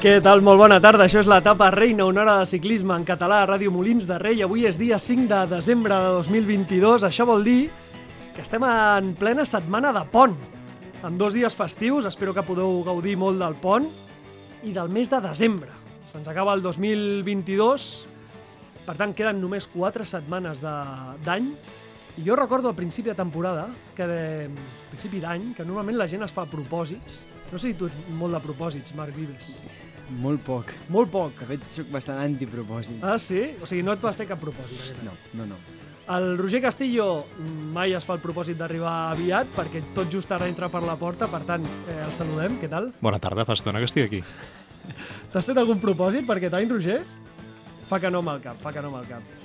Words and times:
Què 0.00 0.14
tal? 0.24 0.40
Molt 0.40 0.56
bona 0.56 0.78
tarda. 0.80 1.04
Això 1.04 1.20
és 1.20 1.26
l'etapa 1.28 1.66
Reina, 1.74 2.06
una 2.08 2.22
hora 2.22 2.34
de 2.38 2.46
ciclisme 2.48 2.94
en 2.96 3.02
català 3.04 3.42
a 3.42 3.46
Ràdio 3.50 3.68
Molins 3.68 4.06
de 4.08 4.16
Rei. 4.16 4.38
Avui 4.40 4.62
és 4.64 4.78
dia 4.80 4.96
5 4.96 5.26
de 5.28 5.40
desembre 5.50 5.92
de 5.92 6.12
2022. 6.14 7.02
Això 7.04 7.26
vol 7.28 7.44
dir 7.44 7.66
que 8.32 8.40
estem 8.40 8.64
en 8.64 9.10
plena 9.20 9.44
setmana 9.44 9.90
de 9.92 10.00
pont. 10.08 10.38
En 11.04 11.18
dos 11.20 11.36
dies 11.36 11.52
festius, 11.52 12.08
espero 12.08 12.32
que 12.32 12.46
podeu 12.48 12.78
gaudir 12.86 13.18
molt 13.20 13.36
del 13.44 13.58
pont 13.60 13.90
i 14.64 14.72
del 14.72 14.88
mes 14.88 15.12
de 15.12 15.20
desembre. 15.20 15.68
Se'ns 16.08 16.32
acaba 16.32 16.56
el 16.56 16.64
2022, 16.64 17.90
per 18.86 18.96
tant 18.96 19.12
queden 19.12 19.36
només 19.44 19.68
4 19.68 20.08
setmanes 20.08 20.64
d'any 20.64 21.52
i 22.16 22.24
jo 22.24 22.40
recordo 22.40 22.72
al 22.72 22.78
principi 22.80 23.12
de 23.12 23.18
temporada, 23.20 23.68
que 23.92 24.08
de 24.08 24.24
principi 24.94 25.20
d'any, 25.20 25.52
que 25.60 25.68
normalment 25.68 26.00
la 26.00 26.08
gent 26.08 26.24
es 26.24 26.32
fa 26.32 26.48
propòsits. 26.48 27.20
No 27.52 27.58
sé 27.58 27.68
si 27.68 27.76
tu 27.76 27.92
ets 27.92 28.10
molt 28.16 28.32
de 28.38 28.44
propòsits, 28.48 28.96
Marc 28.96 29.12
Vives. 29.12 29.58
Molt 30.18 30.42
poc. 30.42 30.72
Molt 30.90 31.10
poc. 31.12 31.36
De 31.38 31.46
fet, 31.52 31.66
sóc 31.70 31.90
bastant 31.94 32.18
antipropòsits. 32.24 33.02
Ah, 33.06 33.18
sí? 33.22 33.44
O 33.62 33.68
sigui, 33.68 33.84
no 33.86 33.94
et 33.94 34.02
vas 34.02 34.18
fer 34.18 34.26
cap 34.30 34.40
propòsit. 34.42 35.04
No, 35.06 35.14
no, 35.38 35.46
no. 35.52 35.58
El 36.10 36.32
Roger 36.40 36.58
Castillo 36.64 37.04
mai 37.70 37.92
es 37.94 38.06
fa 38.06 38.16
el 38.16 38.22
propòsit 38.22 38.58
d'arribar 38.58 39.12
aviat 39.12 39.52
perquè 39.54 39.84
tot 39.94 40.10
just 40.10 40.32
ara 40.34 40.48
entra 40.50 40.66
per 40.72 40.82
la 40.82 40.96
porta, 40.98 41.28
per 41.30 41.44
tant, 41.46 41.66
eh, 41.86 42.00
el 42.02 42.14
saludem. 42.16 42.58
Què 42.58 42.70
tal? 42.72 42.90
Bona 43.00 43.20
tarda, 43.22 43.46
fa 43.46 43.54
estona 43.54 43.78
que 43.78 43.86
estic 43.86 44.08
aquí. 44.08 44.22
T'has 45.30 45.46
fet 45.46 45.60
algun 45.60 45.78
propòsit 45.78 46.26
per 46.26 46.40
aquest 46.40 46.56
any, 46.58 46.66
Roger? 46.72 46.98
Fa 47.86 48.00
que 48.02 48.10
no 48.10 48.24
amb 48.24 48.34
el 48.34 48.42
cap, 48.42 48.58
fa 48.62 48.72
que 48.74 48.82
no 48.82 48.90
amb 48.90 49.04
el 49.04 49.06
cap. 49.12 49.36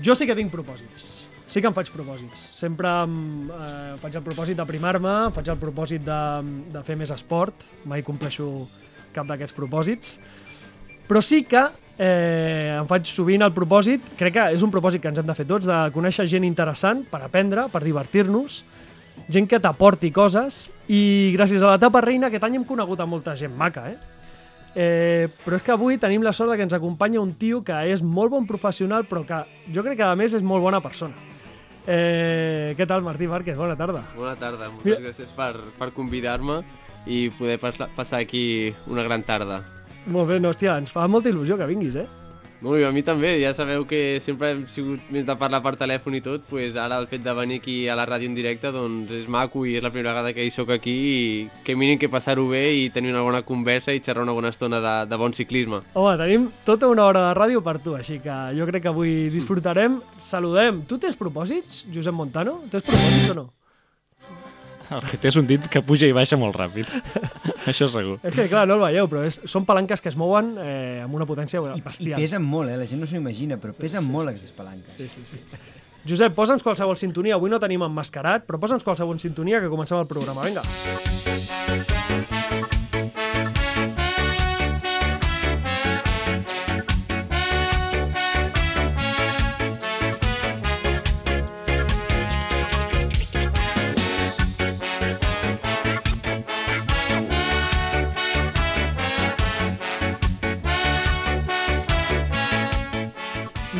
Jo 0.00 0.14
sí 0.16 0.24
que 0.28 0.36
tinc 0.38 0.52
propòsits. 0.54 1.26
Sí 1.48 1.60
que 1.60 1.68
em 1.68 1.76
faig 1.76 1.88
propòsits. 1.92 2.40
Sempre 2.60 2.88
em, 3.04 3.14
eh, 3.50 3.94
faig 4.00 4.16
el 4.16 4.24
propòsit 4.24 4.56
d'aprimar-me, 4.56 5.14
faig 5.36 5.48
el 5.48 5.60
propòsit 5.60 6.04
de, 6.04 6.20
de 6.72 6.82
fer 6.84 6.96
més 6.96 7.12
esport. 7.12 7.64
Mai 7.88 8.04
compleixo 8.04 8.68
cap 9.18 9.28
d'aquests 9.28 9.56
propòsits. 9.58 10.16
Però 11.08 11.22
sí 11.24 11.42
que 11.48 11.62
eh, 11.98 12.76
em 12.78 12.86
faig 12.88 13.08
sovint 13.10 13.42
el 13.42 13.54
propòsit, 13.56 14.12
crec 14.18 14.34
que 14.38 14.48
és 14.56 14.62
un 14.62 14.70
propòsit 14.74 15.02
que 15.02 15.10
ens 15.10 15.18
hem 15.18 15.26
de 15.28 15.34
fer 15.38 15.46
tots, 15.48 15.66
de 15.66 15.78
conèixer 15.94 16.28
gent 16.30 16.46
interessant 16.46 17.02
per 17.10 17.22
aprendre, 17.26 17.66
per 17.72 17.82
divertir-nos, 17.84 18.60
gent 19.28 19.48
que 19.50 19.58
t'aporti 19.58 20.12
coses, 20.14 20.68
i 20.86 21.32
gràcies 21.34 21.64
a 21.64 21.72
l'etapa 21.74 22.04
reina 22.04 22.28
aquest 22.30 22.44
any 22.46 22.60
hem 22.60 22.68
conegut 22.68 23.00
a 23.02 23.06
molta 23.10 23.34
gent 23.36 23.56
maca, 23.58 23.88
eh? 23.90 23.96
Eh, 24.78 25.24
però 25.42 25.56
és 25.58 25.64
que 25.64 25.72
avui 25.74 25.96
tenim 25.98 26.22
la 26.22 26.30
sort 26.36 26.52
que 26.54 26.62
ens 26.62 26.76
acompanya 26.76 27.18
un 27.18 27.32
tio 27.40 27.64
que 27.66 27.74
és 27.90 28.02
molt 28.04 28.30
bon 28.30 28.44
professional, 28.46 29.08
però 29.08 29.24
que 29.26 29.40
jo 29.74 29.82
crec 29.82 29.98
que 29.98 30.06
a 30.06 30.14
més 30.14 30.36
és 30.38 30.44
molt 30.44 30.62
bona 30.62 30.78
persona. 30.84 31.16
Eh, 31.88 32.74
què 32.76 32.86
tal, 32.86 33.02
Martí 33.02 33.26
Márquez? 33.26 33.56
Bona 33.56 33.74
tarda. 33.74 34.04
Bona 34.14 34.36
tarda, 34.36 34.68
moltes 34.68 34.84
Mira- 34.84 35.00
gràcies 35.08 35.32
per, 35.34 35.54
per 35.80 35.88
convidar-me 35.96 36.60
i 37.08 37.28
poder 37.38 37.58
pas, 37.58 37.80
passar 37.96 38.22
aquí 38.22 38.74
una 38.86 39.02
gran 39.02 39.24
tarda. 39.24 39.62
Molt 40.08 40.30
bé, 40.30 40.38
no, 40.40 40.52
hòstia, 40.52 40.78
ens 40.80 40.92
fa 40.94 41.08
molta 41.08 41.32
il·lusió 41.32 41.58
que 41.58 41.68
vinguis, 41.68 41.96
eh? 41.96 42.06
Molt 42.60 42.80
bé, 42.80 42.86
a 42.88 42.90
mi 42.90 43.04
també, 43.06 43.36
ja 43.38 43.52
sabeu 43.54 43.84
que 43.86 44.18
sempre 44.18 44.48
hem 44.50 44.64
sigut 44.66 45.10
més 45.14 45.22
de 45.26 45.34
parlar 45.38 45.60
per 45.62 45.76
telèfon 45.78 46.16
i 46.18 46.20
tot, 46.24 46.42
pues 46.50 46.74
ara 46.74 46.96
el 46.98 47.06
fet 47.06 47.22
de 47.22 47.34
venir 47.36 47.60
aquí 47.60 47.76
a 47.86 47.94
la 47.94 48.06
ràdio 48.08 48.26
en 48.26 48.34
directe 48.34 48.72
doncs 48.74 49.12
és 49.14 49.28
maco 49.30 49.62
i 49.62 49.76
és 49.78 49.84
la 49.84 49.92
primera 49.94 50.16
vegada 50.16 50.32
que 50.34 50.42
hi 50.42 50.50
sóc 50.50 50.72
aquí 50.74 50.96
i 50.98 51.20
que 51.62 51.76
mínim 51.78 52.00
que 52.02 52.10
passar-ho 52.10 52.48
bé 52.50 52.64
i 52.74 52.88
tenir 52.90 53.12
una 53.14 53.22
bona 53.22 53.44
conversa 53.46 53.94
i 53.94 54.02
xerrar 54.02 54.26
una 54.26 54.34
bona 54.34 54.50
estona 54.50 54.80
de, 54.82 54.96
de 55.06 55.20
bon 55.20 55.36
ciclisme. 55.36 55.84
Home, 55.94 56.16
tenim 56.18 56.48
tota 56.66 56.90
una 56.90 57.06
hora 57.06 57.28
de 57.28 57.36
ràdio 57.38 57.62
per 57.62 57.76
tu, 57.84 57.94
així 57.94 58.18
que 58.24 58.40
jo 58.58 58.66
crec 58.66 58.88
que 58.88 58.90
avui 58.90 59.14
disfrutarem. 59.30 60.00
Saludem. 60.18 60.82
Tu 60.90 60.98
tens 60.98 61.20
propòsits, 61.20 61.84
Josep 61.94 62.16
Montano? 62.16 62.58
Tens 62.74 62.82
propòsits 62.90 63.36
o 63.36 63.38
no? 63.38 63.46
El 64.94 65.04
que 65.04 65.18
té 65.20 65.28
és 65.30 65.36
un 65.40 65.48
dit 65.48 65.64
que 65.70 65.82
puja 65.84 66.08
i 66.08 66.14
baixa 66.16 66.38
molt 66.40 66.56
ràpid. 66.56 66.88
Això 67.70 67.88
segur. 67.92 68.18
És 68.22 68.34
que, 68.34 68.46
clar, 68.48 68.64
no 68.68 68.78
el 68.78 68.84
veieu, 68.86 69.08
però 69.10 69.24
és, 69.28 69.40
són 69.50 69.66
palanques 69.68 70.00
que 70.04 70.12
es 70.12 70.16
mouen 70.18 70.54
eh, 70.62 71.02
amb 71.04 71.18
una 71.18 71.26
potència 71.28 71.60
I, 71.60 71.78
I 71.80 71.84
bestial. 71.84 72.20
pesen 72.20 72.46
molt, 72.46 72.72
eh? 72.72 72.78
La 72.80 72.88
gent 72.88 73.02
no 73.04 73.10
s'ho 73.10 73.18
imagina, 73.20 73.60
però 73.60 73.76
pesen 73.76 74.04
sí, 74.06 74.14
molt 74.14 74.28
sí, 74.28 74.34
aquestes 74.36 74.56
palanques. 74.56 74.96
Sí, 74.96 75.08
sí, 75.12 75.26
sí. 75.28 75.60
Josep, 76.08 76.32
posa'ns 76.36 76.64
qualsevol 76.64 76.96
sintonia. 76.96 77.36
Avui 77.36 77.52
no 77.52 77.60
tenim 77.60 77.84
emmascarat, 77.84 78.46
però 78.48 78.60
posa'ns 78.62 78.86
qualsevol 78.86 79.20
sintonia 79.20 79.60
que 79.60 79.68
comencem 79.72 80.00
el 80.00 80.08
programa. 80.08 80.46
Vinga. 80.46 81.87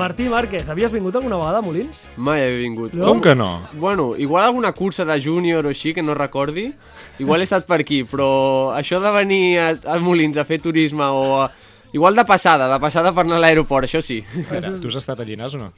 Martí 0.08 0.24
Márquez, 0.24 0.66
havies 0.72 0.88
vingut 0.88 1.16
alguna 1.18 1.36
vegada 1.36 1.58
a 1.58 1.60
Molins? 1.60 2.06
Mai 2.16 2.40
he 2.40 2.52
vingut. 2.62 2.94
No? 2.96 3.10
Com 3.10 3.18
que 3.20 3.34
no? 3.36 3.68
Bueno, 3.74 4.14
igual 4.16 4.46
alguna 4.46 4.70
cursa 4.72 5.04
de 5.04 5.18
júnior 5.20 5.66
o 5.66 5.68
així 5.68 5.92
que 5.92 6.00
no 6.00 6.14
recordi, 6.16 6.70
igual 7.20 7.44
he 7.44 7.44
estat 7.44 7.66
per 7.68 7.82
aquí, 7.84 7.98
però 8.08 8.28
això 8.72 9.02
de 9.04 9.12
venir 9.12 9.42
a, 9.60 9.66
a 9.84 9.98
Molins 10.00 10.40
a 10.40 10.46
fer 10.48 10.62
turisme 10.64 11.04
o... 11.04 11.42
A... 11.42 11.50
Igual 11.92 12.16
de 12.16 12.24
passada, 12.24 12.70
de 12.72 12.80
passada 12.80 13.12
per 13.12 13.26
anar 13.26 13.36
a 13.36 13.44
l'aeroport, 13.44 13.84
això 13.84 14.00
sí. 14.00 14.22
Espera, 14.40 14.72
tu 14.80 14.88
has 14.88 14.96
estat 15.02 15.20
a 15.20 15.28
Llinars 15.28 15.60
o 15.60 15.60
no? 15.60 15.68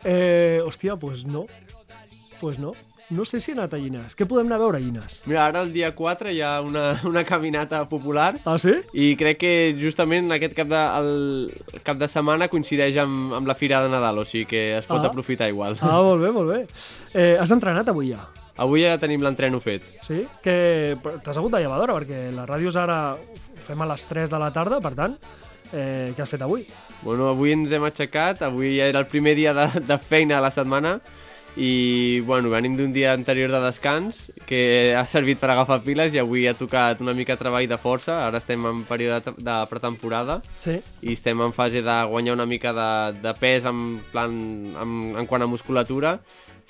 Eh, 0.00 0.64
hòstia, 0.64 0.96
doncs 0.96 1.04
pues 1.04 1.26
no. 1.28 1.44
Doncs 1.44 2.40
pues 2.40 2.58
no. 2.64 2.72
No 3.10 3.24
sé 3.24 3.40
si 3.40 3.50
he 3.50 3.54
anat 3.56 3.72
a 3.72 3.78
Llinars. 3.80 4.12
Què 4.18 4.26
podem 4.28 4.46
anar 4.50 4.58
a 4.58 4.62
veure 4.66 4.76
a 4.76 4.82
Llinars? 4.84 5.22
Mira, 5.24 5.46
ara 5.48 5.62
el 5.64 5.70
dia 5.72 5.94
4 5.96 6.28
hi 6.34 6.42
ha 6.44 6.58
una, 6.60 7.00
una 7.08 7.22
caminata 7.24 7.86
popular 7.88 8.34
Ah, 8.44 8.58
sí? 8.60 8.74
i 8.92 9.14
crec 9.16 9.38
que 9.40 9.52
justament 9.80 10.28
aquest 10.36 10.52
cap 10.58 10.68
de, 10.68 10.82
el 10.98 11.80
cap 11.86 11.96
de 11.96 12.08
setmana 12.12 12.50
coincideix 12.52 12.98
amb, 13.00 13.32
amb 13.38 13.48
la 13.48 13.56
Fira 13.56 13.80
de 13.80 13.88
Nadal, 13.88 14.20
o 14.20 14.26
sigui 14.28 14.44
que 14.50 14.60
es 14.76 14.84
pot 14.90 15.00
Ah. 15.00 15.08
aprofitar 15.08 15.48
igual. 15.48 15.78
Ah, 15.80 16.02
molt 16.04 16.20
bé, 16.20 16.30
molt 16.36 16.52
bé. 16.52 16.58
Eh, 17.14 17.38
has 17.40 17.50
entrenat 17.56 17.88
avui 17.88 18.10
ja? 18.12 18.26
Avui 18.58 18.82
ja 18.84 18.98
tenim 19.00 19.22
l'entreno 19.24 19.60
fet. 19.62 19.84
Sí? 20.04 20.26
Que 20.42 20.98
t'has 21.24 21.36
hagut 21.38 21.52
de 21.54 21.60
llevar 21.62 21.78
d'hora, 21.80 21.94
perquè 22.02 22.26
les 22.34 22.48
ràdios 22.50 22.76
ara 22.76 23.16
fem 23.64 23.80
a 23.80 23.86
les 23.88 24.04
3 24.04 24.28
de 24.28 24.38
la 24.42 24.50
tarda, 24.52 24.82
per 24.84 24.92
tant, 24.98 25.14
eh, 25.72 26.12
què 26.12 26.20
has 26.26 26.28
fet 26.28 26.42
avui? 26.44 26.66
Bueno, 27.00 27.28
avui 27.32 27.52
ens 27.54 27.72
hem 27.72 27.84
aixecat, 27.88 28.42
avui 28.42 28.76
ja 28.76 28.88
era 28.90 28.98
el 29.00 29.06
primer 29.06 29.34
dia 29.38 29.54
de, 29.54 29.68
de 29.80 29.96
feina 29.98 30.36
de 30.36 30.42
la 30.42 30.50
setmana 30.50 30.98
i 31.58 32.20
bueno, 32.20 32.50
venim 32.50 32.76
d'un 32.78 32.92
dia 32.94 33.12
anterior 33.12 33.50
de 33.50 33.58
descans 33.58 34.28
que 34.46 34.94
ha 34.94 35.04
servit 35.10 35.40
per 35.42 35.50
agafar 35.50 35.80
piles 35.82 36.14
i 36.14 36.20
avui 36.22 36.46
ha 36.46 36.54
tocat 36.54 37.02
una 37.02 37.14
mica 37.18 37.34
de 37.34 37.42
treball 37.42 37.66
de 37.66 37.78
força, 37.82 38.20
ara 38.28 38.38
estem 38.38 38.62
en 38.70 38.84
període 38.86 39.18
de, 39.26 39.34
de 39.42 39.56
pretemporada 39.66 40.38
Sí? 40.62 40.78
i 41.02 41.16
estem 41.16 41.42
en 41.42 41.52
fase 41.56 41.82
de 41.82 41.96
guanyar 42.12 42.38
una 42.38 42.46
mica 42.46 42.72
de, 42.72 42.90
de 43.24 43.34
pes 43.40 43.66
en, 43.66 43.98
plan, 44.12 44.30
en, 44.78 44.94
en 45.18 45.26
quant 45.26 45.42
a 45.42 45.50
musculatura 45.50 46.20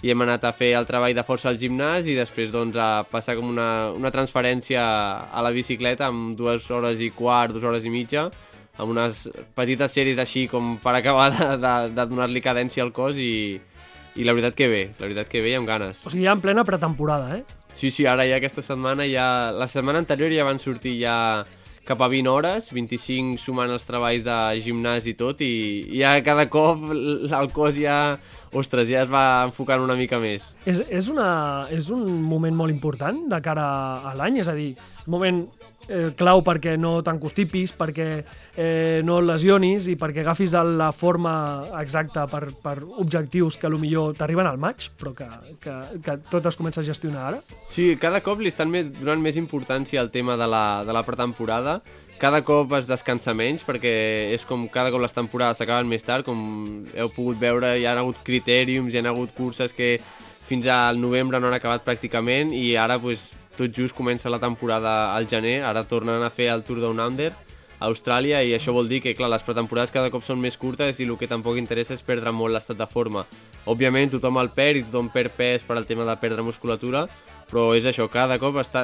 i 0.01 0.13
hem 0.13 0.25
anat 0.25 0.49
a 0.49 0.55
fer 0.57 0.73
el 0.79 0.89
treball 0.89 1.13
de 1.13 1.27
força 1.27 1.51
al 1.53 1.61
gimnàs 1.61 2.09
i 2.09 2.17
després 2.17 2.53
doncs, 2.55 2.77
a 2.81 3.05
passar 3.11 3.37
com 3.37 3.49
una, 3.51 3.91
una 3.93 4.13
transferència 4.15 4.81
a 4.81 5.45
la 5.45 5.53
bicicleta 5.53 6.09
amb 6.09 6.37
dues 6.39 6.65
hores 6.71 7.03
i 7.05 7.11
quart, 7.13 7.53
dues 7.53 7.67
hores 7.67 7.85
i 7.85 7.93
mitja 7.93 8.31
amb 8.79 8.95
unes 8.95 9.27
petites 9.59 9.93
sèries 9.93 10.21
així 10.23 10.47
com 10.49 10.79
per 10.81 10.95
acabar 10.97 11.33
de, 11.35 11.57
de, 11.61 11.75
de 11.93 12.07
donar-li 12.09 12.41
cadència 12.41 12.87
al 12.87 12.95
cos 12.97 13.19
i, 13.19 13.59
i 14.19 14.27
la 14.27 14.35
veritat 14.35 14.57
que 14.59 14.67
bé, 14.71 14.83
la 14.99 15.07
veritat 15.07 15.31
que 15.31 15.43
bé 15.45 15.55
i 15.55 15.59
amb 15.59 15.69
ganes. 15.69 16.03
O 16.05 16.11
sigui, 16.11 16.27
ja 16.27 16.35
en 16.35 16.43
plena 16.43 16.67
pretemporada, 16.67 17.39
eh? 17.39 17.45
Sí, 17.79 17.93
sí, 17.95 18.07
ara 18.11 18.27
ja 18.27 18.41
aquesta 18.41 18.65
setmana 18.67 19.07
ja... 19.07 19.53
La 19.55 19.69
setmana 19.71 20.03
anterior 20.03 20.33
ja 20.35 20.47
van 20.49 20.59
sortir 20.59 20.97
ja 20.99 21.45
cap 21.89 22.03
a 22.05 22.09
20 22.11 22.29
hores, 22.29 22.67
25 22.75 23.39
sumant 23.41 23.71
els 23.73 23.87
treballs 23.89 24.25
de 24.27 24.39
gimnàs 24.65 25.07
i 25.09 25.15
tot, 25.17 25.41
i, 25.41 25.87
ja 25.97 26.17
cada 26.27 26.49
cop 26.51 26.91
el 26.91 27.55
cos 27.55 27.79
ja... 27.79 28.19
Ostres, 28.49 28.87
ja 28.89 29.03
es 29.05 29.11
va 29.13 29.45
enfocant 29.45 29.83
una 29.85 29.93
mica 29.93 30.17
més. 30.17 30.55
És, 30.65 30.79
és, 30.89 31.11
una, 31.13 31.67
és 31.69 31.91
un 31.93 32.07
moment 32.25 32.55
molt 32.57 32.73
important 32.73 33.19
de 33.29 33.41
cara 33.45 33.67
a 34.09 34.15
l'any, 34.17 34.39
és 34.41 34.49
a 34.49 34.55
dir, 34.57 34.71
moment 35.05 35.43
eh, 35.89 36.13
clau 36.17 36.43
perquè 36.45 36.77
no 36.79 36.99
t'encostipis, 37.05 37.73
perquè 37.77 38.09
eh, 38.55 39.01
no 39.05 39.19
et 39.19 39.29
lesionis 39.29 39.89
i 39.89 39.97
perquè 39.99 40.23
agafis 40.23 40.55
la 40.79 40.91
forma 40.93 41.35
exacta 41.81 42.27
per, 42.31 42.49
per 42.63 42.77
objectius 43.01 43.57
que 43.57 43.71
millor 43.79 44.17
t'arriben 44.19 44.47
al 44.47 44.59
maig, 44.59 44.91
però 44.99 45.15
que, 45.17 45.29
que, 45.63 45.77
que 46.05 46.19
tot 46.31 46.47
es 46.47 46.59
comença 46.59 46.83
a 46.83 46.87
gestionar 46.87 47.25
ara. 47.31 47.41
Sí, 47.67 47.95
cada 48.01 48.21
cop 48.25 48.43
li 48.43 48.53
estan 48.53 48.73
donant 49.01 49.23
més 49.23 49.39
importància 49.41 50.03
al 50.03 50.13
tema 50.15 50.37
de 50.37 50.47
la, 50.47 50.85
de 50.85 50.95
la 50.95 51.05
pretemporada. 51.07 51.79
Cada 52.19 52.43
cop 52.43 52.73
es 52.75 52.89
descansa 52.91 53.31
menys 53.31 53.63
perquè 53.63 53.93
és 54.35 54.45
com 54.45 54.67
cada 54.75 54.91
cop 54.91 55.05
les 55.05 55.15
temporades 55.15 55.61
s'acaben 55.61 55.87
més 55.87 56.03
tard, 56.03 56.27
com 56.27 56.83
heu 56.97 57.13
pogut 57.15 57.39
veure, 57.39 57.77
hi 57.79 57.87
ha 57.87 57.95
hagut 57.95 58.19
critèriums, 58.27 58.93
hi 58.93 58.99
ha 58.99 59.13
hagut 59.13 59.31
curses 59.37 59.73
que 59.73 60.01
fins 60.49 60.67
al 60.67 60.99
novembre 61.01 61.39
no 61.39 61.51
han 61.51 61.59
acabat 61.59 61.85
pràcticament 61.87 62.51
i 62.57 62.73
ara 62.81 62.99
pues, 62.99 63.31
tot 63.59 63.75
just 63.75 63.97
comença 63.97 64.31
la 64.31 64.41
temporada 64.41 65.15
al 65.17 65.29
gener, 65.29 65.61
ara 65.67 65.85
tornen 65.91 66.23
a 66.23 66.31
fer 66.31 66.49
el 66.53 66.63
Tour 66.65 66.81
Down 66.85 67.03
Under 67.03 67.33
a 67.79 67.87
Austràlia 67.87 68.41
i 68.43 68.55
això 68.57 68.73
vol 68.75 68.89
dir 68.91 69.01
que 69.03 69.15
clar, 69.15 69.31
les 69.31 69.45
pretemporades 69.47 69.93
cada 69.95 70.11
cop 70.11 70.25
són 70.27 70.41
més 70.43 70.59
curtes 70.59 70.99
i 70.99 71.07
el 71.07 71.15
que 71.19 71.31
tampoc 71.31 71.59
interessa 71.61 71.95
és 71.95 72.03
perdre 72.03 72.33
molt 72.35 72.55
l'estat 72.55 72.79
de 72.79 72.87
forma. 72.91 73.25
Òbviament 73.71 74.15
tothom 74.15 74.41
el 74.43 74.51
perd 74.55 74.81
i 74.81 74.85
tothom 74.89 75.11
perd 75.15 75.35
pes 75.37 75.67
per 75.67 75.77
al 75.79 75.87
tema 75.87 76.07
de 76.09 76.17
perdre 76.19 76.43
musculatura, 76.43 77.07
però 77.49 77.71
és 77.79 77.87
això, 77.89 78.09
cada 78.13 78.37
cop 78.43 78.59
està, 78.61 78.83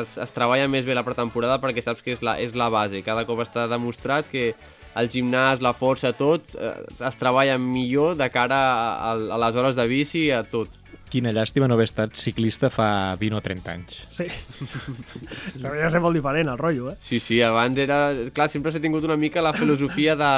es, 0.00 0.16
es 0.22 0.34
treballa 0.34 0.68
més 0.70 0.86
bé 0.86 0.94
la 0.94 1.06
pretemporada 1.06 1.58
perquè 1.62 1.82
saps 1.82 2.04
que 2.04 2.14
és 2.14 2.22
la, 2.22 2.36
és 2.40 2.54
la 2.54 2.68
base. 2.70 3.02
Cada 3.06 3.24
cop 3.26 3.40
està 3.42 3.66
demostrat 3.70 4.28
que 4.30 4.52
el 4.94 5.10
gimnàs, 5.10 5.64
la 5.64 5.74
força, 5.74 6.12
tot, 6.14 6.54
eh, 6.54 6.76
es 7.08 7.18
treballa 7.18 7.56
millor 7.58 8.14
de 8.20 8.28
cara 8.30 8.60
a, 8.94 9.12
a 9.14 9.40
les 9.46 9.56
hores 9.58 9.78
de 9.78 9.88
bici, 9.90 10.28
a 10.30 10.44
tot. 10.46 10.83
Quina 11.14 11.30
llàstima 11.30 11.68
no 11.70 11.76
haver 11.78 11.86
estat 11.86 12.16
ciclista 12.18 12.72
fa 12.74 12.88
20 13.20 13.38
o 13.38 13.42
30 13.44 13.70
anys. 13.70 14.00
Sí. 14.10 14.24
Això 14.26 15.68
havia 15.70 15.84
de 15.86 15.90
ser 15.94 16.00
molt 16.02 16.16
diferent, 16.18 16.48
el 16.50 16.58
rotllo, 16.58 16.90
eh? 16.90 16.96
Sí, 17.06 17.20
sí, 17.22 17.38
abans 17.46 17.78
era... 17.78 17.98
Clar, 18.34 18.48
sempre 18.50 18.72
s'ha 18.74 18.82
tingut 18.82 19.06
una 19.06 19.16
mica 19.20 19.44
la 19.44 19.52
filosofia 19.54 20.16
de 20.18 20.30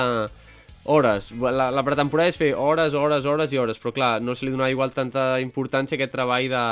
hores. 0.87 1.31
La, 1.32 1.70
la 1.75 1.84
pretemporada 1.87 2.31
és 2.31 2.37
fer 2.38 2.52
hores, 2.55 2.94
hores, 2.94 3.25
hores 3.26 3.52
i 3.56 3.58
hores, 3.58 3.81
però 3.82 3.94
clar, 3.96 4.11
no 4.23 4.37
se 4.37 4.46
li 4.46 4.52
donava 4.52 4.70
igual 4.70 4.93
tanta 4.94 5.40
importància 5.43 5.96
a 5.96 5.99
aquest 5.99 6.12
treball 6.14 6.50
de, 6.52 6.67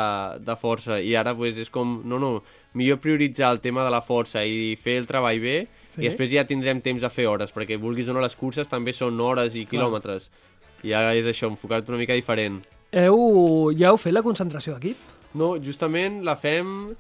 de 0.45 0.59
força. 0.61 1.01
I 1.01 1.17
ara 1.19 1.33
pues, 1.35 1.57
és 1.65 1.73
com, 1.73 1.97
no, 2.05 2.21
no, 2.23 2.31
millor 2.79 3.01
prioritzar 3.03 3.55
el 3.57 3.63
tema 3.65 3.87
de 3.89 3.95
la 3.95 4.03
força 4.05 4.45
i 4.47 4.77
fer 4.81 5.01
el 5.03 5.09
treball 5.11 5.41
bé 5.43 5.57
Sí. 5.95 6.01
i 6.03 6.09
després 6.09 6.27
ja 6.33 6.43
tindrem 6.43 6.81
temps 6.83 7.05
a 7.07 7.11
fer 7.13 7.29
hores, 7.31 7.53
perquè 7.55 7.77
vulguis 7.79 8.09
o 8.11 8.15
no, 8.17 8.19
les 8.19 8.35
curses 8.35 8.67
també 8.67 8.91
són 8.91 9.21
hores 9.23 9.55
i 9.55 9.63
quilòmetres. 9.71 10.25
I 10.83 10.91
ja 10.91 11.03
és 11.15 11.29
això, 11.31 11.47
enfocar-te 11.47 11.93
una 11.93 12.01
mica 12.01 12.17
diferent. 12.19 12.57
Heu, 12.95 13.73
ja 13.75 13.91
heu 13.91 13.99
fet 13.99 14.15
la 14.15 14.23
concentració 14.23 14.77
d'equip? 14.77 14.97
No, 15.35 15.57
justament 15.59 16.21
la 16.27 16.37
fem 16.39 16.93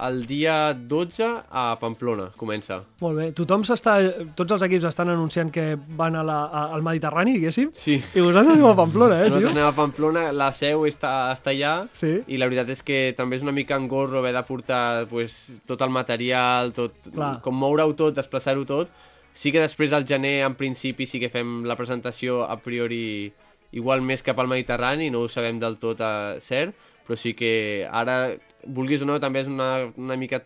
el 0.00 0.22
dia 0.24 0.72
12 0.72 1.26
a 1.50 1.64
Pamplona, 1.76 2.30
comença. 2.40 2.78
Molt 3.02 3.18
bé. 3.18 3.26
Tothom 3.36 3.64
s'està... 3.68 3.98
Tots 4.38 4.54
els 4.56 4.62
equips 4.64 4.86
estan 4.88 5.10
anunciant 5.12 5.50
que 5.52 5.74
van 5.98 6.14
a 6.16 6.22
la, 6.24 6.38
a, 6.46 6.62
al 6.76 6.80
Mediterrani, 6.86 7.34
diguéssim. 7.36 7.68
Sí. 7.76 7.98
I 8.00 8.22
vosaltres 8.24 8.54
aneu 8.54 8.70
a 8.70 8.76
Pamplona, 8.78 9.18
eh, 9.18 9.26
Nosaltres 9.28 9.50
tio? 9.50 9.58
anem 9.58 9.68
a 9.68 9.74
Pamplona, 9.76 10.22
la 10.32 10.48
seu 10.56 10.86
està, 10.88 11.10
està 11.34 11.52
allà 11.52 11.74
Sí. 11.92 12.14
i 12.32 12.38
la 12.40 12.48
veritat 12.48 12.70
és 12.72 12.80
que 12.86 13.00
també 13.18 13.36
és 13.36 13.44
una 13.44 13.52
mica 13.52 13.76
engorro 13.76 14.22
haver 14.22 14.32
de 14.38 14.44
portar 14.48 15.04
pues, 15.10 15.60
tot 15.68 15.82
el 15.84 15.90
material, 15.92 16.72
tot, 16.72 16.96
Clar. 17.12 17.34
com 17.44 17.58
moure-ho 17.60 17.92
tot, 17.98 18.16
desplaçar-ho 18.16 18.64
tot. 18.64 18.88
Sí 19.34 19.52
que 19.52 19.60
després 19.60 19.92
al 19.92 20.06
gener, 20.08 20.46
en 20.46 20.54
principi, 20.56 21.04
sí 21.06 21.20
que 21.20 21.28
fem 21.28 21.60
la 21.68 21.76
presentació 21.76 22.40
a 22.48 22.56
priori 22.62 23.34
igual 23.72 24.02
més 24.02 24.24
cap 24.26 24.38
al 24.38 24.50
Mediterrani, 24.50 25.10
no 25.10 25.24
ho 25.24 25.28
sabem 25.28 25.60
del 25.62 25.78
tot 25.82 26.00
a 26.02 26.38
cert, 26.42 26.74
però 27.06 27.18
sí 27.18 27.34
que 27.34 27.86
ara, 27.86 28.36
vulguis 28.66 29.02
o 29.02 29.08
no, 29.08 29.18
també 29.22 29.44
és 29.44 29.50
una, 29.50 29.90
una 29.98 30.16
mica 30.18 30.42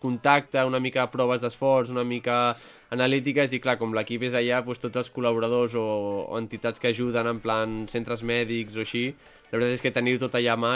contacte, 0.00 0.62
una 0.64 0.80
mica 0.82 1.06
proves 1.10 1.40
d'esforç, 1.42 1.90
una 1.90 2.04
mica 2.04 2.54
analítiques 2.94 3.54
i 3.56 3.60
clar, 3.62 3.78
com 3.80 3.94
l'equip 3.96 4.26
és 4.28 4.36
allà, 4.36 4.60
doncs, 4.64 4.82
tots 4.82 5.00
els 5.02 5.10
col·laboradors 5.14 5.74
o, 5.78 5.86
o 6.26 6.38
entitats 6.38 6.82
que 6.82 6.92
ajuden 6.92 7.30
en 7.30 7.40
plan 7.42 7.78
centres 7.92 8.22
mèdics 8.26 8.76
o 8.76 8.84
així, 8.84 9.08
la 9.50 9.58
veritat 9.58 9.78
és 9.78 9.84
que 9.84 9.94
tenir-ho 9.94 10.22
tot 10.22 10.36
allà 10.38 10.54
a 10.56 10.60
mà 10.60 10.74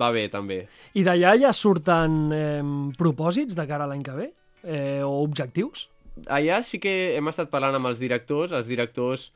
va 0.00 0.10
bé 0.14 0.26
també. 0.32 0.64
I 0.94 1.04
d'allà 1.06 1.34
ja 1.40 1.52
surten 1.56 2.18
eh, 2.34 2.60
propòsits 2.98 3.58
de 3.58 3.66
cara 3.68 3.86
a 3.86 3.90
l'any 3.90 4.04
que 4.06 4.16
ve? 4.16 4.28
Eh, 4.62 5.02
o 5.02 5.20
objectius? 5.24 5.88
Allà 6.28 6.60
sí 6.66 6.80
que 6.82 7.14
hem 7.16 7.30
estat 7.30 7.50
parlant 7.52 7.78
amb 7.78 7.90
els 7.90 8.00
directors, 8.02 8.52
els 8.52 8.68
directors 8.70 9.30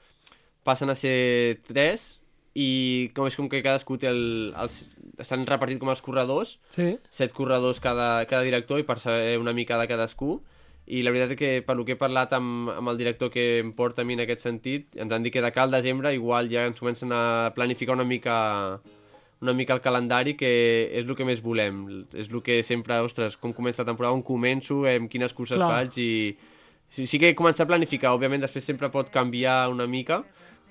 passen 0.65 0.91
a 0.91 0.97
ser 0.99 1.61
tres 1.69 2.15
i 2.55 3.11
com 3.15 3.27
és 3.27 3.37
com 3.37 3.49
que 3.51 3.63
cadascú 3.65 3.97
té 3.99 4.09
el, 4.11 4.53
els, 4.57 4.85
estan 5.19 5.43
repartit 5.47 5.81
com 5.83 5.91
els 5.91 6.03
corredors, 6.03 6.57
Sí. 6.71 6.97
set 7.11 7.33
corredors 7.35 7.81
cada, 7.83 8.25
cada 8.31 8.43
director 8.47 8.79
i 8.81 8.87
per 8.87 8.99
saber 9.03 9.39
una 9.43 9.53
mica 9.53 9.79
de 9.81 9.89
cadascú 9.91 10.41
i 10.87 11.01
la 11.03 11.11
veritat 11.15 11.33
és 11.33 11.39
que 11.41 11.51
per 11.67 11.75
lo 11.79 11.85
que 11.87 11.95
he 11.97 12.01
parlat 12.01 12.33
amb, 12.37 12.69
amb 12.71 12.91
el 12.93 12.99
director 13.01 13.31
que 13.33 13.59
em 13.59 13.73
porta 13.73 14.03
a 14.03 14.05
mi 14.05 14.13
en 14.15 14.21
aquest 14.21 14.45
sentit 14.45 14.95
ens 15.01 15.13
han 15.13 15.23
dit 15.25 15.33
que 15.33 15.41
de 15.43 15.51
cal 15.53 15.71
desembre 15.73 16.13
igual 16.15 16.51
ja 16.53 16.67
ens 16.69 16.79
comencen 16.79 17.11
a 17.13 17.53
planificar 17.57 17.97
una 17.97 18.05
mica 18.05 18.81
una 19.41 19.53
mica 19.53 19.75
el 19.75 19.81
calendari 19.81 20.35
que 20.37 20.51
és 20.93 21.05
el 21.09 21.17
que 21.17 21.25
més 21.25 21.41
volem 21.43 22.05
és 22.13 22.29
el 22.31 22.43
que 22.45 22.63
sempre, 22.63 23.01
ostres, 23.01 23.37
com 23.37 23.53
comença 23.53 23.83
la 23.83 23.89
temporada 23.91 24.15
on 24.15 24.23
començo, 24.23 24.85
amb 24.87 25.11
quines 25.11 25.33
curses 25.33 25.57
Clar. 25.59 25.71
faig 25.73 25.99
i 25.99 26.37
sí, 26.93 27.07
sí 27.09 27.19
que 27.19 27.33
he 27.33 27.35
començat 27.35 27.65
a 27.67 27.73
planificar 27.73 28.13
òbviament 28.15 28.45
després 28.45 28.65
sempre 28.65 28.93
pot 28.93 29.11
canviar 29.11 29.71
una 29.73 29.87
mica 29.89 30.23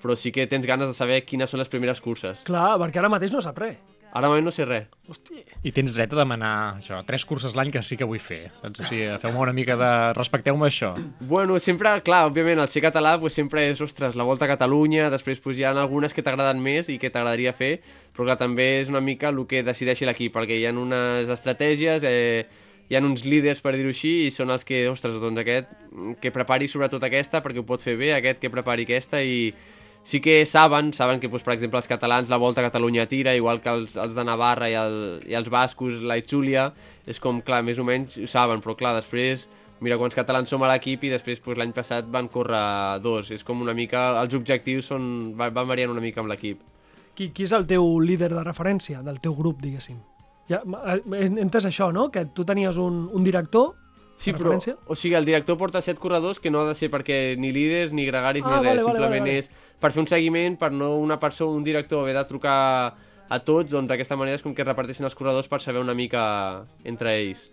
però 0.04 0.16
sí 0.20 0.30
que 0.36 0.44
tens 0.46 0.68
ganes 0.68 0.92
de 0.92 0.94
saber 0.96 1.22
quines 1.24 1.48
són 1.48 1.64
les 1.64 1.72
primeres 1.72 2.04
curses 2.04 2.44
Clar, 2.44 2.74
perquè 2.82 3.00
ara 3.00 3.08
mateix 3.12 3.32
no 3.32 3.40
sap 3.40 3.56
res. 3.64 3.80
ara 4.14 4.28
mai 4.30 4.44
no 4.44 4.52
sé 4.54 4.62
res 4.68 4.84
Hosti. 5.10 5.40
I 5.66 5.72
tens 5.74 5.96
dret 5.96 6.12
a 6.14 6.20
demanar 6.20 6.52
això, 6.78 7.00
tres 7.08 7.24
curses 7.28 7.56
l'any 7.58 7.72
que 7.74 7.82
sí 7.82 7.96
que 7.98 8.06
vull 8.08 8.20
fer. 8.22 8.46
Doncs, 8.62 8.78
o 8.80 8.86
sigui, 8.88 9.08
feu-me 9.20 9.40
una 9.42 9.52
mica 9.52 9.74
de... 9.76 9.90
Respecteu-me 10.16 10.68
això. 10.68 10.94
Bueno, 11.20 11.58
sempre, 11.60 11.90
clar, 12.06 12.22
òbviament, 12.30 12.62
el 12.62 12.70
ser 12.72 12.80
català 12.86 13.18
pues, 13.20 13.34
sempre 13.36 13.66
és, 13.68 13.82
ostres, 13.84 14.16
la 14.16 14.24
Volta 14.24 14.46
a 14.46 14.52
Catalunya, 14.54 15.10
després 15.12 15.42
pues, 15.44 15.58
hi 15.58 15.66
ha 15.66 15.74
algunes 15.74 16.14
que 16.16 16.24
t'agraden 16.24 16.62
més 16.62 16.88
i 16.88 16.96
que 17.02 17.10
t'agradaria 17.12 17.52
fer, 17.52 17.80
però 18.14 18.30
clar, 18.30 18.38
també 18.40 18.68
és 18.84 18.88
una 18.92 19.02
mica 19.04 19.28
el 19.34 19.42
que 19.50 19.64
decideixi 19.66 20.08
l'equip, 20.08 20.32
perquè 20.38 20.56
hi 20.60 20.64
ha 20.70 20.72
unes 20.72 21.28
estratègies, 21.34 22.06
eh, 22.08 22.46
hi 22.88 22.96
ha 22.96 23.04
uns 23.04 23.26
líders, 23.28 23.60
per 23.64 23.74
dir-ho 23.76 23.92
així, 23.92 24.14
i 24.28 24.32
són 24.32 24.54
els 24.54 24.64
que, 24.64 24.86
ostres, 24.88 25.20
doncs 25.20 25.42
aquest, 25.44 25.76
que 26.22 26.32
prepari 26.32 26.70
sobretot 26.70 27.04
aquesta 27.04 27.42
perquè 27.44 27.60
ho 27.60 27.68
pot 27.68 27.82
fer 27.84 27.98
bé, 28.00 28.14
aquest 28.16 28.40
que 28.40 28.52
prepari 28.52 28.86
aquesta, 28.88 29.20
i 29.20 29.50
sí 30.04 30.20
que 30.20 30.44
saben, 30.46 30.92
saben 30.92 31.18
que, 31.20 31.28
doncs, 31.32 31.42
per 31.42 31.54
exemple, 31.56 31.78
els 31.80 31.88
catalans 31.88 32.28
la 32.28 32.36
Volta 32.36 32.60
a 32.60 32.68
Catalunya 32.68 33.06
tira, 33.08 33.34
igual 33.34 33.60
que 33.64 33.70
els, 33.72 33.96
els 33.96 34.14
de 34.14 34.24
Navarra 34.24 34.68
i, 34.70 34.74
el, 34.76 34.96
i 35.26 35.34
els 35.34 35.48
bascos 35.50 35.96
la 36.04 36.18
Itxúlia, 36.20 36.68
és 37.08 37.18
com, 37.20 37.40
clar, 37.40 37.62
més 37.64 37.78
o 37.80 37.84
menys 37.88 38.18
ho 38.20 38.28
saben, 38.28 38.60
però 38.60 38.76
clar, 38.76 38.94
després 39.00 39.46
mira 39.84 39.98
quants 40.00 40.14
catalans 40.16 40.48
som 40.48 40.62
a 40.64 40.68
l'equip 40.70 41.02
i 41.04 41.10
després 41.12 41.40
pues, 41.44 41.58
l'any 41.58 41.72
passat 41.76 42.06
van 42.08 42.28
córrer 42.32 43.00
dos. 43.04 43.30
És 43.34 43.42
com 43.44 43.60
una 43.60 43.74
mica, 43.76 44.14
els 44.22 44.32
objectius 44.36 44.86
són, 44.92 45.34
va- 45.36 45.50
van 45.52 45.66
variant 45.68 45.90
una 45.92 46.00
mica 46.04 46.20
amb 46.22 46.30
l'equip. 46.30 46.60
Qui, 47.14 47.28
qui 47.34 47.44
és 47.44 47.52
el 47.52 47.66
teu 47.66 47.98
líder 48.00 48.30
de 48.32 48.42
referència 48.44 49.02
del 49.04 49.20
teu 49.20 49.34
grup, 49.36 49.60
diguéssim? 49.62 49.98
Ja, 50.48 50.62
eh, 50.88 51.00
he 51.16 51.26
entès 51.40 51.64
això, 51.68 51.90
no? 51.92 52.10
Que 52.12 52.24
tu 52.26 52.44
tenies 52.44 52.76
un, 52.80 53.04
un 53.12 53.24
director 53.24 53.74
Sí, 54.16 54.32
però, 54.32 54.52
referència? 54.54 54.76
o 54.86 54.94
sigui, 54.96 55.14
el 55.18 55.24
director 55.26 55.58
porta 55.58 55.82
set 55.82 55.98
corredors 55.98 56.38
que 56.40 56.50
no 56.50 56.60
ha 56.62 56.68
de 56.68 56.74
ser 56.78 56.90
perquè 56.90 57.36
ni 57.36 57.50
líders, 57.52 57.92
ni 57.92 58.06
gregaris, 58.06 58.44
Ah, 58.46 58.48
ni 58.48 58.54
res. 58.54 58.64
vale, 58.64 58.82
vale, 58.82 58.84
Simplement 58.84 59.24
vale, 59.26 59.32
vale. 59.32 59.38
és 59.38 59.50
per 59.80 59.90
fer 59.92 60.00
un 60.00 60.06
seguiment, 60.06 60.56
per 60.58 60.70
no 60.72 60.94
una 60.96 61.18
persona, 61.20 61.50
un 61.52 61.64
director 61.64 62.00
haver 62.02 62.14
de 62.14 62.24
trucar 62.24 62.94
a 63.28 63.38
tots, 63.40 63.70
doncs 63.70 63.88
d'aquesta 63.88 64.16
manera 64.16 64.36
és 64.36 64.42
com 64.42 64.54
que 64.54 64.62
es 64.62 64.68
reparteixen 64.68 65.04
els 65.04 65.14
corredors 65.14 65.48
per 65.48 65.60
saber 65.60 65.80
una 65.80 65.94
mica 65.94 66.64
entre 66.84 67.16
ells. 67.18 67.50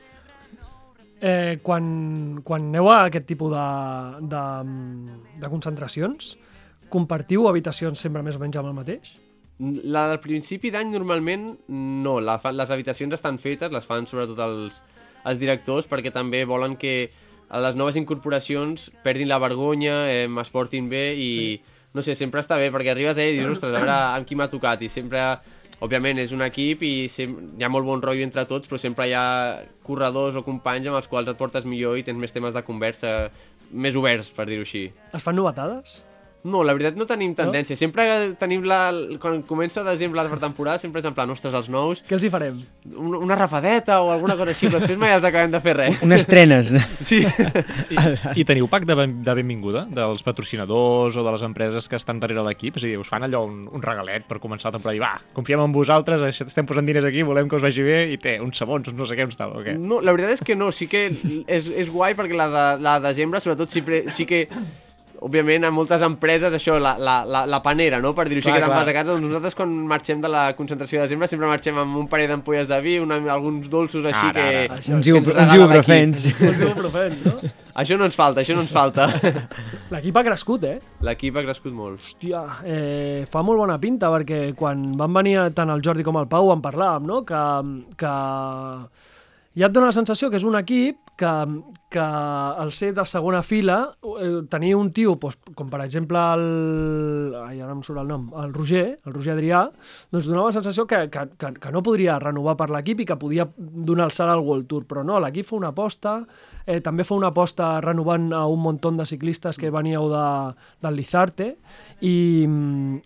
Eh, 1.21 1.59
quan, 1.61 2.41
quan 2.43 2.69
aneu 2.71 2.89
a 2.89 3.03
aquest 3.05 3.27
tipus 3.29 3.51
de, 3.53 3.65
de, 4.31 4.45
de 5.43 5.49
concentracions, 5.53 6.31
compartiu 6.89 7.45
habitacions 7.47 7.99
sempre 8.01 8.23
més 8.25 8.35
o 8.35 8.41
menys 8.41 8.57
amb 8.57 8.71
el 8.71 8.73
mateix? 8.73 9.11
La 9.85 10.07
del 10.09 10.17
principi 10.19 10.71
d'any 10.73 10.89
normalment 10.89 11.51
no, 11.69 12.15
la 12.19 12.39
fan, 12.41 12.55
les 12.57 12.71
habitacions 12.73 13.13
estan 13.13 13.37
fetes, 13.37 13.71
les 13.71 13.85
fan 13.85 14.07
sobretot 14.09 14.39
els, 14.41 14.79
els 15.25 15.41
directors 15.41 15.87
perquè 15.89 16.13
també 16.13 16.43
volen 16.45 16.77
que 16.79 17.09
a 17.51 17.59
les 17.59 17.75
noves 17.75 17.97
incorporacions 17.99 18.89
perdin 19.03 19.27
la 19.27 19.39
vergonya, 19.43 20.05
eh, 20.09 20.27
es 20.27 20.51
portin 20.53 20.87
bé 20.89 21.11
i 21.19 21.31
no 21.93 22.03
sé, 22.03 22.15
sempre 22.15 22.39
està 22.39 22.55
bé 22.55 22.69
perquè 22.71 22.93
arribes 22.93 23.17
allà 23.17 23.27
i 23.27 23.39
dius, 23.39 23.57
ostres, 23.57 23.75
a 23.75 23.81
veure 23.81 23.97
amb 24.15 24.27
qui 24.27 24.37
m'ha 24.39 24.47
tocat 24.51 24.81
i 24.81 24.89
sempre, 24.89 25.19
òbviament 25.83 26.21
és 26.21 26.31
un 26.31 26.43
equip 26.45 26.85
i 26.85 26.93
hi 27.09 27.63
ha 27.65 27.71
molt 27.73 27.87
bon 27.87 28.03
rotllo 28.03 28.23
entre 28.23 28.45
tots 28.47 28.69
però 28.69 28.79
sempre 28.79 29.09
hi 29.09 29.15
ha 29.17 29.25
corredors 29.83 30.37
o 30.39 30.45
companys 30.45 30.87
amb 30.87 31.01
els 31.01 31.09
quals 31.11 31.27
et 31.31 31.39
portes 31.39 31.65
millor 31.65 31.97
i 31.99 32.05
tens 32.07 32.21
més 32.21 32.31
temes 32.31 32.55
de 32.55 32.63
conversa 32.63 33.31
més 33.71 33.95
oberts, 33.95 34.31
per 34.35 34.45
dir-ho 34.49 34.65
així. 34.67 34.89
Es 35.15 35.23
fan 35.23 35.37
novetades? 35.39 36.01
No, 36.43 36.63
la 36.65 36.73
veritat 36.73 36.95
no 36.97 37.05
tenim 37.05 37.35
tendència. 37.37 37.75
Sempre 37.77 38.05
tenim 38.39 38.63
la... 38.65 38.79
Quan 39.21 39.43
comença 39.45 39.83
desembre 39.85 40.23
la 40.23 40.37
temporada, 40.41 40.79
sempre 40.81 40.99
és 41.01 41.05
en 41.05 41.13
plan, 41.13 41.29
ostres, 41.29 41.53
els 41.53 41.67
nous, 41.69 42.01
Què 42.07 42.15
els 42.17 42.23
hi 42.25 42.31
farem? 42.33 42.57
un- 42.95 43.15
una 43.21 43.35
rafadeta 43.37 43.99
o 44.01 44.09
alguna 44.11 44.33
cosa 44.39 44.49
així, 44.55 44.65
però 44.67 44.79
després 44.81 44.97
mai 44.97 45.13
els 45.13 45.23
acabem 45.27 45.51
de 45.53 45.59
fer 45.61 45.75
res. 45.77 46.01
Unes 46.01 46.25
trenes. 46.25 46.71
Sí. 47.11 47.19
I, 47.91 47.97
I 48.41 48.43
teniu 48.47 48.67
pack 48.71 48.85
de, 48.87 48.95
ben, 48.95 49.13
de 49.25 49.33
benvinguda 49.35 49.85
dels 49.91 50.21
patrocinadors 50.23 51.17
o 51.17 51.23
de 51.25 51.31
les 51.35 51.41
empreses 51.45 51.87
que 51.89 51.97
estan 51.99 52.19
darrere 52.21 52.43
l'equip? 52.45 52.77
És 52.77 52.85
a 52.85 52.87
dir, 52.89 52.97
us 53.01 53.09
fan 53.11 53.25
allò 53.27 53.43
un, 53.47 53.65
un 53.69 53.81
regalet 53.83 54.25
per 54.29 54.39
començar 54.43 54.69
la 54.71 54.77
temporada 54.77 54.97
i 54.97 55.01
va, 55.03 55.11
confiem 55.35 55.61
en 55.65 55.73
vosaltres, 55.75 56.23
això 56.25 56.45
estem 56.47 56.65
posant 56.69 56.87
diners 56.87 57.05
aquí, 57.09 57.21
volem 57.27 57.49
que 57.49 57.57
us 57.59 57.65
vagi 57.65 57.83
bé 57.85 57.99
i 58.13 58.17
té 58.21 58.37
uns 58.41 58.57
sabons, 58.61 58.87
uns 58.91 58.97
no 58.97 59.05
sé 59.09 59.17
què, 59.19 59.25
uns 59.27 59.37
tal, 59.39 59.53
o 59.59 59.63
què? 59.65 59.75
No, 59.77 59.99
la 60.01 60.13
veritat 60.15 60.39
és 60.39 60.45
que 60.47 60.55
no, 60.57 60.71
sí 60.75 60.87
que 60.91 61.07
és, 61.47 61.67
és 61.69 61.89
guai 61.91 62.15
perquè 62.17 62.37
la 62.37 62.47
de, 62.53 62.65
la 62.85 62.97
de 62.99 63.07
desembre, 63.11 63.41
sobretot, 63.43 63.69
sí, 63.73 63.83
sí 64.15 64.25
que 64.29 64.45
òbviament, 65.21 65.67
a 65.67 65.69
moltes 65.73 66.01
empreses, 66.01 66.53
això, 66.57 66.79
la, 66.81 66.95
la, 66.97 67.19
la, 67.29 67.43
la 67.49 67.59
panera, 67.61 67.99
no? 68.01 68.15
Per 68.17 68.25
dir-ho 68.25 68.41
així, 68.41 68.49
Clar, 68.49 68.57
que 68.57 68.65
te'n 68.65 68.73
vas 68.73 68.89
a 68.89 68.95
casa. 68.95 69.09
Doncs 69.11 69.25
nosaltres, 69.27 69.55
quan 69.59 69.75
marxem 69.91 70.23
de 70.23 70.31
la 70.33 70.45
concentració 70.57 70.97
de 70.97 71.05
desembre, 71.05 71.29
sempre 71.29 71.49
marxem 71.51 71.77
amb 71.77 71.99
un 72.01 72.07
parell 72.09 72.31
d'ampolles 72.31 72.69
de 72.71 72.79
vi, 72.81 72.95
una, 73.03 73.19
alguns 73.33 73.69
dolços 73.69 74.07
així 74.09 74.31
Ara, 74.31 74.33
que... 74.33 74.63
ara. 74.65 74.79
Això 74.81 74.97
uns 74.97 75.09
que 75.11 75.17
uns 75.19 75.53
ibuprofens. 75.59 76.25
Els 76.33 76.65
ibuprofens, 76.65 77.21
no? 77.27 77.53
Això 77.81 77.99
no 78.01 78.09
ens 78.09 78.17
falta, 78.17 78.41
això 78.41 78.57
no 78.57 78.65
ens 78.65 78.73
falta. 78.73 79.07
L'equip 79.93 80.17
ha 80.17 80.25
crescut, 80.25 80.65
eh? 80.67 80.75
L'equip 81.05 81.37
ha 81.37 81.45
crescut 81.45 81.77
molt. 81.77 82.01
Hòstia, 82.01 82.41
eh, 82.65 83.21
fa 83.29 83.45
molt 83.45 83.61
bona 83.61 83.77
pinta 83.83 84.09
perquè 84.11 84.43
quan 84.57 84.89
van 84.97 85.13
venir 85.21 85.37
tant 85.55 85.69
el 85.69 85.85
Jordi 85.85 86.03
com 86.07 86.17
el 86.17 86.29
Pau 86.31 86.49
en 86.55 86.65
parlàvem, 86.65 87.05
no? 87.07 87.21
Que, 87.29 87.45
que 88.01 88.17
ja 89.57 89.67
et 89.67 89.73
dona 89.75 89.89
la 89.89 89.95
sensació 89.95 90.29
que 90.31 90.39
és 90.39 90.45
un 90.47 90.55
equip 90.55 91.11
que, 91.19 91.31
que 91.91 92.03
al 92.03 92.71
ser 92.73 92.93
de 92.95 93.03
segona 93.05 93.41
fila 93.43 93.77
eh, 94.23 94.41
tenir 94.49 94.73
un 94.79 94.91
tio, 94.95 95.17
doncs, 95.19 95.37
com 95.57 95.69
per 95.69 95.81
exemple 95.83 96.21
el... 96.37 96.45
Ai, 97.41 97.59
ara 97.59 97.73
em 97.75 97.81
surt 97.85 97.99
el 98.01 98.07
nom, 98.09 98.29
el 98.41 98.53
Roger, 98.55 98.85
el 99.05 99.15
Roger 99.15 99.35
Adrià, 99.35 99.65
doncs 100.13 100.29
donava 100.29 100.49
la 100.49 100.55
sensació 100.55 100.87
que, 100.89 101.03
que, 101.11 101.25
que, 101.35 101.51
que 101.59 101.73
no 101.73 101.83
podria 101.83 102.17
renovar 102.23 102.55
per 102.59 102.69
l'equip 102.71 103.03
i 103.03 103.07
que 103.09 103.19
podia 103.19 103.47
donar 103.57 104.07
el 104.07 104.15
salt 104.15 104.33
al 104.33 104.45
World 104.45 104.69
Tour, 104.71 104.87
però 104.87 105.03
no, 105.07 105.19
l'equip 105.21 105.49
fa 105.49 105.57
una 105.59 105.73
aposta, 105.75 106.21
eh, 106.65 106.79
també 106.81 107.03
fa 107.07 107.17
una 107.19 107.33
aposta 107.33 107.73
renovant 107.83 108.31
a 108.37 108.45
un 108.47 108.63
munt 108.63 108.79
de 108.81 109.05
ciclistes 109.05 109.59
que 109.59 109.69
veníeu 109.73 110.07
de, 110.09 110.25
del 110.81 110.95
Lizarte 110.95 111.51
i, 111.99 112.47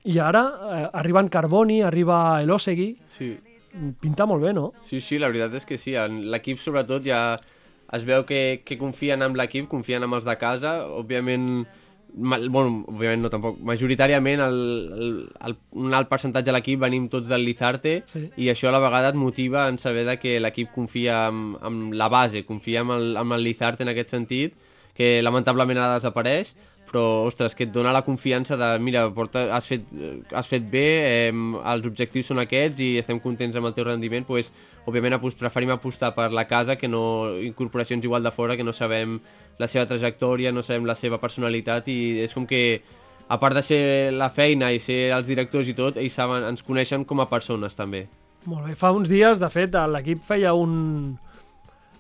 i 0.06 0.20
ara 0.22 0.46
eh, 0.46 0.86
arriba 0.94 1.26
en 1.26 1.34
Carboni, 1.34 1.82
arriba 1.82 2.42
Elosegui, 2.46 2.94
Sí. 3.16 3.34
Pinta 4.02 4.26
molt 4.26 4.44
bé, 4.44 4.54
no? 4.54 4.70
Sí, 4.88 5.02
sí, 5.02 5.20
la 5.20 5.28
veritat 5.32 5.54
és 5.60 5.66
que 5.66 5.78
sí. 5.82 5.94
L'equip, 6.32 6.60
sobretot, 6.64 7.04
ja 7.06 7.40
es 7.94 8.04
veu 8.08 8.24
que, 8.26 8.62
que 8.66 8.78
confien 8.82 9.22
en 9.22 9.36
l'equip, 9.38 9.68
confien 9.72 10.04
en 10.04 10.14
els 10.18 10.26
de 10.26 10.36
casa. 10.42 10.78
Òbviament, 10.88 11.66
ma, 12.16 12.40
bueno, 12.50 12.84
òbviament 12.90 13.22
no 13.26 13.30
tampoc, 13.30 13.58
majoritàriament 13.68 14.42
el, 14.46 14.60
el, 14.96 15.10
el, 15.50 15.58
un 15.86 15.94
alt 15.94 16.08
percentatge 16.12 16.48
de 16.50 16.56
l'equip 16.56 16.80
venim 16.82 17.10
tots 17.12 17.28
del 17.28 17.44
Lizarte 17.46 17.98
Sí. 18.08 18.30
i 18.38 18.48
això 18.54 18.70
a 18.70 18.76
la 18.76 18.80
vegada 18.84 19.10
et 19.12 19.20
motiva 19.20 19.68
en 19.70 19.78
saber 19.80 20.06
de 20.08 20.16
que 20.22 20.38
l'equip 20.40 20.72
confia 20.74 21.28
en, 21.28 21.58
en 21.62 21.82
la 21.98 22.08
base, 22.08 22.46
confia 22.48 22.82
en 22.88 22.96
el, 22.96 23.18
en 23.20 23.32
el 23.36 23.44
Lizarte 23.44 23.84
en 23.84 23.92
aquest 23.92 24.16
sentit, 24.16 24.56
que 24.96 25.20
lamentablement 25.22 25.78
ara 25.78 25.98
desapareix, 26.00 26.54
però, 26.90 27.26
ostres, 27.26 27.56
que 27.58 27.66
et 27.66 27.72
dona 27.74 27.94
la 27.96 28.04
confiança 28.06 28.58
de, 28.58 28.68
mira, 28.80 29.08
porta, 29.14 29.48
has, 29.56 29.68
fet, 29.68 29.86
has 30.32 30.48
fet 30.48 30.68
bé, 30.72 30.86
eh, 31.30 31.32
els 31.32 31.88
objectius 31.90 32.30
són 32.32 32.40
aquests 32.44 32.84
i 32.84 32.90
estem 33.02 33.20
contents 33.20 33.58
amb 33.58 33.70
el 33.70 33.74
teu 33.78 33.88
rendiment, 33.88 34.26
doncs, 34.28 34.52
òbviament 34.86 35.18
apost, 35.18 35.40
preferim 35.40 35.74
apostar 35.74 36.14
per 36.16 36.30
la 36.32 36.46
casa 36.46 36.76
que 36.78 36.88
no 36.88 37.34
incorporacions 37.42 38.06
igual 38.06 38.24
de 38.24 38.32
fora, 38.32 38.58
que 38.58 38.64
no 38.64 38.74
sabem 38.74 39.20
la 39.58 39.68
seva 39.68 39.88
trajectòria, 39.90 40.52
no 40.54 40.64
sabem 40.64 40.86
la 40.86 40.96
seva 40.96 41.18
personalitat 41.18 41.88
i 41.90 42.22
és 42.22 42.34
com 42.38 42.46
que 42.46 42.82
a 43.28 43.40
part 43.42 43.56
de 43.58 43.64
ser 43.66 44.14
la 44.14 44.30
feina 44.30 44.70
i 44.72 44.80
ser 44.80 45.10
els 45.16 45.26
directors 45.28 45.68
i 45.68 45.74
tot, 45.74 45.98
ells 45.98 46.14
saben, 46.14 46.46
ens 46.46 46.62
coneixen 46.64 47.06
com 47.10 47.24
a 47.24 47.30
persones 47.32 47.74
també. 47.76 48.06
Molt 48.46 48.68
bé. 48.68 48.76
Fa 48.78 48.92
uns 48.94 49.10
dies, 49.10 49.42
de 49.42 49.50
fet, 49.50 49.74
l'equip 49.90 50.22
feia 50.24 50.54
un... 50.54 51.18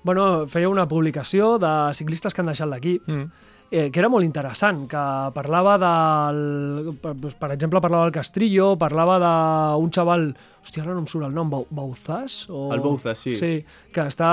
Bueno, 0.06 0.46
feia 0.46 0.70
una 0.70 0.86
publicació 0.86 1.56
de 1.58 1.72
ciclistes 1.98 2.34
que 2.34 2.44
han 2.44 2.51
deixat 2.54 2.70
l'equip, 2.70 3.08
Mm. 3.10 3.54
Eh, 3.72 3.89
que 3.91 4.00
era 4.00 4.10
molt 4.10 4.25
interessant, 4.25 4.84
que 4.89 5.03
parlava 5.36 5.77
del... 5.81 6.91
Per, 7.01 7.13
doncs, 7.17 7.36
per 7.39 7.51
exemple, 7.55 7.81
parlava 7.81 8.05
del 8.07 8.13
Castrillo, 8.15 8.75
parlava 8.81 9.17
d'un 9.22 9.89
xaval... 9.93 10.29
Hòstia, 10.65 10.81
ara 10.81 10.95
no 10.95 11.03
em 11.03 11.05
surt 11.05 11.27
el 11.27 11.34
nom, 11.36 11.45
Bau- 11.51 11.67
Bauzás? 11.69 12.48
O... 12.50 12.72
El 12.74 12.79
Bauzas, 12.81 13.19
sí. 13.22 13.36
Sí, 13.38 13.50
que 13.93 14.01
està 14.10 14.25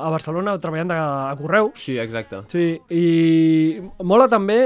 a 0.00 0.08
Barcelona 0.08 0.54
treballant 0.56 0.88
de, 0.88 0.96
a 0.96 1.34
Correus. 1.36 1.76
Sí, 1.82 1.98
exacte. 2.00 2.38
Sí, 2.48 2.62
i 2.96 3.76
mola 4.08 4.24
també 4.32 4.56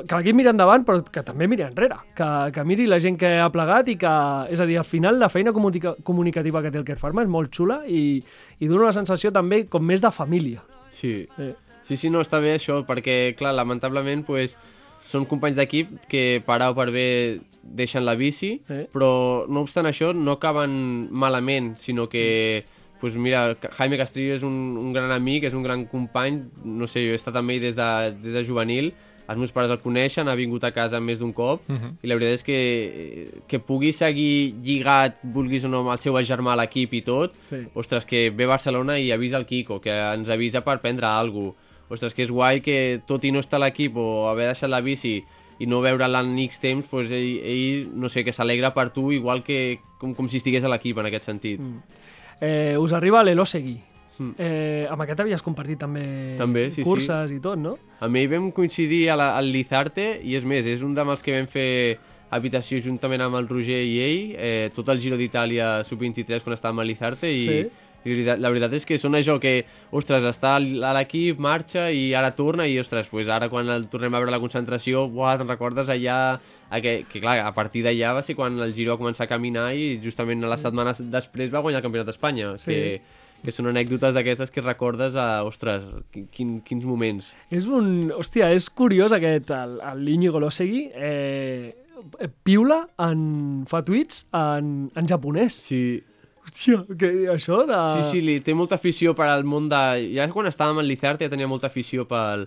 que 0.00 0.16
l'equip 0.16 0.38
miri 0.40 0.48
endavant, 0.54 0.86
però 0.88 1.02
que 1.04 1.24
també 1.28 1.44
miri 1.50 1.66
enrere, 1.66 1.98
que, 2.16 2.28
que 2.56 2.64
miri 2.64 2.88
la 2.88 3.02
gent 3.04 3.20
que 3.20 3.34
ha 3.36 3.50
plegat 3.52 3.92
i 3.92 3.98
que, 4.00 4.14
és 4.48 4.64
a 4.64 4.68
dir, 4.70 4.78
al 4.80 4.88
final 4.88 5.20
la 5.20 5.28
feina 5.28 5.52
comunica 5.52 5.92
comunicativa 6.08 6.62
que 6.64 6.72
té 6.72 6.80
el 6.80 6.88
Care 6.88 7.00
Pharma 7.04 7.26
és 7.26 7.28
molt 7.28 7.52
xula 7.52 7.82
i, 7.84 8.22
i 8.64 8.70
dona 8.70 8.86
una 8.88 8.96
sensació 8.96 9.28
també 9.36 9.66
com 9.68 9.84
més 9.84 10.00
de 10.00 10.08
família. 10.14 10.64
Sí. 10.88 11.18
Eh, 11.36 11.52
Sí, 11.52 11.69
sí, 11.96 12.10
no, 12.10 12.20
està 12.20 12.38
bé 12.40 12.54
això, 12.58 12.84
perquè, 12.86 13.34
clar, 13.38 13.54
lamentablement, 13.54 14.24
pues, 14.26 14.56
són 15.10 15.24
companys 15.26 15.56
d'equip 15.56 15.88
que 16.08 16.42
per 16.46 16.60
A 16.62 16.70
o 16.70 16.74
per 16.74 16.90
B 16.92 17.40
deixen 17.62 18.04
la 18.04 18.14
bici, 18.14 18.60
Eh. 18.68 18.86
però 18.92 19.46
no 19.48 19.60
obstant 19.60 19.86
això 19.86 20.12
no 20.14 20.32
acaben 20.32 21.08
malament, 21.10 21.76
sinó 21.78 22.08
que, 22.08 22.64
pues, 23.00 23.16
mira, 23.16 23.56
Jaime 23.78 23.96
Castrillo 23.98 24.34
és 24.34 24.42
un, 24.42 24.76
un 24.78 24.92
gran 24.92 25.10
amic, 25.10 25.44
és 25.44 25.54
un 25.54 25.62
gran 25.62 25.84
company, 25.86 26.42
no 26.64 26.86
sé, 26.86 27.00
jo 27.06 27.12
he 27.12 27.14
estat 27.16 27.36
amb 27.36 27.50
ell 27.50 27.60
des 27.60 27.74
de, 27.76 28.12
des 28.22 28.32
de 28.32 28.44
juvenil, 28.44 28.92
els 29.30 29.38
meus 29.38 29.52
pares 29.52 29.70
el 29.70 29.78
coneixen, 29.78 30.26
ha 30.28 30.34
vingut 30.34 30.64
a 30.64 30.72
casa 30.74 30.98
més 31.00 31.18
d'un 31.20 31.32
cop, 31.32 31.62
Uh 31.68 31.76
-huh. 31.76 31.90
i 32.02 32.06
la 32.08 32.14
veritat 32.16 32.34
és 32.34 32.42
que, 32.42 33.40
que 33.46 33.58
pugui 33.58 33.92
seguir 33.92 34.54
lligat, 34.62 35.18
vulguis 35.22 35.64
o 35.64 35.68
no, 35.68 35.80
amb 35.80 35.92
el 35.92 35.98
seu 35.98 36.14
germà 36.14 36.52
a 36.52 36.56
l'equip 36.56 36.92
i 36.94 37.02
tot, 37.02 37.34
sí. 37.42 37.56
ostres, 37.74 38.04
que 38.04 38.30
ve 38.30 38.44
a 38.44 38.48
Barcelona 38.48 38.98
i 38.98 39.12
avisa 39.12 39.36
el 39.36 39.46
Kiko, 39.46 39.80
que 39.80 39.90
ens 39.90 40.28
avisa 40.28 40.62
per 40.62 40.80
prendre 40.80 41.06
alguna 41.06 41.52
cosa. 41.52 41.69
Ostres, 41.90 42.14
que 42.14 42.22
és 42.22 42.30
guai 42.30 42.60
que 42.62 43.00
tot 43.06 43.24
i 43.26 43.32
no 43.34 43.42
estar 43.42 43.58
a 43.58 43.64
l'equip 43.66 43.96
o 43.98 44.28
haver 44.30 44.46
deixat 44.52 44.70
la 44.70 44.80
bici 44.80 45.18
i 45.60 45.66
no 45.68 45.82
veure'l 45.84 46.14
en 46.16 46.32
X 46.46 46.60
temps, 46.62 46.86
doncs 46.88 47.10
ell, 47.12 47.40
ell 47.44 47.88
no 48.00 48.08
sé, 48.08 48.24
que 48.24 48.32
s'alegra 48.32 48.72
per 48.72 48.88
tu 48.94 49.10
igual 49.12 49.42
que 49.44 49.80
com, 49.98 50.14
com 50.16 50.28
si 50.30 50.38
estigués 50.40 50.64
a 50.64 50.70
l'equip 50.72 50.98
en 51.02 51.10
aquest 51.10 51.28
sentit. 51.28 51.60
Mm. 51.60 52.06
Eh, 52.40 52.76
us 52.80 52.94
arriba 52.96 53.22
l'Elosegui. 53.26 53.76
Mm. 54.20 54.30
Eh, 54.38 54.86
amb 54.88 55.02
aquest 55.04 55.20
havies 55.20 55.42
compartit 55.42 55.80
també, 55.80 56.36
També, 56.38 56.66
sí, 56.70 56.82
sí. 56.82 56.86
curses 56.86 57.32
i 57.32 57.40
tot, 57.40 57.58
no? 57.60 57.74
Amb 58.04 58.16
ell 58.20 58.28
vam 58.32 58.50
coincidir 58.56 59.08
a 59.10 59.16
la, 59.16 59.30
al 59.36 59.50
Lizarte 59.52 60.20
i 60.24 60.36
és 60.36 60.44
més, 60.44 60.66
és 60.68 60.82
un 60.84 60.94
dels 60.96 61.22
que 61.24 61.36
vam 61.36 61.48
fer 61.48 61.98
habitació 62.30 62.78
juntament 62.84 63.24
amb 63.24 63.36
el 63.40 63.48
Roger 63.50 63.80
i 63.82 63.96
ell, 64.04 64.34
eh, 64.38 64.70
tot 64.74 64.88
el 64.92 65.00
Giro 65.02 65.16
d'Itàlia 65.18 65.80
sub-23 65.88 66.44
quan 66.44 66.54
estàvem 66.54 66.78
a 66.80 66.86
Lizarte 66.86 67.32
i, 67.32 67.46
Sí. 67.46 67.62
I 68.04 68.14
la 68.24 68.48
veritat, 68.48 68.72
és 68.78 68.86
que 68.88 68.96
són 68.98 69.14
això 69.18 69.34
que, 69.42 69.66
ostres, 69.92 70.24
està 70.24 70.54
a 70.56 70.92
l'equip, 70.96 71.38
marxa 71.42 71.90
i 71.92 72.14
ara 72.16 72.30
torna 72.36 72.64
i, 72.66 72.78
ostres, 72.80 73.10
pues 73.12 73.28
ara 73.28 73.50
quan 73.52 73.68
el 73.68 73.88
tornem 73.92 74.14
a 74.14 74.20
veure 74.22 74.32
la 74.32 74.40
concentració, 74.40 75.06
buah, 75.12 75.36
te'n 75.40 75.48
recordes 75.50 75.90
allà, 75.92 76.18
a 76.70 76.80
que, 76.80 77.04
que 77.10 77.20
clar, 77.20 77.38
a 77.44 77.52
partir 77.52 77.82
d'allà 77.84 78.14
va 78.16 78.22
ser 78.24 78.36
quan 78.38 78.56
el 78.62 78.72
Giro 78.74 78.94
va 78.94 79.00
començar 79.02 79.26
a 79.26 79.32
caminar 79.32 79.70
i 79.76 79.98
justament 80.02 80.40
les 80.48 80.60
setmanes 80.64 81.02
després 81.12 81.52
va 81.52 81.60
guanyar 81.60 81.82
el 81.82 81.88
Campionat 81.88 82.08
d'Espanya, 82.08 82.54
Sí. 82.62 82.70
que, 82.72 83.02
que 83.44 83.52
són 83.52 83.68
anècdotes 83.70 84.12
d'aquestes 84.16 84.50
que 84.52 84.60
recordes 84.64 85.14
a, 85.16 85.42
ostres, 85.48 85.84
quin, 86.32 86.58
quins 86.64 86.84
moments. 86.84 87.30
És 87.50 87.68
un... 87.68 88.10
Hòstia, 88.16 88.50
és 88.52 88.68
curiós 88.68 89.12
aquest, 89.16 89.48
el, 89.56 89.78
el 89.92 90.08
Íñigo 90.12 90.40
Losegui, 90.40 90.90
eh, 90.94 91.72
piula 92.44 92.82
en... 93.00 93.64
fa 93.68 93.80
tuits 93.84 94.26
en, 94.36 94.90
en 94.96 95.08
japonès. 95.08 95.56
Sí, 95.68 95.82
Hòstia, 96.50 96.82
que 96.98 97.10
això 97.30 97.60
de... 97.68 97.76
Sí, 98.02 98.08
sí, 98.10 98.20
li 98.26 98.40
té 98.42 98.54
molta 98.58 98.74
afició 98.74 99.14
per 99.14 99.28
al 99.30 99.44
món 99.46 99.68
de... 99.70 99.80
Ja 100.16 100.26
quan 100.32 100.48
estàvem 100.50 100.80
al 100.82 100.88
Lizarte 100.90 101.24
ja 101.26 101.30
tenia 101.30 101.46
molta 101.46 101.68
afició 101.70 102.06
pel, 102.10 102.46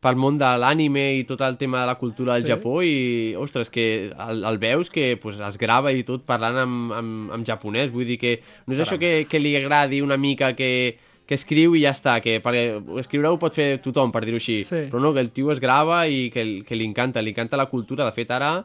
pel 0.00 0.16
món 0.16 0.38
de 0.38 0.46
l'ànime 0.62 1.02
i 1.18 1.24
tot 1.26 1.40
el 1.42 1.56
tema 1.58 1.80
de 1.82 1.86
la 1.90 1.96
cultura 1.98 2.34
del 2.38 2.46
Sí. 2.46 2.52
Japó 2.54 2.80
i, 2.86 3.34
ostres, 3.36 3.70
que 3.70 4.12
el, 4.14 4.44
el 4.44 4.58
veus 4.62 4.88
que 4.90 5.16
pues, 5.20 5.40
es 5.40 5.58
grava 5.58 5.90
i 5.92 6.04
tot 6.06 6.22
parlant 6.24 6.62
en, 6.62 6.76
en, 6.96 7.12
en 7.34 7.44
japonès, 7.46 7.90
vull 7.90 8.06
dir 8.06 8.18
que 8.22 8.36
no 8.66 8.74
és 8.78 8.80
això 8.86 8.98
que, 9.02 9.26
que 9.28 9.42
li 9.42 9.56
agradi 9.58 10.00
una 10.00 10.16
mica 10.16 10.54
que, 10.54 10.96
que 11.26 11.34
escriu 11.34 11.74
i 11.74 11.82
ja 11.84 11.90
està, 11.96 12.20
que 12.22 12.38
perquè 12.42 12.78
escriure 13.02 13.28
ho 13.34 13.38
pot 13.42 13.54
fer 13.54 13.80
tothom, 13.82 14.12
per 14.14 14.24
dir-ho 14.24 14.38
així, 14.38 14.62
Sí. 14.64 14.86
però 14.92 15.02
no, 15.02 15.12
que 15.12 15.20
el 15.26 15.30
tio 15.34 15.50
es 15.52 15.60
grava 15.60 16.04
i 16.06 16.30
que, 16.30 16.62
que 16.66 16.78
li 16.78 16.86
encanta, 16.86 17.20
li 17.20 17.34
encanta 17.34 17.58
la 17.60 17.66
cultura, 17.70 18.06
de 18.06 18.14
fet 18.14 18.30
ara 18.30 18.60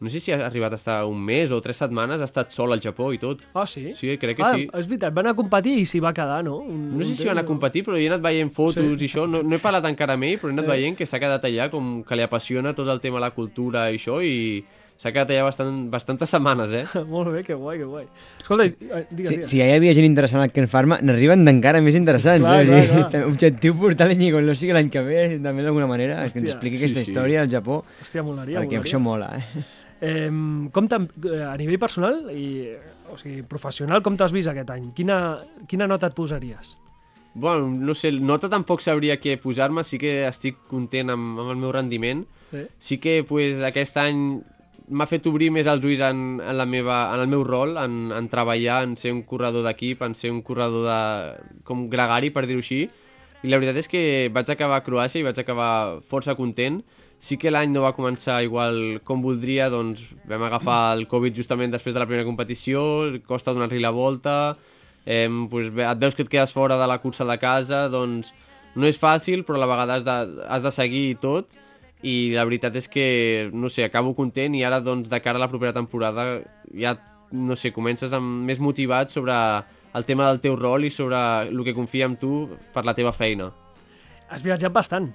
no 0.00 0.08
sé 0.08 0.18
si 0.20 0.32
ha 0.32 0.38
arribat 0.46 0.72
a 0.72 0.76
estar 0.80 1.04
un 1.04 1.20
mes 1.22 1.50
o 1.52 1.60
tres 1.60 1.76
setmanes, 1.76 2.20
ha 2.20 2.24
estat 2.24 2.50
sol 2.56 2.72
al 2.72 2.80
Japó 2.80 3.12
i 3.12 3.18
tot. 3.20 3.40
Ah, 3.54 3.66
sí? 3.66 3.92
Sí, 3.94 4.16
crec 4.18 4.36
que 4.38 4.42
ah, 4.42 4.54
sí. 4.56 4.66
És 4.72 4.88
veritat, 4.88 5.12
van 5.14 5.28
a 5.28 5.34
competir 5.36 5.76
i 5.80 5.86
s'hi 5.86 6.00
va 6.00 6.14
quedar, 6.16 6.42
no? 6.44 6.56
Un, 6.64 6.96
No 6.98 7.04
sé 7.04 7.10
un 7.12 7.16
si 7.20 7.28
van 7.28 7.38
a 7.38 7.44
competir, 7.44 7.84
però 7.84 7.96
he 8.00 8.06
anat 8.08 8.22
veient 8.24 8.52
fotos 8.52 8.80
Sí. 8.82 8.96
sí. 8.96 9.04
i 9.04 9.08
això. 9.08 9.28
No, 9.28 9.42
no 9.42 9.56
he 9.56 9.60
parlat 9.60 9.84
encara 9.86 10.14
amb 10.16 10.24
ell, 10.24 10.38
però 10.40 10.48
he 10.48 10.56
anat 10.56 10.64
Eh. 10.64 10.72
veient 10.74 10.96
que 10.96 11.06
s'ha 11.06 11.20
quedat 11.20 11.44
allà, 11.44 11.70
com 11.70 12.02
que 12.02 12.16
li 12.16 12.22
apassiona 12.22 12.72
tot 12.74 12.88
el 12.88 13.00
tema 13.00 13.16
de 13.18 13.26
la 13.28 13.30
cultura 13.36 13.90
i 13.92 13.96
això, 13.98 14.22
i 14.24 14.64
s'ha 15.00 15.12
quedat 15.12 15.30
allà 15.32 15.44
bastant, 15.46 15.90
bastantes 15.90 16.28
setmanes, 16.28 16.72
eh? 16.76 16.84
Molt 17.08 17.30
bé, 17.32 17.42
que 17.44 17.54
guai, 17.54 17.78
que 17.78 17.84
guai. 17.88 18.04
Escolta, 18.40 18.64
eh, 18.66 18.74
digues, 18.80 19.06
Si, 19.10 19.16
digues. 19.36 19.48
si 19.48 19.58
ja 19.58 19.66
hi 19.68 19.72
havia 19.78 19.94
gent 19.96 20.04
interessant 20.04 20.42
al 20.42 20.52
Ken 20.52 20.68
Pharma, 20.68 20.98
n'arriben 21.00 21.44
d'encara 21.44 21.80
més 21.80 21.94
interessants. 21.96 22.44
Clar, 22.44 22.62
eh? 22.62 22.66
clar, 22.66 22.80
O 22.80 22.82
sigui, 22.88 23.04
clar. 23.10 23.24
Objectiu 23.32 23.76
portar 23.80 24.08
l'Iñigo 24.08 24.40
Lossi 24.44 24.68
l'any 24.72 24.90
que 24.92 25.00
ve, 25.00 25.38
també 25.40 25.62
d'alguna 25.64 25.86
manera, 25.86 26.16
que 26.16 26.24
ens 26.24 26.34
Hòstia, 26.36 26.52
expliqui 26.56 26.76
sí, 26.76 26.84
aquesta 26.84 27.00
sí. 27.04 27.10
història 27.10 27.40
al 27.42 27.48
Japó, 27.48 27.82
Hòstia, 28.02 28.22
molaria, 28.22 28.60
perquè 28.60 28.76
molaria. 28.76 28.90
això 28.90 28.98
mola, 29.00 29.30
eh? 29.40 29.64
Eh, 30.00 30.30
com 30.72 30.86
a 30.96 31.56
nivell 31.60 31.80
personal 31.80 32.30
i 32.32 32.44
o 33.10 33.18
sigui, 33.18 33.42
professional, 33.42 34.02
com 34.04 34.16
t'has 34.16 34.32
vist 34.32 34.50
aquest 34.50 34.70
any? 34.72 34.92
Quina, 34.96 35.18
quina 35.68 35.88
nota 35.90 36.08
et 36.10 36.16
posaries? 36.16 36.76
Bueno, 37.34 37.68
no 37.70 37.94
sé, 37.94 38.10
nota 38.12 38.50
tampoc 38.50 38.82
sabria 38.82 39.20
què 39.22 39.36
posar-me, 39.38 39.84
sí 39.86 40.00
que 40.02 40.24
estic 40.26 40.58
content 40.70 41.12
amb, 41.14 41.38
amb 41.38 41.52
el 41.52 41.60
meu 41.60 41.74
rendiment. 41.74 42.24
Sí? 42.50 42.64
Sí 42.78 42.98
que 43.02 43.20
pues, 43.26 43.60
aquest 43.66 43.98
any 44.02 44.40
m'ha 44.90 45.06
fet 45.06 45.26
obrir 45.30 45.52
més 45.54 45.68
els 45.70 45.84
ulls 45.86 46.02
en, 46.02 46.40
en, 46.42 46.56
la 46.58 46.66
meva, 46.66 47.04
en 47.14 47.22
el 47.22 47.30
meu 47.30 47.44
rol, 47.46 47.76
en, 47.78 48.10
en 48.16 48.26
treballar, 48.32 48.82
en 48.86 48.96
ser 48.98 49.12
un 49.14 49.22
corredor 49.22 49.62
d'equip, 49.66 50.02
en 50.02 50.16
ser 50.18 50.32
un 50.34 50.42
corredor 50.42 50.88
de, 50.88 51.60
com 51.68 51.86
gregari, 51.92 52.32
per 52.34 52.48
dir-ho 52.50 52.64
així. 52.64 52.88
I 53.40 53.52
la 53.52 53.60
veritat 53.60 53.78
és 53.84 53.88
que 53.88 54.02
vaig 54.34 54.50
acabar 54.52 54.80
a 54.80 54.84
Croàcia 54.84 55.22
i 55.22 55.24
vaig 55.24 55.38
acabar 55.38 56.00
força 56.10 56.34
content. 56.36 56.82
Sí 57.20 57.36
que 57.36 57.50
l'any 57.52 57.68
no 57.68 57.82
va 57.84 57.92
començar 57.92 58.38
igual 58.46 59.00
com 59.04 59.20
voldria, 59.20 59.68
doncs 59.68 60.06
vam 60.28 60.46
agafar 60.46 60.96
el 60.96 61.04
Covid 61.08 61.36
justament 61.36 61.72
després 61.72 61.92
de 61.92 62.00
la 62.00 62.06
primera 62.08 62.24
competició, 62.24 62.82
costa 63.28 63.52
donar-li 63.52 63.80
la 63.82 63.92
volta, 63.92 64.56
eh, 65.04 65.28
bé, 65.28 65.84
et 65.84 66.00
veus 66.00 66.16
que 66.16 66.24
et 66.24 66.32
quedes 66.32 66.54
fora 66.56 66.78
de 66.80 66.86
la 66.88 66.96
cursa 67.02 67.26
de 67.28 67.36
casa, 67.36 67.88
doncs 67.92 68.32
no 68.74 68.88
és 68.88 68.96
fàcil, 68.96 69.44
però 69.44 69.60
a 69.60 69.64
la 69.64 69.68
vegada 69.68 69.98
has 69.98 70.06
de, 70.06 70.16
has 70.48 70.64
de 70.64 70.72
seguir 70.72 71.04
i 71.10 71.18
tot, 71.20 71.52
i 72.00 72.32
la 72.32 72.46
veritat 72.48 72.76
és 72.80 72.88
que, 72.88 73.50
no 73.52 73.68
sé, 73.68 73.84
acabo 73.84 74.14
content 74.16 74.56
i 74.56 74.64
ara, 74.64 74.80
doncs, 74.80 75.10
de 75.12 75.20
cara 75.20 75.36
a 75.36 75.44
la 75.44 75.50
propera 75.52 75.76
temporada 75.76 76.40
ja, 76.72 76.96
no 77.30 77.56
sé, 77.56 77.74
comences 77.76 78.14
amb 78.16 78.46
més 78.48 78.64
motivat 78.64 79.12
sobre 79.12 79.34
el 79.92 80.06
tema 80.06 80.28
del 80.30 80.40
teu 80.40 80.56
rol 80.56 80.86
i 80.86 80.90
sobre 80.94 81.18
el 81.50 81.64
que 81.66 81.76
confia 81.76 82.08
en 82.08 82.16
tu 82.16 82.46
per 82.72 82.86
la 82.86 82.94
teva 82.94 83.12
feina. 83.12 83.50
Has 84.30 84.46
viatjat 84.46 84.72
bastant. 84.72 85.10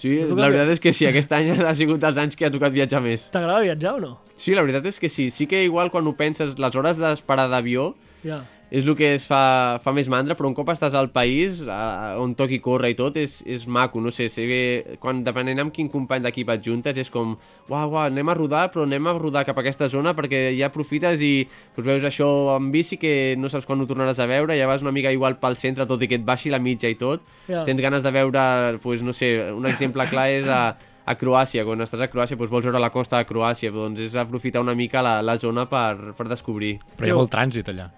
Sí, 0.00 0.14
la 0.24 0.48
veritat 0.48 0.70
és 0.72 0.80
que 0.80 0.94
sí, 0.96 1.04
aquest 1.08 1.32
any 1.36 1.50
ha 1.68 1.74
sigut 1.76 2.00
dels 2.00 2.16
anys 2.22 2.38
que 2.38 2.46
ha 2.48 2.52
tocat 2.52 2.72
viatjar 2.72 3.02
més. 3.04 3.26
T'agrada 3.34 3.60
viatjar 3.66 3.98
o 3.98 4.00
no? 4.00 4.12
Sí, 4.34 4.54
la 4.56 4.64
veritat 4.64 4.86
és 4.88 5.00
que 5.02 5.10
sí. 5.12 5.28
Sí 5.34 5.44
que 5.50 5.60
igual 5.66 5.92
quan 5.92 6.08
ho 6.08 6.14
penses, 6.16 6.56
les 6.58 6.78
hores 6.80 7.00
d'esperar 7.02 7.50
d'avió 7.52 7.92
Ja. 8.24 8.42
És 8.70 8.86
el 8.86 8.94
que 8.94 9.08
es 9.16 9.24
fa, 9.26 9.80
fa 9.82 9.90
més 9.92 10.06
mandra, 10.10 10.36
però 10.38 10.46
un 10.46 10.54
cop 10.54 10.68
estàs 10.70 10.94
al 10.94 11.08
país, 11.10 11.58
a, 11.66 12.14
on 12.22 12.36
toqui 12.38 12.60
córrer 12.62 12.92
i 12.92 12.96
tot, 12.98 13.16
és, 13.18 13.40
és 13.42 13.64
maco, 13.66 13.98
no 14.00 14.12
sé, 14.14 14.28
sé 14.30 14.44
que 14.46 14.98
quan, 15.02 15.24
depenent 15.26 15.58
amb 15.64 15.74
quin 15.74 15.88
company 15.90 16.22
d'equip 16.22 16.52
et 16.54 16.62
juntes, 16.64 16.98
és 17.02 17.10
com, 17.10 17.32
uau, 17.66 17.90
uau, 17.90 18.04
anem 18.04 18.30
a 18.30 18.36
rodar, 18.38 18.68
però 18.70 18.84
anem 18.86 19.08
a 19.10 19.16
rodar 19.18 19.42
cap 19.48 19.58
a 19.58 19.64
aquesta 19.64 19.88
zona 19.90 20.14
perquè 20.14 20.52
ja 20.54 20.68
aprofites 20.70 21.20
i 21.26 21.32
pues, 21.74 21.86
veus 21.86 22.06
això 22.06 22.30
en 22.54 22.70
bici 22.70 22.96
que 23.00 23.34
no 23.38 23.50
saps 23.50 23.66
quan 23.66 23.82
ho 23.82 23.88
tornaràs 23.90 24.22
a 24.22 24.28
veure, 24.30 24.54
ja 24.58 24.70
vas 24.70 24.86
una 24.86 24.94
mica 24.94 25.10
igual 25.10 25.40
pel 25.42 25.58
centre, 25.58 25.88
tot 25.90 26.06
i 26.06 26.08
que 26.10 26.20
et 26.20 26.24
baixi 26.26 26.54
la 26.54 26.62
mitja 26.62 26.88
i 26.88 26.94
tot, 27.00 27.26
Ja. 27.50 27.64
tens 27.66 27.82
ganes 27.82 28.04
de 28.06 28.10
veure, 28.14 28.78
pues, 28.84 29.02
no 29.02 29.12
sé, 29.12 29.50
un 29.50 29.66
exemple 29.66 30.06
clar 30.06 30.28
és 30.30 30.46
a, 30.46 30.76
a 31.10 31.16
Croàcia, 31.18 31.64
quan 31.66 31.82
estàs 31.82 32.04
a 32.04 32.10
Croàcia 32.12 32.38
doncs 32.38 32.52
vols 32.52 32.68
veure 32.68 32.78
la 32.78 32.92
costa 32.94 33.18
de 33.18 33.26
Croàcia, 33.26 33.72
doncs 33.74 33.98
és 34.04 34.14
aprofitar 34.14 34.62
una 34.62 34.76
mica 34.78 35.02
la, 35.02 35.18
la 35.26 35.34
zona 35.42 35.66
per, 35.66 36.14
per 36.14 36.28
descobrir. 36.30 36.76
Però 36.96 37.08
hi 37.08 37.10
ha 37.10 37.18
molt 37.18 37.34
trànsit 37.34 37.72
allà. 37.72 37.88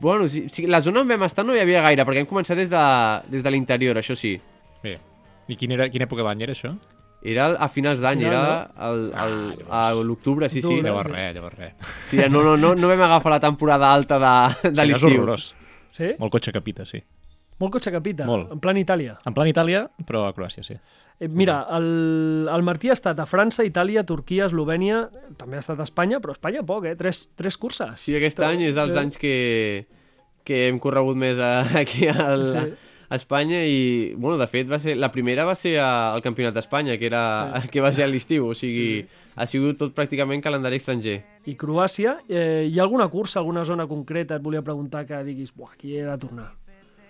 Bueno, 0.00 0.28
sí, 0.28 0.46
sí, 0.52 0.66
la 0.66 0.80
zona 0.82 1.00
on 1.00 1.08
vam 1.08 1.22
estar 1.26 1.44
no 1.46 1.54
hi 1.56 1.60
havia 1.62 1.80
gaire, 1.82 2.04
perquè 2.06 2.22
hem 2.22 2.28
començat 2.30 2.56
des 2.60 2.68
de, 2.70 2.82
des 3.32 3.42
de 3.42 3.50
l'interior, 3.50 3.96
això 3.98 4.14
sí. 4.16 4.36
Bé. 4.82 4.98
I 5.48 5.56
quina, 5.56 5.74
era, 5.78 5.88
quina 5.90 6.04
època 6.06 6.22
de 6.22 6.28
l'any 6.28 6.42
era 6.46 6.54
això? 6.54 6.74
Era 7.26 7.48
a 7.58 7.66
finals 7.72 7.98
d'any, 7.98 8.20
Final, 8.20 8.32
era 8.32 8.88
el, 8.90 9.00
el, 9.24 9.38
a 9.74 9.80
l'octubre, 10.06 10.46
sí, 10.52 10.62
sí. 10.62 10.76
Llavors 10.84 11.10
res, 11.10 11.32
llavors 11.34 11.58
res. 11.58 11.72
sí 12.06 12.20
no, 12.30 12.44
no, 12.46 12.56
no, 12.56 12.74
no 12.78 12.90
vam 12.92 13.00
agafar 13.08 13.32
la 13.32 13.40
temporada 13.42 13.90
alta 13.92 14.20
de, 14.22 14.34
de 14.70 14.74
Sí, 14.76 14.82
és 14.84 14.88
l'estiu. 14.92 15.08
horrorós. 15.16 15.48
Sí? 15.90 16.12
Molt 16.20 16.30
cotxe 16.36 16.52
que 16.54 16.60
pita, 16.62 16.86
sí. 16.86 17.02
Molt 17.58 17.72
cotxe 17.74 17.90
que 17.90 18.00
pita. 18.04 18.24
Molt. 18.28 18.52
En 18.54 18.60
plan 18.62 18.76
Itàlia. 18.78 19.16
En 19.26 19.34
plan 19.34 19.48
Itàlia, 19.50 19.88
però 20.06 20.28
a 20.28 20.34
Croàcia, 20.36 20.62
sí. 20.62 20.76
Eh, 21.20 21.28
mira, 21.28 21.66
el, 21.76 22.48
el 22.52 22.62
Martí 22.62 22.90
ha 22.90 22.94
estat 22.94 23.18
a 23.18 23.26
França, 23.26 23.64
Itàlia, 23.66 24.04
Turquia, 24.06 24.46
Eslovènia, 24.46 25.08
també 25.36 25.56
ha 25.58 25.62
estat 25.64 25.80
a 25.80 25.86
Espanya, 25.88 26.20
però 26.22 26.30
a 26.30 26.38
Espanya 26.38 26.62
poc, 26.62 26.84
eh? 26.86 26.96
Tres, 26.96 27.24
tres 27.34 27.56
curses. 27.58 27.96
Sí, 27.98 28.14
aquest 28.14 28.38
any 28.46 28.62
és 28.68 28.76
dels 28.76 28.94
Eh, 28.94 29.00
anys 29.00 29.18
que, 29.18 29.34
que 30.46 30.68
hem 30.68 30.78
corregut 30.78 31.16
més 31.18 31.38
a, 31.42 31.62
aquí 31.82 32.06
al, 32.06 32.46
Sí. 32.46 32.62
a 33.10 33.16
Espanya 33.16 33.64
i, 33.66 34.14
bueno, 34.16 34.36
de 34.38 34.46
fet, 34.46 34.70
va 34.70 34.78
ser, 34.78 34.94
la 35.00 35.10
primera 35.10 35.44
va 35.48 35.56
ser 35.56 35.78
a- 35.80 36.12
al 36.14 36.22
Campionat 36.22 36.54
d'Espanya, 36.54 36.98
que, 37.00 37.06
era, 37.10 37.64
que 37.72 37.80
va 37.82 37.90
ser 37.90 38.04
a 38.04 38.08
l'estiu, 38.12 38.46
o 38.46 38.54
sigui, 38.54 39.06
ha 39.34 39.46
sigut 39.50 39.78
tot 39.80 39.94
pràcticament 39.96 40.42
calendari 40.44 40.76
estranger. 40.78 41.18
I 41.50 41.56
Croàcia, 41.56 42.18
eh, 42.28 42.68
hi 42.70 42.78
ha 42.78 42.82
alguna 42.86 43.08
cursa, 43.08 43.40
alguna 43.40 43.64
zona 43.64 43.86
concreta, 43.90 44.36
et 44.36 44.42
volia 44.42 44.62
preguntar 44.62 45.06
que 45.08 45.18
diguis, 45.24 45.50
buah, 45.56 45.72
aquí 45.74 45.96
he 45.96 46.04
de 46.06 46.16
tornar. 46.18 46.52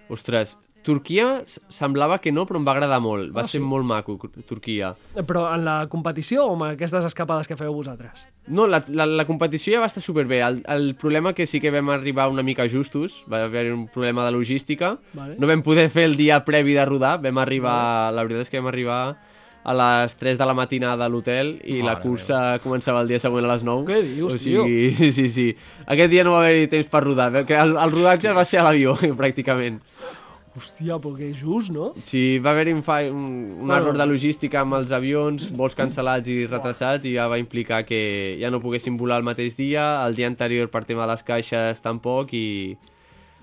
Ostres, 0.09 0.57
Turquia 0.89 1.43
semblava 1.69 2.17
que 2.25 2.33
no, 2.33 2.47
però 2.49 2.57
em 2.63 2.65
va 2.67 2.73
agradar 2.73 2.99
molt. 3.05 3.29
Va 3.37 3.43
Ah, 3.45 3.49
ser 3.49 3.61
sí? 3.61 3.65
molt 3.69 3.85
maco, 3.85 4.17
Turquia. 4.49 4.95
Però 5.29 5.45
en 5.53 5.67
la 5.67 5.77
competició 5.93 6.47
o 6.49 6.55
amb 6.57 6.65
aquestes 6.71 7.05
escapades 7.11 7.47
que 7.51 7.59
feu 7.61 7.75
vosaltres? 7.77 8.25
No, 8.49 8.65
la, 8.67 8.81
la, 8.89 9.05
la 9.05 9.27
competició 9.29 9.75
ja 9.77 9.83
va 9.85 9.91
estar 9.93 10.03
superbé. 10.03 10.41
El, 10.47 10.63
el 10.67 10.95
problema 10.97 11.35
que 11.37 11.45
sí 11.47 11.61
que 11.61 11.71
vam 11.75 11.91
arribar 11.93 12.31
una 12.33 12.43
mica 12.43 12.65
justos, 12.73 13.21
va 13.31 13.43
haver 13.45 13.67
un 13.75 13.87
problema 13.93 14.25
de 14.25 14.33
logística. 14.33 14.97
Vale. 15.13 15.37
No 15.39 15.47
vam 15.51 15.61
poder 15.63 15.91
fer 15.93 16.09
el 16.09 16.17
dia 16.17 16.41
previ 16.47 16.73
de 16.79 16.87
rodar, 16.89 17.19
vam 17.21 17.39
arribar, 17.45 18.13
la 18.17 18.25
veritat 18.25 18.47
és 18.49 18.51
que 18.55 18.63
vam 18.63 18.73
arribar 18.73 19.03
a 19.69 19.75
les 19.77 20.15
3 20.17 20.39
de 20.41 20.47
la 20.49 20.55
matinada 20.57 21.05
a 21.05 21.11
l'hotel 21.13 21.59
i 21.69 21.83
la 21.83 21.99
Mare 21.99 22.01
cursa 22.07 22.39
començava 22.65 23.03
el 23.05 23.11
dia 23.11 23.19
següent 23.21 23.45
a 23.45 23.51
les 23.53 23.65
9. 23.67 23.85
Què 23.91 23.99
dius, 24.07 24.33
o 24.33 24.39
sigui, 24.41 24.95
Sí, 24.97 25.11
sí, 25.19 25.27
sí. 25.29 25.49
Aquest 25.85 26.09
dia 26.15 26.25
no 26.25 26.33
va 26.33 26.41
haver-hi 26.47 26.71
temps 26.73 26.89
per 26.89 27.03
rodar, 27.05 27.29
el, 27.45 27.75
el 27.77 27.93
rodatge 27.93 28.33
va 28.33 28.47
ser 28.49 28.63
a 28.63 28.65
l'avió, 28.71 28.95
pràcticament. 29.21 29.83
Hòstia, 30.57 30.97
però 31.03 31.13
que 31.17 31.29
just, 31.37 31.71
no? 31.75 31.91
Sí, 32.03 32.39
va 32.43 32.51
haver-hi 32.55 32.73
un, 32.73 32.83
un, 32.83 33.25
un 33.61 33.67
Bueno. 33.67 33.77
error 33.77 33.99
de 33.99 34.07
logística 34.07 34.61
amb 34.63 34.75
els 34.79 34.91
avions, 34.93 35.49
vols 35.53 35.77
cancel·lats 35.77 36.29
i 36.33 36.47
retrasats, 36.47 37.05
i 37.07 37.15
ja 37.15 37.29
va 37.29 37.39
implicar 37.39 37.85
que 37.87 38.37
ja 38.41 38.51
no 38.51 38.61
poguessin 38.63 38.97
volar 38.97 39.19
el 39.21 39.27
mateix 39.29 39.57
dia, 39.57 40.05
el 40.07 40.17
dia 40.17 40.27
anterior 40.27 40.71
per 40.73 40.85
tema 40.89 41.05
de 41.07 41.13
les 41.13 41.23
caixes 41.23 41.81
tampoc, 41.85 42.33
i 42.33 42.77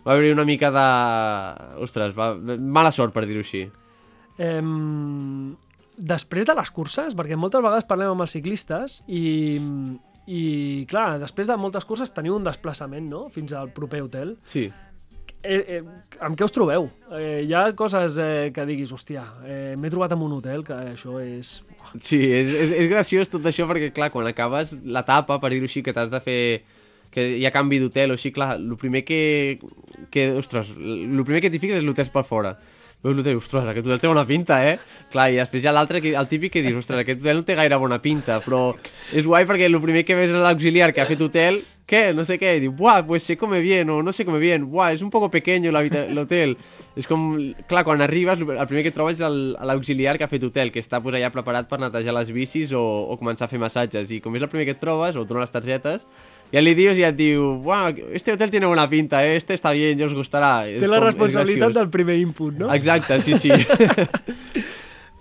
va 0.06 0.14
haver-hi 0.14 0.34
una 0.34 0.46
mica 0.46 0.72
de... 0.74 0.88
Ostres, 1.86 2.16
va... 2.18 2.34
mala 2.36 2.92
sort, 2.92 3.14
per 3.14 3.26
dir-ho 3.26 3.42
així. 3.46 3.64
Em, 4.38 5.56
després 5.98 6.46
de 6.46 6.56
les 6.58 6.72
curses, 6.76 7.16
perquè 7.16 7.38
moltes 7.40 7.64
vegades 7.64 7.88
parlem 7.88 8.12
amb 8.12 8.26
els 8.26 8.34
ciclistes 8.36 9.00
i, 9.08 9.24
i 10.28 10.42
clar, 10.92 11.20
després 11.22 11.48
de 11.48 11.56
moltes 11.58 11.86
curses 11.88 12.12
teniu 12.12 12.36
un 12.36 12.44
desplaçament, 12.44 13.08
no?, 13.10 13.28
fins 13.32 13.54
al 13.56 13.72
proper 13.72 14.02
hotel. 14.04 14.36
Sí. 14.44 14.68
Eh, 15.46 15.78
eh, 15.78 15.82
amb 16.26 16.38
què 16.38 16.46
us 16.48 16.54
trobeu? 16.54 16.88
Eh, 17.14 17.44
hi 17.46 17.54
ha 17.54 17.68
coses 17.78 18.18
eh, 18.22 18.52
que 18.56 18.66
diguis, 18.66 18.92
hòstia, 18.96 19.26
eh, 19.46 19.76
m'he 19.78 19.92
trobat 19.94 20.16
en 20.16 20.24
un 20.26 20.38
hotel, 20.40 20.64
que 20.66 20.78
això 20.96 21.20
és... 21.22 21.60
Sí, 22.02 22.18
és, 22.26 22.50
és, 22.50 22.74
és 22.82 22.90
graciós 22.90 23.30
tot 23.30 23.46
això 23.46 23.68
perquè, 23.70 23.92
clar, 23.94 24.10
quan 24.14 24.28
acabes 24.30 24.74
l'etapa, 24.82 25.38
per 25.42 25.54
dir-ho 25.54 25.70
així, 25.70 25.84
que 25.86 25.94
t'has 25.94 26.10
de 26.14 26.22
fer 26.26 26.40
que 27.16 27.24
hi 27.40 27.46
ha 27.48 27.54
canvi 27.56 27.80
d'hotel 27.80 28.12
o 28.12 28.18
així, 28.18 28.34
clar, 28.36 28.56
el 28.58 28.76
primer 28.80 29.06
que, 29.08 29.22
que 30.12 30.28
ostres, 30.36 30.74
el 30.76 31.22
primer 31.24 31.44
que 31.46 31.52
t'hi 31.54 31.62
fixes 31.64 31.80
és 31.80 31.86
l'hotel 31.88 32.10
per 32.12 32.26
fora. 32.28 32.56
Veus 33.06 33.14
l'hotel, 33.14 33.38
ostres, 33.38 33.68
aquest 33.70 33.86
hotel 33.86 34.00
té 34.02 34.10
bona 34.10 34.26
pinta, 34.26 34.56
eh? 34.66 34.80
Clar, 35.14 35.28
i 35.30 35.38
després 35.38 35.62
hi 35.62 35.70
ha 35.70 35.74
l'altre, 35.76 36.00
el 36.02 36.30
típic 36.32 36.56
que 36.56 36.64
dius, 36.66 36.80
ostres, 36.82 37.04
aquest 37.04 37.20
hotel 37.22 37.38
no 37.38 37.46
té 37.46 37.54
gaire 37.60 37.78
bona 37.78 38.00
pinta, 38.02 38.40
però 38.42 38.72
és 39.14 39.28
guai 39.30 39.46
perquè 39.46 39.68
el 39.70 39.78
primer 39.84 40.02
que 40.08 40.18
ves 40.18 40.34
és 40.34 40.42
l'auxiliar 40.42 40.90
que 40.90 41.04
ha 41.04 41.06
fet 41.06 41.22
hotel, 41.22 41.60
què? 41.86 42.16
No 42.18 42.26
sé 42.26 42.40
què, 42.42 42.56
i 42.58 42.64
diu, 42.64 42.74
buah, 42.74 43.04
pues 43.06 43.28
se 43.30 43.36
come 43.38 43.60
bien, 43.62 43.92
o 43.94 44.00
no 44.02 44.10
se 44.10 44.26
come 44.26 44.40
bien, 44.42 44.66
buah, 44.72 44.90
és 44.96 45.04
un 45.06 45.12
poco 45.14 45.30
pequeño 45.30 45.70
l'hotel. 45.70 46.56
És 46.98 47.06
com, 47.06 47.28
clar, 47.70 47.84
quan 47.86 48.02
arribes, 48.02 48.42
el 48.42 48.68
primer 48.72 48.88
que 48.88 48.94
trobes 48.96 49.22
és 49.22 49.38
l'auxiliar 49.70 50.18
que 50.18 50.26
ha 50.26 50.32
fet 50.32 50.48
hotel, 50.48 50.74
que 50.74 50.82
està 50.82 50.98
pues, 51.04 51.20
allà 51.20 51.30
preparat 51.30 51.70
per 51.70 51.78
netejar 51.84 52.16
les 52.18 52.32
bicis 52.34 52.74
o, 52.74 52.82
o 52.82 53.20
començar 53.22 53.46
a 53.46 53.54
fer 53.54 53.62
massatges. 53.62 54.10
I 54.10 54.18
com 54.24 54.34
és 54.34 54.42
el 54.42 54.50
primer 54.50 54.66
que 54.66 54.74
et 54.80 54.82
trobes, 54.82 55.14
o 55.14 55.28
et 55.28 55.30
donen 55.30 55.46
les 55.46 55.54
targetes, 55.54 56.08
ja 56.56 56.62
li 56.64 56.72
dius 56.78 56.96
i 56.98 57.04
et 57.04 57.18
diu, 57.20 57.58
buah, 57.66 57.90
este 58.16 58.32
hotel 58.32 58.50
tiene 58.54 58.66
buena 58.72 58.88
pinta, 58.90 59.26
eh? 59.28 59.36
este 59.36 59.54
está 59.54 59.72
bien, 59.76 59.98
ya 60.00 60.06
os 60.08 60.14
gustará. 60.16 60.64
Té 60.64 60.88
la 60.88 61.02
com- 61.02 61.10
responsabilitat 61.10 61.74
del 61.76 61.90
primer 61.92 62.16
input, 62.24 62.56
no? 62.64 62.72
Exacte, 62.74 63.20
sí, 63.20 63.36
sí. 63.38 63.52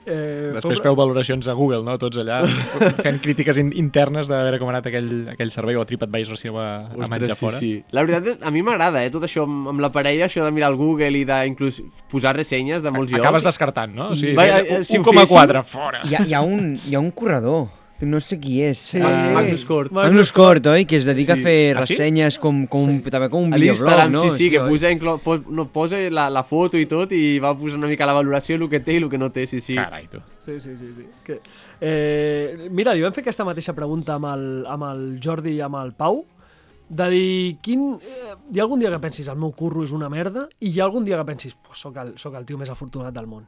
Eh, 0.06 0.50
Després 0.52 0.82
feu- 0.84 0.92
valoracions 0.98 1.46
a 1.48 1.54
Google, 1.56 1.78
no? 1.82 1.94
Tots 1.96 2.18
allà, 2.20 2.42
fent 3.06 3.22
crítiques 3.24 3.56
in 3.56 3.70
internes 3.80 4.28
de 4.28 4.36
veure 4.36 4.58
com 4.60 4.68
ha 4.68 4.74
anat 4.74 4.90
aquell, 4.90 5.06
aquell 5.32 5.48
servei 5.54 5.78
o 5.80 5.80
a 5.80 5.86
TripAdvisor 5.88 6.36
si 6.36 6.50
aneu 6.50 6.58
a, 6.60 6.66
a 6.92 7.08
menjar 7.08 7.32
sí, 7.32 7.40
fora. 7.40 7.56
sí. 7.62 7.70
La 7.96 8.02
veritat, 8.04 8.26
és- 8.34 8.42
a 8.44 8.52
mi 8.52 8.60
m'agrada, 8.66 9.00
eh, 9.00 9.08
tot 9.14 9.24
això 9.24 9.46
amb, 9.48 9.70
amb 9.72 9.80
la 9.80 9.88
parella, 9.94 10.26
això 10.28 10.44
de 10.44 10.50
mirar 10.52 10.68
el 10.74 10.76
Google 10.76 11.08
i 11.16 11.24
d'inclús 11.24 11.80
posar 12.12 12.34
ressenyes 12.36 12.84
de 12.84 12.92
molts 12.92 13.16
Acabes 13.16 13.40
llocs. 13.40 13.48
descartant, 13.48 13.96
no? 13.96 14.10
O 14.12 14.18
sigui, 14.20 14.36
Va, 14.36 14.44
sí, 14.60 14.74
eh, 14.76 14.84
si 14.84 14.98
ho 15.00 15.06
1,4, 15.08 15.64
fora. 15.64 16.04
Hi 16.04 16.18
ha, 16.20 16.22
hi, 16.28 16.34
ha 16.36 16.42
un, 16.44 16.74
hi 16.84 16.94
ha 16.94 17.00
un 17.00 17.10
corredor, 17.10 17.70
no 18.00 18.20
sé 18.20 18.38
qui 18.40 18.60
és. 18.62 18.78
Sí. 18.78 18.98
Ah, 19.00 19.30
Magnus 19.32 19.64
Cort. 19.64 19.92
Magnus 19.92 20.32
Cort, 20.32 20.66
oi? 20.66 20.84
Que 20.84 20.96
es 20.96 21.04
dedica 21.06 21.34
Sí. 21.36 21.40
a 21.40 21.42
fer 21.44 21.76
Ah, 21.76 21.86
sí? 21.86 21.94
ressenyes 21.94 22.38
com, 22.38 22.66
com, 22.66 22.84
Sí. 23.02 23.10
també 23.10 23.28
com 23.30 23.44
un 23.44 23.50
videoblog, 23.50 24.10
no? 24.10 24.22
sí, 24.24 24.30
sí, 24.30 24.50
que 24.50 24.58
oi? 24.60 24.68
posa, 24.68 24.90
inclo, 24.90 25.18
pos, 25.18 25.46
no, 25.48 25.68
posa 25.72 25.96
la, 26.10 26.28
la 26.30 26.42
foto 26.44 26.76
i 26.76 26.86
tot 26.86 27.12
i 27.12 27.38
va 27.38 27.54
posar 27.56 27.78
una 27.78 27.86
mica 27.86 28.04
la 28.06 28.12
valoració, 28.12 28.56
el 28.56 28.68
que 28.68 28.80
té 28.80 28.94
i 28.94 28.96
el 28.96 29.08
que 29.08 29.18
no 29.18 29.30
té, 29.32 29.46
sí, 29.46 29.60
sí. 29.60 29.74
Carai, 29.74 30.06
tu. 30.08 30.18
Sí, 30.44 30.58
sí, 30.60 30.76
sí. 30.76 30.92
sí. 30.96 31.06
Que, 31.24 31.40
eh, 31.80 32.68
mira, 32.70 32.92
li 32.94 33.02
vam 33.02 33.12
fer 33.12 33.22
aquesta 33.22 33.44
mateixa 33.44 33.72
pregunta 33.74 34.14
amb 34.14 34.26
el, 34.26 34.66
amb 34.66 34.82
el 34.90 35.02
Jordi 35.22 35.56
i 35.56 35.60
amb 35.64 35.76
el 35.76 35.92
Pau, 35.94 36.24
de 36.88 37.08
dir, 37.10 37.56
quin, 37.64 37.94
eh, 37.96 38.34
hi 38.52 38.58
ha 38.60 38.62
algun 38.66 38.78
dia 38.78 38.90
que 38.90 38.98
pensis 39.00 39.28
el 39.28 39.36
meu 39.40 39.52
curro 39.56 39.82
és 39.84 39.92
una 39.96 40.10
merda 40.12 40.48
i 40.60 40.68
hi 40.70 40.80
ha 40.80 40.84
algun 40.84 41.04
dia 41.04 41.16
que 41.16 41.24
pensis, 41.24 41.54
pues, 41.54 41.78
soc, 41.78 41.96
el, 41.96 42.12
soc 42.18 42.34
el 42.34 42.44
tio 42.44 42.58
més 42.58 42.68
afortunat 42.70 43.14
del 43.14 43.26
món. 43.26 43.46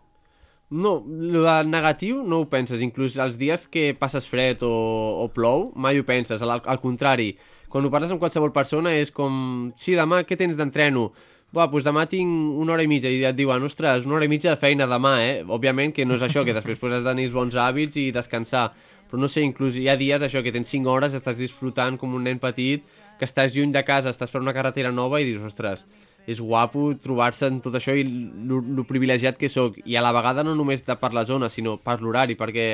No, 0.69 0.97
el 1.07 1.71
negatiu 1.71 2.25
no 2.27 2.41
ho 2.43 2.49
penses, 2.51 2.81
inclús 2.83 3.15
els 3.23 3.37
dies 3.39 3.69
que 3.71 3.93
passes 3.95 4.27
fred 4.27 4.65
o, 4.67 4.73
o 5.23 5.29
plou, 5.31 5.69
mai 5.79 6.01
ho 6.01 6.07
penses, 6.07 6.43
al, 6.43 6.57
al 6.59 6.81
contrari, 6.83 7.37
quan 7.71 7.87
ho 7.87 7.91
parles 7.93 8.11
amb 8.11 8.19
qualsevol 8.19 8.51
persona 8.55 8.97
és 8.99 9.13
com, 9.15 9.71
sí, 9.79 9.95
demà 9.95 10.25
què 10.27 10.39
tens 10.39 10.59
d'entreno? 10.59 11.13
Buah, 11.55 11.69
doncs 11.71 11.87
demà 11.87 12.03
tinc 12.11 12.59
una 12.59 12.75
hora 12.75 12.83
i 12.83 12.91
mitja 12.91 13.13
i 13.13 13.23
et 13.25 13.37
diuen, 13.39 13.63
ostres, 13.63 14.09
una 14.09 14.19
hora 14.19 14.27
i 14.27 14.33
mitja 14.33 14.51
de 14.51 14.59
feina 14.59 14.89
demà, 14.91 15.15
eh? 15.23 15.37
Òbviament 15.47 15.95
que 15.95 16.05
no 16.05 16.19
és 16.19 16.25
això, 16.27 16.43
que 16.45 16.57
després 16.57 16.81
pues, 16.83 16.97
has 16.97 17.07
de 17.07 17.13
tenir 17.15 17.29
bons 17.31 17.55
hàbits 17.55 18.01
i 18.03 18.09
descansar, 18.13 18.73
però 19.07 19.23
no 19.23 19.31
sé, 19.31 19.47
inclús 19.47 19.79
hi 19.79 19.87
ha 19.87 19.95
dies 19.97 20.27
això, 20.27 20.43
que 20.43 20.51
tens 20.53 20.75
5 20.75 20.91
hores, 20.91 21.15
estàs 21.15 21.39
disfrutant 21.39 21.95
com 22.01 22.19
un 22.19 22.27
nen 22.27 22.43
petit, 22.43 22.83
que 23.21 23.25
estàs 23.31 23.55
lluny 23.55 23.71
de 23.73 23.87
casa, 23.87 24.11
estàs 24.11 24.35
per 24.35 24.43
una 24.43 24.57
carretera 24.57 24.91
nova 24.91 25.23
i 25.23 25.31
dius, 25.31 25.47
ostres, 25.47 25.87
és 26.27 26.41
guapo 26.43 26.91
trobar-se 26.99 27.47
en 27.47 27.61
tot 27.63 27.77
això 27.79 27.95
i 27.95 28.03
el 28.03 28.85
privilegiat 28.89 29.39
que 29.39 29.51
sóc. 29.53 29.79
I 29.87 29.97
a 29.97 30.03
la 30.03 30.13
vegada 30.17 30.45
no 30.45 30.57
només 30.59 30.83
de 30.87 30.97
per 30.99 31.13
la 31.15 31.25
zona, 31.25 31.51
sinó 31.51 31.77
per 31.79 32.01
l'horari, 32.03 32.35
perquè 32.39 32.67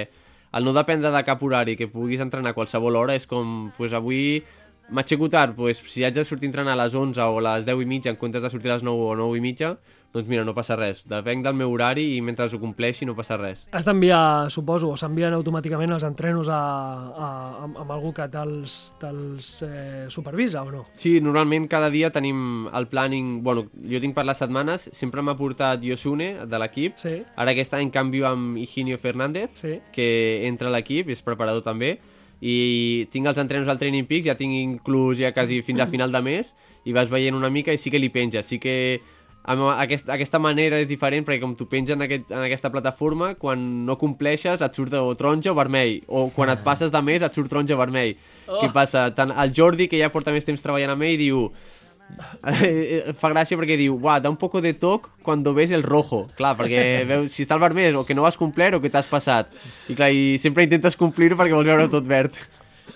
el 0.52 0.64
no 0.64 0.72
dependre 0.76 1.12
de 1.12 1.22
cap 1.24 1.42
horari, 1.44 1.76
que 1.76 1.88
puguis 1.88 2.20
entrenar 2.20 2.52
a 2.52 2.56
qualsevol 2.56 2.96
hora, 2.96 3.16
és 3.16 3.28
com, 3.28 3.70
pues 3.76 3.92
avui 3.96 4.42
m'aixeco 4.92 5.28
tard, 5.32 5.54
pues, 5.56 5.80
si 5.88 6.04
haig 6.04 6.14
de 6.16 6.24
sortir 6.24 6.48
a 6.48 6.52
entrenar 6.52 6.74
a 6.74 6.82
les 6.84 6.94
11 6.94 7.20
o 7.22 7.38
a 7.40 7.44
les 7.46 7.66
10 7.68 7.80
i 7.80 7.88
mitja 7.88 8.12
en 8.12 8.18
comptes 8.20 8.42
de 8.42 8.50
sortir 8.52 8.72
a 8.72 8.76
les 8.76 8.84
9 8.84 9.12
o 9.12 9.16
9 9.16 9.38
i 9.38 9.44
mitja, 9.44 9.76
doncs 10.12 10.28
mira, 10.28 10.44
no 10.44 10.54
passa 10.54 10.76
res. 10.76 11.02
Depenc 11.08 11.44
del 11.46 11.56
meu 11.56 11.72
horari 11.72 12.04
i 12.16 12.20
mentre 12.24 12.46
ho 12.52 12.60
compleixi 12.60 13.06
no 13.08 13.16
passa 13.16 13.38
res. 13.40 13.64
Has 13.72 13.86
d'enviar, 13.88 14.50
suposo, 14.52 14.90
o 14.92 14.98
s'envien 15.00 15.32
automàticament 15.32 15.94
els 15.96 16.04
entrenos 16.04 16.50
a, 16.52 16.60
a, 16.60 17.28
amb, 17.64 17.78
amb 17.80 17.94
algú 17.94 18.12
que 18.16 18.28
te'ls 18.32 18.78
te 19.00 19.12
eh, 19.66 20.04
supervisa 20.12 20.62
o 20.66 20.72
no? 20.74 20.84
Sí, 20.92 21.16
normalment 21.24 21.68
cada 21.72 21.90
dia 21.90 22.12
tenim 22.12 22.68
el 22.68 22.88
planning... 22.92 23.40
Bueno, 23.42 23.64
jo 23.88 24.00
tinc 24.02 24.16
per 24.16 24.26
les 24.28 24.40
setmanes, 24.42 24.88
sempre 24.92 25.24
m'ha 25.24 25.36
portat 25.38 25.82
Yosune, 25.84 26.32
de 26.46 26.60
l'equip. 26.60 27.00
Sí, 27.00 27.20
Ara 27.36 27.56
aquest 27.56 27.72
any 27.78 27.90
canvio 27.94 28.28
amb 28.28 28.58
Higinio 28.60 28.98
Fernández, 29.00 29.56
sí. 29.58 29.78
que 29.94 30.08
entra 30.48 30.68
a 30.68 30.76
l'equip, 30.76 31.08
és 31.12 31.24
preparador 31.24 31.64
també, 31.64 31.96
i 32.42 33.06
tinc 33.14 33.30
els 33.30 33.38
entrenos 33.38 33.70
al 33.70 33.78
Training 33.78 34.08
Peaks, 34.08 34.26
ja 34.26 34.34
tinc 34.36 34.52
inclús 34.58 35.20
ja 35.20 35.30
quasi 35.32 35.60
fins 35.62 35.80
a 35.80 35.86
final 35.86 36.12
de 36.12 36.20
mes, 36.26 36.52
i 36.84 36.92
vas 36.92 37.10
veient 37.10 37.38
una 37.38 37.50
mica 37.54 37.72
i 37.72 37.78
sí 37.78 37.92
que 37.94 38.00
li 38.02 38.10
penja, 38.10 38.42
sí 38.42 38.58
que 38.58 38.74
amb 39.42 39.66
aquest, 39.72 40.08
aquesta 40.12 40.38
manera 40.38 40.78
és 40.78 40.88
diferent 40.90 41.26
perquè 41.26 41.40
com 41.42 41.56
tu 41.58 41.66
penges 41.70 41.96
en, 41.96 42.04
aquest, 42.06 42.28
en 42.30 42.44
aquesta 42.44 42.70
plataforma, 42.70 43.32
quan 43.40 43.62
no 43.86 43.98
compleixes 43.98 44.62
et 44.62 44.78
surt 44.78 44.94
o 44.98 45.12
taronja 45.18 45.50
o 45.52 45.58
vermell, 45.58 46.00
o 46.06 46.28
quan 46.34 46.52
et 46.52 46.62
passes 46.62 46.92
de 46.94 47.02
més 47.02 47.22
et 47.22 47.34
surt 47.34 47.50
taronja 47.50 47.74
o 47.74 47.80
vermell. 47.80 48.14
Oh. 48.46 48.60
Què 48.60 48.70
passa? 48.74 49.08
Tant 49.16 49.34
el 49.34 49.54
Jordi, 49.56 49.88
que 49.90 50.00
ja 50.00 50.12
porta 50.14 50.34
més 50.34 50.46
temps 50.46 50.62
treballant 50.62 50.94
amb 50.94 51.08
ell, 51.08 51.18
diu 51.18 51.48
fa 53.20 53.30
gràcia 53.32 53.58
perquè 53.58 53.76
diu, 53.80 53.96
uah, 53.96 54.18
da 54.22 54.30
un 54.30 54.38
poco 54.38 54.60
de 54.60 54.74
toc 54.78 55.08
cuando 55.26 55.54
ves 55.54 55.72
el 55.74 55.82
rojo. 55.82 56.26
Clar, 56.38 56.54
perquè 56.58 56.82
veu, 57.10 57.28
si 57.32 57.46
està 57.46 57.58
el 57.58 57.64
vermell 57.64 57.98
o 57.98 58.06
que 58.06 58.14
no 58.14 58.26
vas 58.26 58.38
complir 58.38 58.72
o 58.76 58.82
que 58.82 58.92
t'has 58.92 59.10
passat. 59.10 59.50
I 59.88 59.98
clar, 59.98 60.12
i 60.14 60.36
sempre 60.42 60.66
intentes 60.68 60.98
complir 60.98 61.32
perquè 61.34 61.56
vols 61.56 61.68
veure 61.68 61.90
tot 61.92 62.06
verd. 62.06 62.38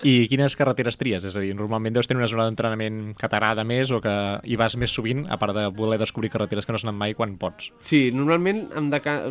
I 0.05 0.27
quines 0.29 0.57
carreteres 0.59 0.99
tries? 1.01 1.25
És 1.25 1.37
a 1.37 1.43
dir, 1.43 1.55
normalment 1.57 1.95
deus 1.97 2.09
tenir 2.09 2.21
una 2.21 2.29
zona 2.31 2.45
d'entrenament 2.49 3.15
que 3.17 3.31
t'agrada 3.33 3.65
més 3.65 3.93
o 3.95 4.01
que 4.05 4.13
hi 4.45 4.59
vas 4.61 4.77
més 4.77 4.93
sovint, 4.93 5.25
a 5.33 5.39
part 5.41 5.57
de 5.57 5.67
voler 5.77 5.99
descobrir 6.01 6.31
carreteres 6.33 6.67
que 6.67 6.75
no 6.75 6.81
s'han 6.81 6.93
anat 6.93 7.01
mai 7.01 7.17
quan 7.17 7.37
pots. 7.41 7.71
Sí, 7.81 8.11
normalment 8.13 8.67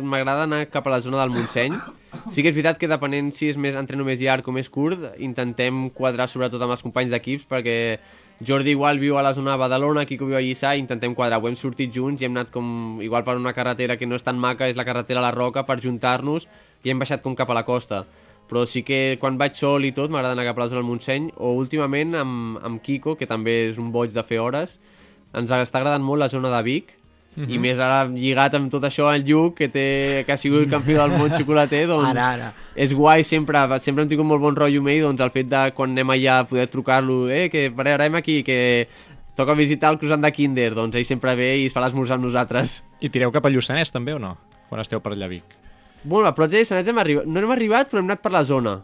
m'agrada 0.02 0.48
anar 0.48 0.64
cap 0.72 0.86
a 0.88 0.96
la 0.96 1.00
zona 1.04 1.22
del 1.22 1.34
Montseny. 1.36 1.78
Sí 2.32 2.42
que 2.42 2.50
és 2.50 2.56
veritat 2.56 2.80
que 2.80 2.90
depenent 2.90 3.30
si 3.36 3.50
és 3.52 3.58
més 3.60 3.76
entreno 3.76 4.06
més 4.06 4.20
llarg 4.22 4.46
o 4.48 4.54
més 4.54 4.70
curt, 4.72 5.02
intentem 5.22 5.90
quadrar 5.94 6.30
sobretot 6.32 6.62
amb 6.64 6.74
els 6.74 6.82
companys 6.82 7.12
d'equips 7.12 7.44
perquè 7.50 7.76
Jordi 8.44 8.74
igual 8.74 8.98
viu 9.00 9.16
a 9.16 9.22
la 9.24 9.32
zona 9.32 9.54
de 9.54 9.60
Badalona, 9.62 10.04
Quico 10.04 10.26
viu 10.28 10.36
a 10.36 10.42
Lliçà 10.44 10.74
i 10.76 10.82
intentem 10.82 11.14
quadrar. 11.16 11.40
Ho 11.40 11.48
hem 11.48 11.56
sortit 11.56 11.92
junts 11.92 12.20
i 12.20 12.26
hem 12.26 12.34
anat 12.36 12.50
com 12.52 12.98
igual 13.00 13.24
per 13.24 13.36
una 13.38 13.54
carretera 13.56 13.96
que 13.96 14.08
no 14.08 14.16
és 14.18 14.24
tan 14.26 14.36
maca, 14.36 14.68
és 14.68 14.76
la 14.76 14.84
carretera 14.84 15.22
a 15.22 15.24
la 15.24 15.32
Roca, 15.32 15.64
per 15.64 15.78
juntar-nos 15.80 16.44
i 16.84 16.92
hem 16.92 17.00
baixat 17.00 17.24
com 17.24 17.36
cap 17.36 17.50
a 17.50 17.56
la 17.56 17.64
costa. 17.64 18.04
Però 18.48 18.62
sí 18.66 18.82
que 18.86 19.16
quan 19.20 19.38
vaig 19.38 19.54
sol 19.58 19.84
i 19.84 19.90
tot 19.92 20.10
m'agrada 20.10 20.36
anar 20.36 20.44
cap 20.46 20.58
a 20.58 20.62
la 20.62 20.68
zona 20.68 20.80
del 20.82 20.86
Montseny 20.90 21.32
o 21.36 21.54
últimament 21.58 22.14
amb, 22.14 22.60
amb 22.62 22.82
Quico, 22.82 23.16
que 23.16 23.26
també 23.26 23.68
és 23.70 23.78
un 23.78 23.90
boig 23.92 24.12
de 24.14 24.22
fer 24.22 24.38
hores, 24.38 24.78
ens 25.34 25.50
està 25.50 25.80
agradant 25.80 26.04
molt 26.06 26.20
la 26.20 26.28
zona 26.28 26.52
de 26.56 26.62
Vic, 26.62 26.94
Mhm. 27.36 27.50
i 27.52 27.58
més 27.60 27.78
ara 27.78 28.06
lligat 28.08 28.54
amb 28.56 28.70
tot 28.72 28.82
això 28.88 29.10
el 29.14 29.22
Lluc, 29.28 29.56
que, 29.58 29.68
té, 29.68 30.22
que 30.24 30.32
ha 30.32 30.38
sigut 30.40 30.70
campió 30.70 31.02
del 31.02 31.18
món 31.18 31.28
xocolater, 31.36 31.82
doncs 31.92 32.08
Ara, 32.14 32.28
ara. 32.32 32.52
és 32.74 32.94
guai 32.96 33.22
sempre, 33.28 33.58
sempre 33.84 34.04
hem 34.04 34.08
tingut 34.08 34.24
molt 34.24 34.40
bon 34.40 34.56
rotllo 34.56 34.80
amb 34.80 34.88
ell, 34.88 35.02
doncs 35.02 35.20
el 35.20 35.30
fet 35.34 35.50
de 35.50 35.70
quan 35.76 35.90
anem 35.90 36.14
allà 36.14 36.46
poder 36.48 36.66
trucar-lo, 36.72 37.28
eh, 37.28 37.50
que 37.50 37.70
pararem 37.70 38.14
aquí, 38.14 38.42
que 38.42 38.88
toca 39.36 39.52
visitar 39.52 39.90
el 39.92 39.98
croissant 39.98 40.22
de 40.24 40.32
Kinder, 40.32 40.72
doncs 40.74 40.96
ell 40.96 41.04
sempre 41.04 41.34
ve 41.36 41.58
i 41.58 41.66
es 41.66 41.74
fa 41.74 41.82
l'esmorzar 41.84 42.16
amb 42.16 42.24
nosaltres. 42.24 42.82
I 43.04 43.10
tireu 43.10 43.30
cap 43.30 43.44
a 43.44 43.50
Lluçanès 43.52 43.92
també 43.92 44.14
o 44.14 44.18
no? 44.18 44.38
Quan 44.70 44.80
esteu 44.80 45.00
per 45.04 45.12
allà 45.12 45.26
a 45.26 45.28
Vic. 45.28 45.44
Bueno, 46.06 46.28
a 46.28 46.34
Prats 46.36 46.52
de 46.54 46.60
Lluçanès 46.62 46.86
hem 46.86 46.98
arribat, 47.02 47.24
no 47.26 47.40
hem 47.42 47.50
arribat, 47.50 47.88
però 47.90 47.98
hem 47.98 48.06
anat 48.06 48.20
per 48.22 48.30
la 48.30 48.44
zona. 48.46 48.76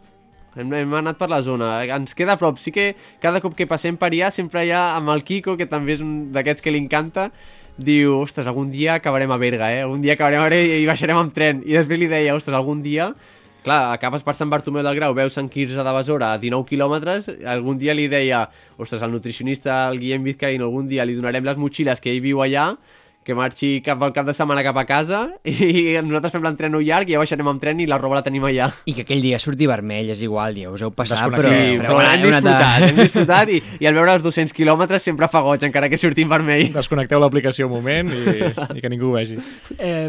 Hem, 0.58 0.72
hem 0.74 0.94
anat 0.98 1.20
per 1.20 1.28
la 1.30 1.38
zona, 1.46 1.68
ens 1.94 2.16
queda 2.18 2.34
a 2.34 2.40
prop. 2.40 2.56
Sí 2.58 2.72
que 2.74 2.96
cada 3.22 3.38
cop 3.40 3.54
que 3.54 3.68
passem 3.70 3.94
per 3.94 4.08
allà, 4.08 4.32
sempre 4.34 4.64
hi 4.66 4.72
ha 4.74 4.96
amb 4.96 5.12
el 5.14 5.22
Kiko, 5.22 5.54
que 5.60 5.68
també 5.70 5.94
és 5.94 6.02
un 6.02 6.32
d'aquests 6.34 6.64
que 6.64 6.72
li 6.74 6.80
encanta, 6.82 7.28
diu, 7.78 8.16
ostres, 8.24 8.48
algun 8.50 8.72
dia 8.74 8.96
acabarem 8.98 9.30
a 9.30 9.38
Berga, 9.38 9.70
eh? 9.70 9.84
Algun 9.84 10.02
dia 10.02 10.16
acabarem 10.18 10.42
a 10.42 10.48
Berga 10.50 10.80
i 10.82 10.88
baixarem 10.88 11.20
amb 11.20 11.30
tren. 11.36 11.62
I 11.62 11.78
després 11.78 12.02
li 12.02 12.08
deia, 12.10 12.34
ostres, 12.34 12.58
algun 12.58 12.82
dia 12.82 13.12
clar, 13.62 13.92
acabes 13.94 14.24
per 14.26 14.34
Sant 14.34 14.50
Bartomeu 14.50 14.82
del 14.82 14.98
Grau, 14.98 15.14
veus 15.14 15.38
Sant 15.38 15.46
Quirze 15.46 15.78
de 15.86 15.92
Besora 15.94 16.32
a 16.34 16.40
19 16.42 16.66
quilòmetres, 16.66 17.28
algun 17.46 17.78
dia 17.78 17.94
li 17.94 18.08
deia, 18.10 18.48
ostres, 18.74 19.04
al 19.06 19.14
nutricionista, 19.14 19.84
el 19.92 20.02
Guillem 20.02 20.26
Vizcaíno, 20.26 20.66
algun 20.66 20.90
dia 20.90 21.06
li 21.06 21.14
donarem 21.14 21.46
les 21.46 21.60
motxilles 21.60 22.02
que 22.02 22.10
ell 22.10 22.18
viu 22.24 22.42
allà, 22.42 22.72
que 23.24 23.34
marxi 23.38 23.80
cap 23.84 24.02
al 24.02 24.12
cap 24.12 24.26
de 24.26 24.34
setmana 24.34 24.62
cap 24.66 24.76
a 24.80 24.84
casa 24.88 25.20
i 25.44 25.94
nosaltres 26.02 26.32
fem 26.34 26.42
l'entreno 26.44 26.80
llarg 26.82 27.08
i 27.10 27.14
ja 27.16 27.20
baixarem 27.22 27.48
amb 27.52 27.62
tren 27.62 27.80
i 27.82 27.86
la 27.90 27.98
roba 28.00 28.18
la 28.18 28.24
tenim 28.26 28.44
allà. 28.48 28.70
I 28.90 28.94
que 28.96 29.04
aquell 29.06 29.22
dia 29.22 29.38
surti 29.42 29.68
vermell, 29.70 30.10
és 30.14 30.22
igual, 30.26 30.54
dia, 30.58 30.70
us 30.72 30.82
heu 30.82 30.90
passat, 30.96 31.22
però... 31.30 31.46
Sí, 31.48 31.78
però, 31.80 31.96
bueno, 31.98 32.10
hem 32.10 32.26
heu 32.26 32.34
anat 32.34 32.44
a- 32.44 32.52
disfrutat, 32.52 32.86
hem 32.88 33.00
disfrutat 33.02 33.52
i, 33.54 33.62
i 33.82 33.88
al 33.90 33.98
veure 33.98 34.16
els 34.18 34.26
200 34.26 34.54
quilòmetres 34.56 35.02
sempre 35.10 35.28
fa 35.32 35.42
goig, 35.46 35.62
encara 35.68 35.88
que 35.92 35.98
surti 36.00 36.26
en 36.26 36.32
vermell. 36.34 36.68
Desconnecteu 36.74 37.22
l'aplicació 37.22 37.68
un 37.70 37.76
moment 37.78 38.10
i, 38.12 38.38
i 38.78 38.82
que 38.84 38.90
ningú 38.92 39.12
ho 39.12 39.16
vegi. 39.18 39.38
Eh, 39.78 40.08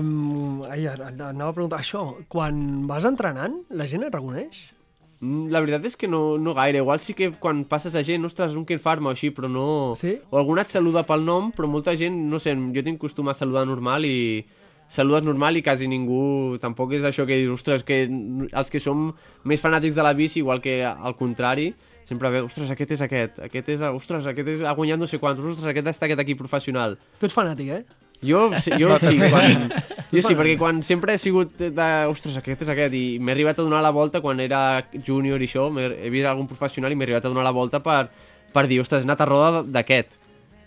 ai, 0.70 0.88
anava 0.90 1.52
a 1.52 1.56
preguntar 1.56 1.80
això. 1.84 2.06
Quan 2.32 2.88
vas 2.90 3.06
entrenant, 3.10 3.60
la 3.78 3.86
gent 3.90 4.04
et 4.08 4.14
reconeix? 4.16 4.64
Mm, 5.24 5.48
La 5.54 5.62
veritat 5.64 5.86
és 5.88 5.96
que 5.96 6.10
no, 6.12 6.38
no 6.38 6.54
gaire, 6.58 6.82
igual 6.84 7.00
sí 7.00 7.16
que 7.16 7.32
quan 7.40 7.64
passes 7.70 7.96
a 7.96 8.04
gent, 8.04 8.26
ostres, 8.28 8.58
un 8.60 8.66
Ken 8.68 8.82
Farma 8.84 9.12
o 9.12 9.16
així, 9.16 9.32
però 9.32 9.48
no... 9.52 9.66
Sí? 10.00 10.18
O 10.30 10.40
algun 10.42 10.60
et 10.60 10.74
saluda 10.74 11.06
pel 11.08 11.24
nom, 11.24 11.54
però 11.56 11.70
molta 11.72 11.96
gent, 12.00 12.18
no 12.30 12.42
sé, 12.44 12.54
jo 12.76 12.84
tinc 12.84 13.00
costum 13.02 13.32
a 13.32 13.38
saludar 13.38 13.64
normal 13.70 14.06
i 14.10 14.44
saludes 14.94 15.24
normal 15.26 15.58
i 15.58 15.64
quasi 15.66 15.88
ningú, 15.90 16.60
tampoc 16.62 16.92
és 17.00 17.08
això 17.08 17.26
que 17.26 17.40
dius, 17.40 17.56
ostres, 17.62 17.86
que 17.88 18.04
els 18.06 18.70
que 18.70 18.82
som 18.84 19.08
més 19.48 19.64
fanàtics 19.64 19.96
de 19.98 20.06
la 20.06 20.14
bici, 20.14 20.42
igual 20.44 20.62
que 20.62 20.82
al 20.86 21.16
contrari, 21.18 21.72
sempre 22.06 22.30
veu, 22.30 22.46
ostres, 22.52 22.70
aquest 22.76 22.92
és 22.98 23.02
aquest, 23.08 23.40
aquest 23.48 23.72
és, 23.74 23.82
ostres, 23.96 24.28
aquest 24.30 24.52
és, 24.58 24.62
ha 24.68 24.76
guanyat 24.78 25.02
no 25.02 25.08
sé 25.10 25.18
quants, 25.24 25.40
ostres, 25.40 25.72
aquest 25.72 25.90
està 25.96 26.10
aquest 26.10 26.22
aquí 26.22 26.36
professional. 26.38 27.00
Tu 27.18 27.30
ets 27.30 27.38
fanàtic, 27.38 27.72
eh? 27.80 28.12
Jo, 28.32 28.50
sí, 28.64 28.72
jo 28.80 28.96
sí, 29.04 29.18
quan, 29.20 29.68
jo 30.12 30.22
sí, 30.24 30.34
perquè 30.34 30.56
quan 30.60 30.82
sempre 30.88 31.16
he 31.16 31.20
sigut 31.22 31.58
de, 31.60 31.90
ostres, 32.08 32.38
aquest 32.40 32.64
és 32.64 32.72
aquest, 32.72 32.96
i 32.96 33.20
m'he 33.20 33.36
arribat 33.36 33.60
a 33.60 33.66
donar 33.68 33.84
la 33.84 33.92
volta 33.92 34.22
quan 34.24 34.40
era 34.40 34.84
júnior 34.96 35.44
i 35.44 35.50
això, 35.50 35.68
he 35.76 36.12
vist 36.14 36.30
algun 36.30 36.48
professional 36.48 36.94
i 36.94 36.96
m'he 36.96 37.08
arribat 37.10 37.28
a 37.28 37.34
donar 37.34 37.44
la 37.44 37.56
volta 37.56 37.84
per, 37.84 38.06
per 38.56 38.68
dir, 38.72 38.80
ostres, 38.84 39.04
he 39.04 39.10
anat 39.10 39.26
a 39.26 39.30
roda 39.30 39.64
d'aquest. 39.68 40.20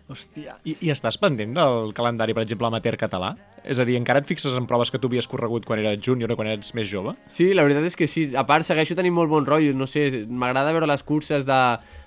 Hòstia. 0.06 0.54
I, 0.62 0.76
I 0.86 0.92
estàs 0.94 1.16
pendent 1.18 1.56
del 1.56 1.90
calendari, 1.96 2.34
per 2.36 2.44
exemple, 2.44 2.68
amateur 2.68 2.94
català? 3.00 3.32
És 3.66 3.80
a 3.82 3.86
dir, 3.88 3.96
encara 3.98 4.20
et 4.22 4.28
fixes 4.28 4.54
en 4.54 4.68
proves 4.70 4.92
que 4.94 5.00
tu 5.02 5.10
havies 5.10 5.26
corregut 5.26 5.66
quan 5.66 5.80
eres 5.82 5.98
júnior 6.04 6.30
o 6.30 6.36
quan 6.38 6.52
eres 6.52 6.70
més 6.78 6.86
jove? 6.86 7.16
Sí, 7.26 7.48
la 7.58 7.64
veritat 7.66 7.88
és 7.88 7.98
que 7.98 8.06
sí. 8.06 8.28
A 8.38 8.44
part, 8.46 8.62
segueixo 8.68 8.94
tenint 8.94 9.16
molt 9.16 9.32
bon 9.32 9.48
rotllo. 9.48 9.74
No 9.74 9.88
sé, 9.90 10.06
m'agrada 10.30 10.74
veure 10.76 10.86
les 10.86 11.02
curses 11.02 11.48
de 11.48 11.58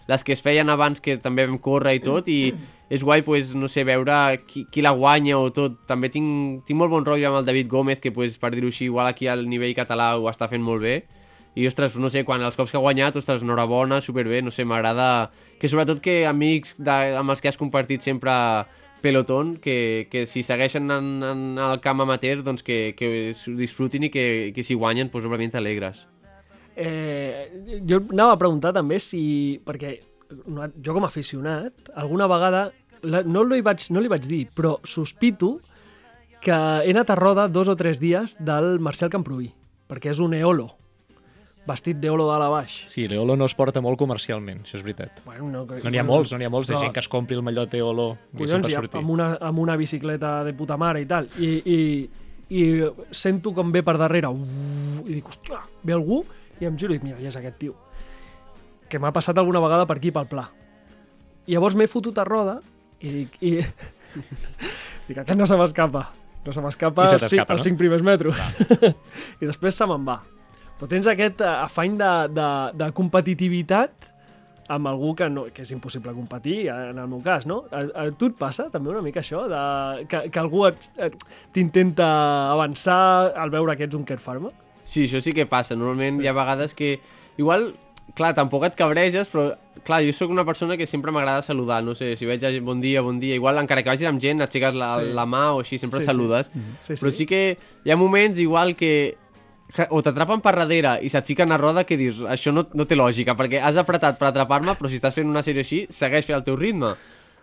les 0.09 0.25
que 0.25 0.33
es 0.33 0.41
feien 0.41 0.69
abans, 0.73 0.99
que 1.03 1.19
també 1.21 1.45
vam 1.45 1.59
córrer 1.61 1.99
i 1.99 2.01
tot, 2.03 2.27
i 2.27 2.55
és 2.89 3.03
guai, 3.05 3.21
pues, 3.21 3.53
no 3.53 3.69
sé, 3.69 3.83
veure 3.85 4.41
qui, 4.49 4.65
qui 4.73 4.81
la 4.81 4.95
guanya 4.97 5.37
o 5.37 5.51
tot. 5.53 5.77
També 5.89 6.09
tinc, 6.09 6.63
tinc 6.65 6.79
molt 6.79 6.89
bon 6.89 7.05
rotllo 7.05 7.29
amb 7.29 7.41
el 7.43 7.45
David 7.45 7.69
Gómez, 7.69 8.01
que, 8.01 8.11
pues, 8.11 8.39
per 8.41 8.51
dir-ho 8.55 8.71
així, 8.73 8.87
igual 8.89 9.07
aquí 9.07 9.29
al 9.29 9.45
nivell 9.49 9.75
català 9.77 10.15
ho 10.17 10.25
està 10.31 10.49
fent 10.49 10.65
molt 10.65 10.81
bé. 10.81 10.95
I, 11.53 11.67
ostres, 11.69 11.95
no 12.01 12.09
sé, 12.09 12.23
quan 12.25 12.41
els 12.45 12.57
cops 12.57 12.73
que 12.73 12.79
ha 12.79 12.83
guanyat, 12.83 13.17
ostres, 13.21 13.45
enhorabona, 13.45 14.01
superbé, 14.01 14.41
no 14.41 14.53
sé, 14.55 14.65
m'agrada... 14.65 15.29
Que 15.59 15.67
sobretot 15.67 15.99
que 15.99 16.23
amics 16.23 16.77
de, 16.79 17.17
amb 17.19 17.33
els 17.33 17.41
que 17.43 17.49
has 17.51 17.57
compartit 17.59 18.05
sempre 18.05 18.31
pelotón, 19.03 19.57
que, 19.59 20.07
que 20.09 20.23
si 20.25 20.41
segueixen 20.41 20.87
en, 20.91 21.09
en 21.23 21.41
el 21.59 21.81
camp 21.83 21.99
amateur, 22.01 22.45
doncs 22.47 22.63
que, 22.63 22.95
que 22.95 23.33
s'ho 23.35 23.57
disfrutin 23.59 24.07
i 24.07 24.13
que, 24.13 24.25
que 24.55 24.63
si 24.63 24.79
guanyen, 24.79 25.11
doncs 25.11 25.27
òbviament 25.27 25.53
t'alegres. 25.57 26.05
Eh, 26.79 27.81
jo 27.83 27.99
anava 28.13 28.37
a 28.37 28.39
preguntar 28.39 28.71
també 28.75 28.99
si... 29.03 29.59
Perquè 29.67 29.97
no- 30.47 30.69
jo 30.79 30.93
com 30.95 31.03
a 31.03 31.09
aficionat, 31.11 31.89
alguna 31.99 32.27
vegada, 32.31 32.69
la, 33.03 33.23
no, 33.27 33.43
li 33.43 33.59
vaig, 33.65 33.83
no 33.91 33.99
li 33.99 34.07
vaig 34.11 34.27
dir, 34.29 34.45
però 34.55 34.77
sospito 34.87 35.57
que 36.39 36.55
he 36.55 36.91
anat 36.93 37.09
a 37.11 37.17
roda 37.19 37.49
dos 37.51 37.67
o 37.67 37.75
tres 37.75 37.99
dies 37.99 38.37
del 38.39 38.77
Marcel 38.79 39.09
Camproví, 39.11 39.49
perquè 39.91 40.13
és 40.13 40.21
un 40.23 40.33
eolo, 40.37 40.69
vestit 41.67 41.99
d'eolo 41.99 42.25
dalt 42.29 42.45
a 42.45 42.49
baix. 42.49 42.77
Sí, 42.89 43.03
l'Eolo 43.11 43.35
no 43.37 43.45
es 43.45 43.53
porta 43.53 43.81
molt 43.83 43.99
comercialment, 43.99 44.63
això 44.63 44.79
és 44.79 44.85
veritat. 44.85 45.19
Bueno, 45.25 45.49
no, 45.51 45.65
No 45.67 45.91
n'hi 45.91 45.99
ha 45.99 46.05
molts, 46.07 46.31
no 46.31 46.39
n'hi 46.39 46.47
ha 46.47 46.53
molts 46.53 46.69
de 46.71 46.75
Però- 46.77 46.85
gent 46.85 46.93
que 46.95 47.03
es 47.03 47.09
compri 47.11 47.35
el 47.35 47.43
mallot 47.43 47.73
Eolo 47.75 48.07
Collons, 48.37 48.71
sortir. 48.71 48.97
amb 48.97 49.11
una, 49.13 49.33
amb 49.41 49.59
una 49.59 49.75
bicicleta 49.77 50.43
de 50.47 50.53
puta 50.53 50.77
mare 50.77 51.01
i 51.03 51.05
tal. 51.05 51.27
I, 51.37 51.51
i, 51.75 51.79
i 52.49 52.63
sento 53.11 53.51
com 53.53 53.69
ve 53.75 53.83
per 53.85 53.97
darrere 53.99 54.31
uf, 54.31 55.03
i 55.05 55.19
dic, 55.19 55.27
hòstia, 55.29 55.59
ve 55.83 55.93
algú 55.93 56.23
i 56.59 56.67
em 56.67 56.77
giro 56.79 56.93
i 56.93 56.97
dic, 56.97 57.05
mira, 57.05 57.19
ja 57.21 57.31
és 57.31 57.37
aquest 57.39 57.59
tio 57.61 57.75
que 58.89 58.99
m'ha 58.99 59.13
passat 59.15 59.37
alguna 59.37 59.61
vegada 59.63 59.85
per 59.89 59.99
aquí 59.99 60.13
pel 60.15 60.27
pla 60.29 60.47
i 61.45 61.55
llavors 61.55 61.77
m'he 61.77 61.89
fotut 61.89 62.17
a 62.19 62.25
roda 62.27 62.59
i 62.99 63.13
dic, 63.13 63.37
i... 63.41 63.53
dic 65.07 65.21
aquest 65.21 65.37
no 65.39 65.47
se 65.49 65.59
m'escapa 65.59 66.07
no 66.45 66.55
se 66.55 66.63
m'escapa 66.63 67.05
els, 67.07 67.15
cinc, 67.15 67.27
t'escapa, 67.27 67.55
els 67.55 67.63
no? 67.63 67.69
cinc 67.69 67.79
primers 67.79 68.05
metros 68.05 68.39
i 69.41 69.47
després 69.47 69.77
se 69.77 69.87
me'n 69.89 70.05
va 70.07 70.19
però 70.79 70.87
tens 70.91 71.09
aquest 71.11 71.43
eh, 71.43 71.55
afany 71.67 71.97
de, 71.99 72.13
de, 72.35 72.51
de 72.79 72.91
competitivitat 72.95 74.07
amb 74.69 74.87
algú 74.87 75.15
que, 75.17 75.25
no, 75.33 75.47
que 75.49 75.63
és 75.65 75.71
impossible 75.73 76.13
competir, 76.13 76.67
en 76.69 76.99
el 77.01 77.07
meu 77.09 77.23
cas, 77.25 77.47
no? 77.49 77.63
A, 77.73 77.81
a 77.89 78.03
tu 78.13 78.29
et 78.29 78.35
passa 78.37 78.67
també 78.69 78.91
una 78.91 79.01
mica 79.01 79.23
això, 79.23 79.47
de, 79.49 79.61
que, 80.11 80.27
que 80.29 80.41
algú 80.41 80.67
t'intenta 81.55 82.09
avançar 82.53 82.99
al 83.33 83.49
veure 83.49 83.73
que 83.75 83.87
ets 83.89 83.97
un 83.97 84.05
Kerr 84.05 84.21
Farmer? 84.21 84.53
Sí, 84.89 85.05
això 85.05 85.21
sí 85.21 85.35
que 85.37 85.45
passa. 85.49 85.77
Normalment 85.77 86.23
hi 86.23 86.27
ha 86.31 86.33
vegades 86.33 86.73
que... 86.77 86.95
Igual 87.39 87.69
clar, 88.17 88.33
tampoc 88.33 88.63
et 88.65 88.73
cabreges, 88.77 89.29
però, 89.29 89.51
clar, 89.85 89.99
jo 90.01 90.13
sóc 90.17 90.31
una 90.33 90.41
persona 90.47 90.73
que 90.79 90.87
sempre 90.89 91.11
m'agrada 91.13 91.43
saludar, 91.45 91.83
no 91.85 91.93
sé, 91.95 92.15
si 92.17 92.25
veig 92.25 92.41
gent, 92.41 92.63
bon 92.65 92.81
dia, 92.81 93.03
bon 93.05 93.19
dia, 93.21 93.35
igual 93.37 93.59
encara 93.61 93.83
que 93.85 93.91
vagis 93.93 94.09
amb 94.09 94.21
gent, 94.23 94.41
aixeques 94.41 94.73
la, 94.73 94.95
Sí. 94.97 95.05
sí. 95.11 95.13
la 95.13 95.25
mà 95.29 95.43
o 95.53 95.59
així, 95.61 95.77
sempre 95.77 95.99
Sí, 96.01 96.05
sí, 96.05 96.09
sí. 96.09 96.11
saludes. 96.11 96.49
Sí, 96.87 96.93
Però 96.97 97.11
sí 97.13 97.27
que 97.29 97.41
hi 97.85 97.91
ha 97.93 97.95
moments 98.01 98.39
igual 98.41 98.75
que 98.75 99.15
que 99.69 99.85
o 99.93 99.99
t'atrapen 100.01 100.41
per 100.41 100.55
darrere 100.57 100.95
i 101.05 101.09
se't 101.13 101.27
fiquen 101.29 101.51
a 101.53 101.57
roda 101.61 101.83
que 101.85 101.95
dius, 101.95 102.23
això 102.25 102.49
no, 102.51 102.63
no 102.73 102.87
té 102.89 102.95
lògica, 102.97 103.35
perquè 103.37 103.61
has 103.61 103.77
apretat 103.77 104.17
per 104.17 104.31
atrapar-me, 104.31 104.73
però 104.73 104.89
si 104.89 104.97
estàs 104.97 105.13
fent 105.13 105.29
una 105.29 105.43
sèrie 105.45 105.61
així, 105.61 105.83
segueix 105.93 106.25
fent 106.25 106.39
el 106.39 106.43
teu 106.47 106.57
ritme. 106.57 106.95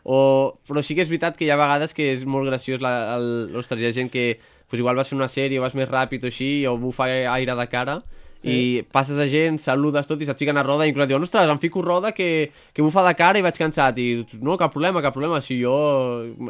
O... 0.03 0.59
Però 0.67 0.83
sí 0.83 0.97
que 0.99 1.03
és 1.07 1.09
veritat 1.09 1.37
que 1.39 1.47
hi 1.47 1.51
ha 1.55 1.57
vegades 1.61 1.95
que 1.95 2.09
és 2.13 2.25
molt 2.27 2.51
graciós, 2.51 2.83
la, 2.83 3.15
el... 3.15 3.55
ostres, 3.55 3.79
hi 3.81 3.87
ha 3.87 3.95
gent 3.95 4.11
que 4.11 4.41
pues, 4.69 4.81
igual 4.81 4.97
vas 4.97 5.09
fer 5.09 5.19
una 5.19 5.31
sèrie 5.31 5.63
vas 5.63 5.75
més 5.79 5.89
ràpid 5.89 6.25
o 6.25 6.31
així, 6.31 6.51
o 6.67 6.77
bufa 6.81 7.09
aire 7.37 7.57
de 7.57 7.67
cara, 7.73 8.01
i 8.47 8.85
passes 8.93 9.19
a 9.19 9.27
gent, 9.27 9.59
saludes 9.59 10.07
tot 10.07 10.21
i 10.23 10.27
se't 10.29 10.39
fiquen 10.39 10.59
a 10.61 10.63
roda 10.63 10.87
i 10.87 10.93
inclús 10.93 11.07
et 11.07 11.11
diuen, 11.11 11.25
ostres, 11.27 11.51
em 11.51 11.59
fico 11.59 11.83
roda 11.83 12.13
que, 12.15 12.53
que 12.75 12.85
bufa 12.85 13.03
de 13.07 13.15
cara 13.19 13.41
i 13.41 13.43
vaig 13.43 13.59
cansat 13.59 13.99
i 13.99 14.09
no, 14.39 14.55
cap 14.61 14.73
problema, 14.75 15.03
cap 15.03 15.17
problema, 15.17 15.41
si 15.43 15.59
jo 15.59 15.75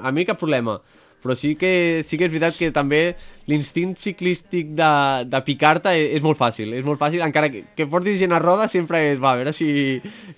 a 0.03 0.13
mi 0.13 0.27
cap 0.29 0.41
problema 0.41 0.77
però 1.27 1.37
sí 1.39 1.55
que, 1.59 2.03
sí 2.07 2.17
que 2.17 2.29
és 2.29 2.33
veritat 2.33 2.57
que 2.57 2.71
també 2.75 3.01
l'instint 3.51 3.93
ciclístic 4.01 4.73
de, 4.79 4.91
de 5.29 5.43
picar-te 5.47 5.93
és, 5.99 6.17
és 6.17 6.25
molt 6.25 6.39
fàcil, 6.41 6.73
és 6.79 6.87
molt 6.87 7.03
fàcil, 7.03 7.25
encara 7.27 7.51
que, 7.53 7.65
que 7.77 7.89
portis 7.91 8.19
gent 8.23 8.35
a 8.35 8.41
roda 8.43 8.71
sempre 8.73 9.03
és, 9.11 9.21
va, 9.21 9.35
a 9.35 9.43
veure 9.43 9.55
si, 9.57 9.69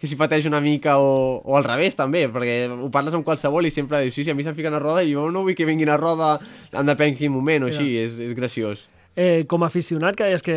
que 0.01 0.11
si 0.11 0.18
pateix 0.18 0.48
una 0.51 0.62
mica 0.64 0.98
o, 0.98 1.38
o 1.44 1.57
al 1.61 1.68
revés 1.68 1.98
també, 1.98 2.27
perquè 2.33 2.61
ho 2.72 2.90
parles 2.94 3.16
amb 3.16 3.29
qualsevol 3.29 3.68
i 3.68 3.74
sempre 3.74 4.03
dius, 4.07 4.18
sí, 4.18 4.27
sí, 4.27 4.33
a 4.33 4.38
mi 4.38 4.46
se'm 4.46 4.59
fiquen 4.59 4.77
a 4.77 4.83
roda 4.83 5.07
i 5.07 5.14
jo 5.14 5.29
no 5.33 5.46
vull 5.46 5.57
que 5.59 5.68
vinguin 5.68 5.92
a 5.92 6.01
roda 6.01 6.37
en 6.72 6.88
depèn 6.88 7.16
quin 7.18 7.33
moment 7.33 7.68
o 7.68 7.72
així, 7.72 7.92
és, 8.03 8.18
és 8.24 8.37
graciós. 8.37 8.88
Eh, 9.18 9.46
com 9.50 9.64
a 9.64 9.66
aficionat, 9.66 10.14
que 10.14 10.28
deies 10.28 10.44
que 10.46 10.54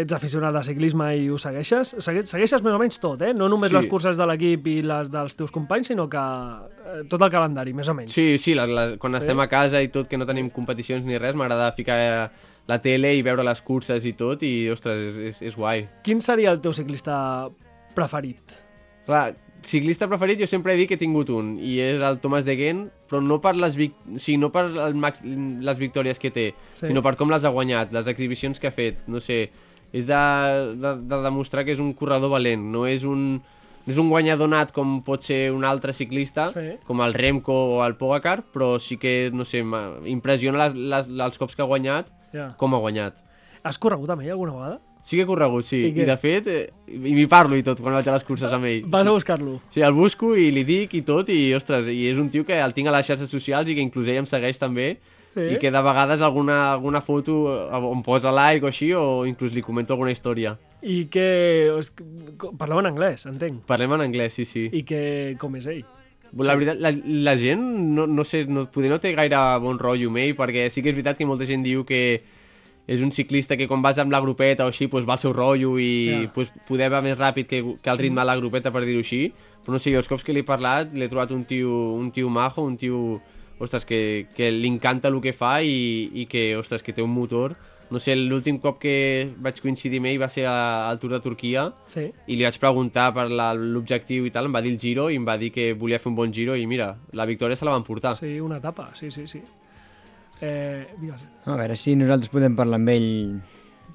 ets 0.00 0.14
aficionat 0.16 0.54
de 0.56 0.62
ciclisme 0.64 1.10
i 1.20 1.26
ho 1.28 1.36
segueixes, 1.36 1.90
segue 2.00 2.22
segueixes 2.30 2.62
més 2.64 2.72
o 2.72 2.78
menys 2.80 2.96
tot, 3.02 3.20
eh? 3.20 3.34
No 3.36 3.50
només 3.52 3.68
Sí. 3.68 3.76
les 3.76 3.86
curses 3.90 4.16
de 4.16 4.24
l'equip 4.24 4.64
i 4.72 4.78
les 4.80 5.10
dels 5.12 5.36
teus 5.36 5.52
companys, 5.52 5.90
sinó 5.90 6.06
que 6.08 6.16
eh, 6.16 7.02
tot 7.10 7.20
el 7.20 7.30
calendari, 7.30 7.74
més 7.76 7.86
o 7.92 7.94
menys. 7.94 8.14
Sí, 8.16 8.38
sí, 8.38 8.54
la, 8.56 8.64
la, 8.66 8.86
quan 8.96 9.12
Sí. 9.12 9.18
estem 9.18 9.38
a 9.44 9.46
casa 9.52 9.82
i 9.84 9.88
tot, 9.92 10.08
que 10.08 10.16
no 10.16 10.24
tenim 10.24 10.48
competicions 10.48 11.04
ni 11.04 11.18
res, 11.18 11.34
m'agrada 11.36 11.72
ficar 11.76 12.30
la 12.66 12.80
tele 12.80 13.12
i 13.14 13.20
veure 13.20 13.44
les 13.44 13.60
curses 13.60 14.06
i 14.06 14.14
tot, 14.14 14.42
i, 14.42 14.70
ostres, 14.72 15.02
és, 15.10 15.16
és, 15.34 15.42
és 15.42 15.54
guai. 15.56 15.86
Quin 16.02 16.22
seria 16.22 16.50
el 16.50 16.60
teu 16.64 16.72
ciclista 16.72 17.50
preferit? 17.94 18.56
Clar, 19.04 19.34
ciclista 19.62 20.08
preferit 20.08 20.40
jo 20.40 20.46
sempre 20.46 20.72
he 20.74 20.76
dit 20.76 20.88
que 20.88 20.94
he 20.94 21.00
tingut 21.00 21.28
un, 21.34 21.58
i 21.60 21.78
és 21.82 22.00
el 22.02 22.18
Thomas 22.22 22.44
de 22.46 22.54
Gent, 22.56 22.86
però 23.10 23.20
no 23.22 23.40
per 23.40 23.54
les, 23.56 23.76
vic... 23.76 23.94
o 24.14 24.18
sigui, 24.18 24.38
no 24.38 24.50
per 24.54 24.66
max... 24.94 25.20
les 25.24 25.78
victòries 25.78 26.18
que 26.18 26.30
té, 26.30 26.54
Sí. 26.74 26.86
sinó 26.86 27.02
per 27.02 27.16
com 27.16 27.30
les 27.30 27.44
ha 27.44 27.48
guanyat, 27.52 27.92
les 27.92 28.06
exhibicions 28.06 28.58
que 28.60 28.68
ha 28.68 28.72
fet, 28.74 29.02
no 29.08 29.20
sé, 29.20 29.50
és 29.92 30.06
de, 30.06 30.22
de, 30.76 30.94
de 31.08 31.22
demostrar 31.24 31.64
que 31.64 31.72
és 31.72 31.78
un 31.80 31.92
corredor 31.94 32.30
valent, 32.30 32.62
no 32.72 32.86
és 32.86 33.04
un, 33.04 33.40
no 33.86 33.92
és 33.92 33.98
un 33.98 34.10
guanyador 34.12 34.48
nat 34.52 34.72
com 34.72 34.98
pot 35.02 35.22
ser 35.24 35.50
un 35.52 35.64
altre 35.64 35.92
ciclista, 35.96 36.48
Sí. 36.52 36.76
com 36.86 37.00
el 37.02 37.14
Remco 37.14 37.52
o 37.78 37.84
el 37.86 37.96
Pogacar, 37.96 38.42
però 38.52 38.78
sí 38.78 38.96
que, 38.96 39.30
no 39.32 39.44
sé, 39.44 39.62
m'impressiona 39.64 40.68
les, 40.68 40.74
les, 40.74 41.08
els 41.08 41.38
cops 41.38 41.56
que 41.56 41.62
ha 41.62 41.68
guanyat, 41.68 42.06
Ja. 42.32 42.54
com 42.60 42.74
ha 42.74 42.78
guanyat. 42.78 43.16
Has 43.64 43.78
corregut 43.80 44.10
amb 44.10 44.22
ell 44.22 44.30
alguna 44.36 44.52
vegada? 44.52 44.80
Sí 45.02 45.16
que 45.16 45.22
he 45.22 45.26
corregut, 45.26 45.64
sí. 45.64 45.82
I 45.86 45.92
I, 46.02 46.04
de 46.04 46.16
fet, 46.20 46.46
eh, 46.52 46.72
i 46.88 47.14
m'hi 47.16 47.26
parlo 47.26 47.56
i 47.56 47.62
tot 47.64 47.80
quan 47.80 47.94
vaig 47.96 48.08
a 48.08 48.12
les 48.18 48.24
curses 48.24 48.52
amb 48.52 48.66
ell. 48.68 48.82
Vas 48.86 49.06
a 49.06 49.10
buscar-lo. 49.14 49.60
Sí, 49.72 49.80
el 49.80 49.92
busco 49.96 50.34
i 50.36 50.50
li 50.52 50.64
dic 50.68 50.94
i 50.98 51.02
tot, 51.02 51.30
i 51.32 51.54
ostres, 51.56 51.86
i 51.88 52.06
és 52.10 52.18
un 52.20 52.28
tio 52.30 52.44
que 52.44 52.58
el 52.60 52.74
tinc 52.76 52.88
a 52.88 52.96
les 52.96 53.06
xarxes 53.06 53.30
socials 53.30 53.68
i 53.70 53.74
que 53.78 53.80
inclús 53.84 54.08
ell 54.08 54.20
em 54.24 54.26
segueix 54.26 54.58
també, 54.58 54.98
Sí? 55.38 55.44
i 55.54 55.58
que 55.60 55.70
de 55.70 55.80
vegades 55.84 56.20
alguna, 56.24 56.72
alguna 56.72 57.00
foto 57.04 57.34
eh, 57.70 57.92
em 57.92 58.00
posa 58.02 58.32
like 58.32 58.64
o 58.64 58.68
així, 58.68 58.88
o 58.96 59.24
inclús 59.28 59.52
li 59.54 59.62
comento 59.62 59.92
alguna 59.94 60.10
història. 60.10 60.56
I 60.82 61.04
que- 61.06 61.70
Parleu 62.58 62.80
en 62.80 62.86
anglès, 62.86 63.26
entenc. 63.26 63.60
Parlem 63.66 63.92
en 63.94 64.00
anglès, 64.08 64.34
sí, 64.34 64.44
sí. 64.44 64.68
I 64.72 64.82
que... 64.88 65.36
Com 65.38 65.54
és 65.56 65.66
ell? 65.66 65.84
La 66.44 66.54
veritat, 66.56 66.80
la, 66.80 66.90
la 67.24 67.36
gent, 67.40 67.60
no, 67.94 68.06
no 68.06 68.24
sé, 68.24 68.44
no, 68.46 68.66
poder 68.70 68.90
no 68.90 68.98
té 69.00 69.14
gaire 69.16 69.38
bon 69.62 69.78
rotllo 69.80 70.10
amb 70.10 70.18
ell, 70.24 70.34
perquè 70.36 70.66
sí 70.70 70.82
que 70.82 70.90
és 70.90 70.96
veritat 70.96 71.16
que 71.20 71.24
molta 71.28 71.46
gent 71.48 71.62
diu 71.64 71.84
que 71.88 72.22
és 72.88 73.00
un 73.04 73.12
ciclista 73.12 73.54
que 73.56 73.68
quan 73.68 73.82
vas 73.84 73.98
amb 74.00 74.10
la 74.10 74.20
grupeta 74.24 74.64
o 74.64 74.72
així 74.72 74.86
pues, 74.88 75.04
va 75.06 75.12
al 75.14 75.18
seu 75.20 75.34
rotllo 75.36 75.74
i 75.78 75.88
Ja. 76.24 76.32
pues, 76.34 76.50
poder 76.66 76.88
va 76.90 77.02
més 77.04 77.18
ràpid 77.18 77.46
que, 77.46 77.62
que 77.82 77.90
el 77.90 77.98
ritme 77.98 78.22
de 78.22 78.26
la 78.26 78.36
grupeta, 78.40 78.72
per 78.72 78.82
dir-ho 78.86 79.04
així. 79.04 79.26
Però 79.62 79.76
no 79.76 79.78
sé, 79.78 79.92
els 79.94 80.08
cops 80.08 80.24
que 80.24 80.32
li 80.32 80.40
he 80.40 80.44
parlat 80.48 80.94
l'he 80.96 81.08
trobat 81.12 81.30
un 81.36 81.44
tio, 81.44 81.92
un 81.92 82.10
tio 82.10 82.30
majo, 82.32 82.62
un 82.64 82.78
tio 82.80 83.20
ostres, 83.60 83.84
que, 83.84 84.26
que 84.34 84.50
li 84.50 84.68
encanta 84.70 85.08
el 85.12 85.20
que 85.20 85.32
fa 85.34 85.58
i, 85.62 86.08
i 86.14 86.24
que, 86.26 86.56
ostres, 86.56 86.82
que 86.82 86.92
té 86.94 87.02
un 87.02 87.10
motor. 87.12 87.56
No 87.90 87.98
sé, 87.98 88.14
l'últim 88.16 88.58
cop 88.60 88.78
que 88.80 89.30
vaig 89.40 89.60
coincidir 89.64 89.98
amb 89.98 90.06
ell 90.10 90.18
va 90.22 90.28
ser 90.28 90.44
a- 90.46 90.88
al 90.90 90.98
Tour 91.00 91.12
de 91.12 91.20
Turquia 91.24 91.72
Sí. 91.88 92.06
i 92.28 92.36
li 92.36 92.44
vaig 92.44 92.58
preguntar 92.60 93.12
per 93.16 93.28
l'objectiu 93.32 94.26
i 94.26 94.30
tal, 94.30 94.46
em 94.46 94.54
va 94.54 94.60
dir 94.62 94.72
el 94.72 94.78
giro 94.80 95.10
i 95.10 95.16
em 95.16 95.26
va 95.26 95.36
dir 95.40 95.50
que 95.52 95.72
volia 95.74 95.98
fer 95.98 96.08
un 96.10 96.16
bon 96.16 96.32
giro 96.32 96.54
i 96.56 96.66
mira, 96.66 96.96
la 97.12 97.24
victòria 97.26 97.56
se 97.56 97.64
la 97.64 97.72
van 97.72 97.84
portar. 97.84 98.14
Sí, 98.14 98.38
una 98.40 98.58
etapa, 98.58 98.90
sí, 98.94 99.10
sí, 99.10 99.26
sí. 99.26 99.40
Eh, 100.40 100.86
digues. 101.00 101.26
A 101.46 101.56
veure 101.58 101.76
si 101.76 101.96
nosaltres 101.98 102.30
podem 102.30 102.54
parlar 102.58 102.78
amb 102.78 102.92
ell 102.94 103.08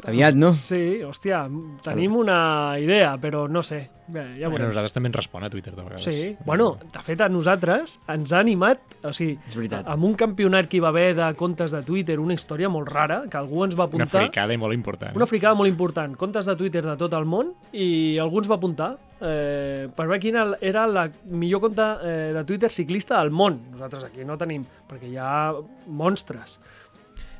aviat, 0.05 0.35
no? 0.35 0.51
Sí, 0.53 1.01
hòstia, 1.05 1.45
tenim 1.85 2.15
una 2.19 2.75
idea, 2.79 3.15
però 3.21 3.47
no 3.49 3.63
sé. 3.63 3.89
Bé, 4.05 4.19
ja 4.35 4.49
Bueno, 4.51 4.67
nosaltres 4.67 4.91
també 4.91 5.07
ens 5.07 5.15
respon 5.15 5.45
a 5.45 5.49
Twitter 5.49 5.71
de 5.73 5.81
vegades. 5.81 6.03
Sí, 6.03 6.35
bueno, 6.45 6.73
de 6.91 7.03
fet 7.05 7.21
a 7.23 7.29
nosaltres 7.31 7.99
ens 8.11 8.33
ha 8.33 8.41
animat, 8.43 8.81
o 9.01 9.13
sigui, 9.15 9.37
És 9.47 9.55
veritat. 9.55 9.87
amb 9.87 10.03
un 10.03 10.13
campionat 10.19 10.67
que 10.67 10.75
hi 10.77 10.81
va 10.83 10.89
haver 10.89 11.13
de 11.15 11.29
comptes 11.39 11.71
de 11.71 11.81
Twitter, 11.87 12.19
una 12.19 12.35
història 12.35 12.67
molt 12.67 12.91
rara, 12.91 13.21
que 13.31 13.37
algú 13.39 13.63
ens 13.63 13.77
va 13.79 13.85
Una 13.85 14.03
apuntar... 14.03 14.25
fricada 14.27 14.53
i 14.53 14.57
molt 14.59 14.75
important. 14.75 15.15
Una 15.15 15.25
fricada 15.25 15.55
molt 15.55 15.71
important, 15.71 16.17
comptes 16.19 16.45
de 16.45 16.55
Twitter 16.59 16.83
de 16.83 16.97
tot 16.99 17.13
el 17.13 17.23
món, 17.25 17.53
i 17.71 18.17
algú 18.19 18.43
ens 18.43 18.51
va 18.51 18.55
apuntar 18.59 18.97
eh, 19.21 19.87
per 19.95 20.05
veure 20.09 20.19
quina 20.19 20.45
era 20.59 20.85
la 20.85 21.07
millor 21.23 21.61
compte 21.63 21.81
eh, 22.03 22.33
de 22.35 22.43
Twitter 22.43 22.69
ciclista 22.69 23.21
del 23.21 23.31
món. 23.31 23.61
Nosaltres 23.71 24.03
aquí 24.11 24.25
no 24.27 24.35
tenim, 24.37 24.65
perquè 24.89 25.07
hi 25.07 25.15
ha 25.17 25.53
monstres. 25.87 26.59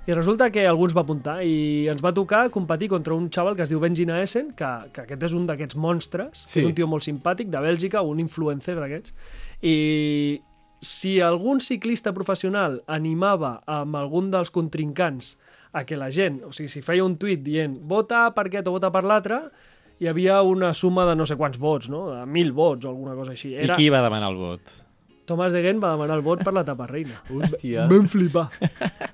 I 0.03 0.11
resulta 0.11 0.49
que 0.51 0.65
algú 0.67 0.83
ens 0.83 0.93
va 0.95 1.05
apuntar 1.05 1.37
i 1.47 1.87
ens 1.87 2.01
va 2.03 2.11
tocar 2.11 2.49
competir 2.51 2.89
contra 2.91 3.15
un 3.15 3.29
xaval 3.31 3.55
que 3.55 3.63
es 3.63 3.71
diu 3.71 3.79
Benjina 3.79 4.17
Essen, 4.19 4.49
que, 4.51 4.71
que 4.91 5.05
aquest 5.05 5.29
és 5.29 5.35
un 5.37 5.45
d'aquests 5.47 5.77
monstres, 5.79 6.41
sí. 6.43 6.59
És 6.59 6.67
un 6.67 6.75
tio 6.75 6.89
molt 6.91 7.05
simpàtic, 7.07 7.47
de 7.53 7.61
Bèlgica, 7.63 8.01
un 8.03 8.19
influencer 8.19 8.75
d'aquests, 8.75 9.15
i 9.63 9.77
si 10.83 11.13
algun 11.23 11.63
ciclista 11.63 12.11
professional 12.11 12.81
animava 12.91 13.61
amb 13.63 13.95
algun 13.95 14.27
dels 14.33 14.51
contrincants 14.51 15.37
a 15.71 15.85
que 15.87 15.95
la 15.95 16.11
gent, 16.11 16.41
o 16.43 16.51
sigui, 16.51 16.67
si 16.67 16.83
feia 16.83 17.07
un 17.07 17.15
tuit 17.15 17.39
dient 17.39 17.79
vota 17.87 18.25
per 18.35 18.49
aquest 18.49 18.67
o 18.67 18.75
vota 18.75 18.91
per 18.91 19.05
l'altre, 19.07 19.39
hi 20.03 20.11
havia 20.11 20.41
una 20.43 20.73
suma 20.75 21.07
de 21.07 21.15
no 21.15 21.23
sé 21.25 21.39
quants 21.39 21.55
vots, 21.55 21.87
no? 21.87 22.09
De 22.11 22.25
mil 22.27 22.51
vots 22.51 22.83
o 22.83 22.91
alguna 22.91 23.15
cosa 23.15 23.37
així. 23.37 23.55
I 23.55 23.71
qui 23.71 23.87
va 23.93 24.03
demanar 24.03 24.33
el 24.35 24.41
vot? 24.41 24.82
Tomàs 25.25 25.53
de 25.55 25.61
Gent 25.63 25.79
va 25.79 25.93
demanar 25.93 26.17
el 26.19 26.23
vot 26.25 26.41
per 26.43 26.51
l'etapa 26.55 26.87
reina. 26.89 27.15
Hòstia, 27.31 27.85
Vam 27.87 28.07
flipar, 28.11 28.49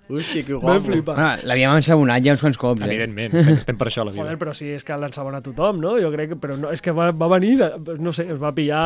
hòstia, 0.09 0.43
que 0.47 0.53
vam 0.55 0.63
guapo. 0.63 0.85
flipar. 0.87 1.15
Bueno, 1.19 1.47
l'havíem 1.51 1.75
ensabonat 1.77 2.23
ja 2.25 2.33
uns 2.33 2.41
quants 2.41 2.57
cops, 2.57 2.81
eh? 2.81 2.87
Evidentment, 2.89 3.35
estem, 3.37 3.59
estem 3.61 3.77
per 3.77 3.87
això 3.91 4.01
a 4.01 4.07
la 4.07 4.13
vida. 4.15 4.23
Joder, 4.23 4.37
però 4.41 4.53
sí, 4.57 4.69
és 4.73 4.83
que 4.87 4.97
l'ensabona 4.97 5.41
tothom, 5.45 5.79
no? 5.83 5.95
Jo 6.01 6.09
crec 6.15 6.31
que... 6.33 6.37
Però 6.41 6.57
no, 6.57 6.71
és 6.73 6.81
que 6.81 6.93
va, 6.95 7.09
va 7.13 7.27
venir, 7.35 7.55
de, 7.61 7.97
no 8.01 8.13
sé, 8.15 8.25
es 8.33 8.39
va 8.41 8.51
pillar 8.57 8.81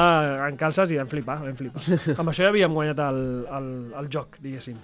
en 0.49 0.57
calces 0.59 0.91
i 0.91 0.99
vam 0.99 1.07
flipar, 1.11 1.37
vam 1.45 1.55
flipar. 1.59 1.83
Amb 2.17 2.33
això 2.33 2.43
ja 2.43 2.51
havíem 2.51 2.75
guanyat 2.75 2.99
el, 3.07 3.21
el, 3.59 3.69
el 4.01 4.09
joc, 4.11 4.39
diguéssim. 4.43 4.75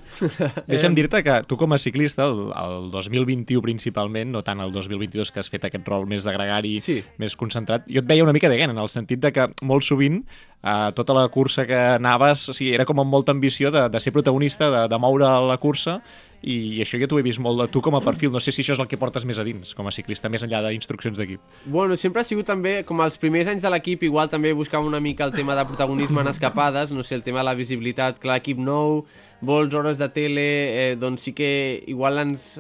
Deixa'm 0.70 0.96
dir-te 0.98 1.22
que 1.26 1.40
tu 1.50 1.58
com 1.60 1.76
a 1.76 1.80
ciclista, 1.82 2.28
el, 2.30 2.46
el 2.56 2.90
2021 2.94 3.62
principalment, 3.66 4.32
no 4.32 4.44
tant 4.48 4.62
el 4.64 4.72
2022 4.76 5.34
que 5.36 5.44
has 5.44 5.50
fet 5.52 5.68
aquest 5.68 5.88
rol 5.90 6.08
més 6.10 6.24
de 6.28 6.34
gregari, 6.36 6.78
Sí. 6.86 7.02
més 7.20 7.36
concentrat, 7.36 7.84
jo 7.90 8.00
et 8.04 8.08
veia 8.08 8.24
una 8.24 8.34
mica 8.36 8.48
de 8.50 8.58
Gent, 8.60 8.72
en 8.72 8.80
el 8.80 8.90
sentit 8.92 9.20
de 9.24 9.34
que 9.36 9.50
molt 9.68 9.84
sovint 9.84 10.22
eh, 10.64 10.92
tota 10.96 11.16
la 11.18 11.26
cursa 11.34 11.66
que 11.68 11.80
anaves, 12.30 12.50
o 12.50 12.54
sigui, 12.54 12.74
era 12.74 12.86
com 12.86 13.00
amb 13.02 13.12
molta 13.12 13.32
ambició 13.32 13.72
de, 13.72 13.88
de 13.90 14.00
ser 14.00 14.14
protagonista, 14.14 14.70
de, 14.70 14.88
de 14.90 15.00
moure 15.00 15.28
la 15.48 15.58
cursa, 15.58 16.00
i, 16.42 16.80
això 16.80 17.00
ja 17.00 17.08
t'ho 17.10 17.20
he 17.20 17.26
vist 17.26 17.42
molt 17.44 17.60
de 17.60 17.68
tu 17.68 17.82
com 17.84 17.96
a 17.98 18.02
perfil. 18.02 18.32
No 18.32 18.40
sé 18.40 18.54
si 18.54 18.64
això 18.64 18.76
és 18.76 18.80
el 18.80 18.88
que 18.88 19.00
portes 19.00 19.26
més 19.28 19.40
a 19.40 19.44
dins, 19.44 19.74
com 19.76 19.88
a 19.88 19.92
ciclista, 19.92 20.30
més 20.32 20.44
enllà 20.46 20.62
d'instruccions 20.68 21.20
d'equip. 21.20 21.42
Bueno, 21.66 21.98
sempre 22.00 22.22
ha 22.22 22.28
sigut 22.28 22.48
també, 22.48 22.84
com 22.88 23.02
els 23.04 23.18
primers 23.20 23.50
anys 23.52 23.66
de 23.66 23.72
l'equip, 23.74 24.06
igual 24.08 24.32
també 24.32 24.54
buscava 24.56 24.88
una 24.88 25.02
mica 25.04 25.28
el 25.28 25.36
tema 25.36 25.58
de 25.58 25.66
protagonisme 25.68 26.22
en 26.22 26.32
escapades, 26.32 26.94
no 26.96 27.04
sé, 27.04 27.16
el 27.16 27.26
tema 27.26 27.44
de 27.44 27.50
la 27.50 27.58
visibilitat, 27.60 28.22
clar, 28.24 28.40
equip 28.40 28.62
nou, 28.62 29.04
vols 29.42 29.76
hores 29.76 30.00
de 30.00 30.10
tele, 30.12 30.48
eh, 30.70 30.96
doncs 31.00 31.28
sí 31.28 31.36
que 31.36 31.84
igual 31.88 32.20
ens... 32.24 32.58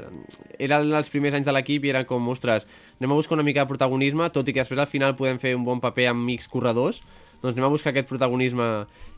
Eren 0.59 0.91
els 0.91 1.07
primers 1.07 1.37
anys 1.37 1.47
de 1.47 1.55
l'equip 1.55 1.85
i 1.87 1.93
eren 1.93 2.07
com, 2.07 2.25
ostres, 2.31 2.67
anem 2.99 3.13
a 3.13 3.19
buscar 3.19 3.37
una 3.37 3.47
mica 3.47 3.63
de 3.63 3.71
protagonisme, 3.71 4.27
tot 4.35 4.47
i 4.47 4.55
que 4.55 4.59
després 4.59 4.81
al 4.83 4.91
final 4.91 5.15
podem 5.15 5.39
fer 5.39 5.55
un 5.55 5.63
bon 5.63 5.79
paper 5.79 6.09
amb 6.11 6.35
X 6.35 6.51
corredors, 6.51 6.99
doncs 7.43 7.55
anem 7.55 7.67
a 7.69 7.73
buscar 7.73 7.93
aquest 7.93 8.09
protagonisme 8.09 8.65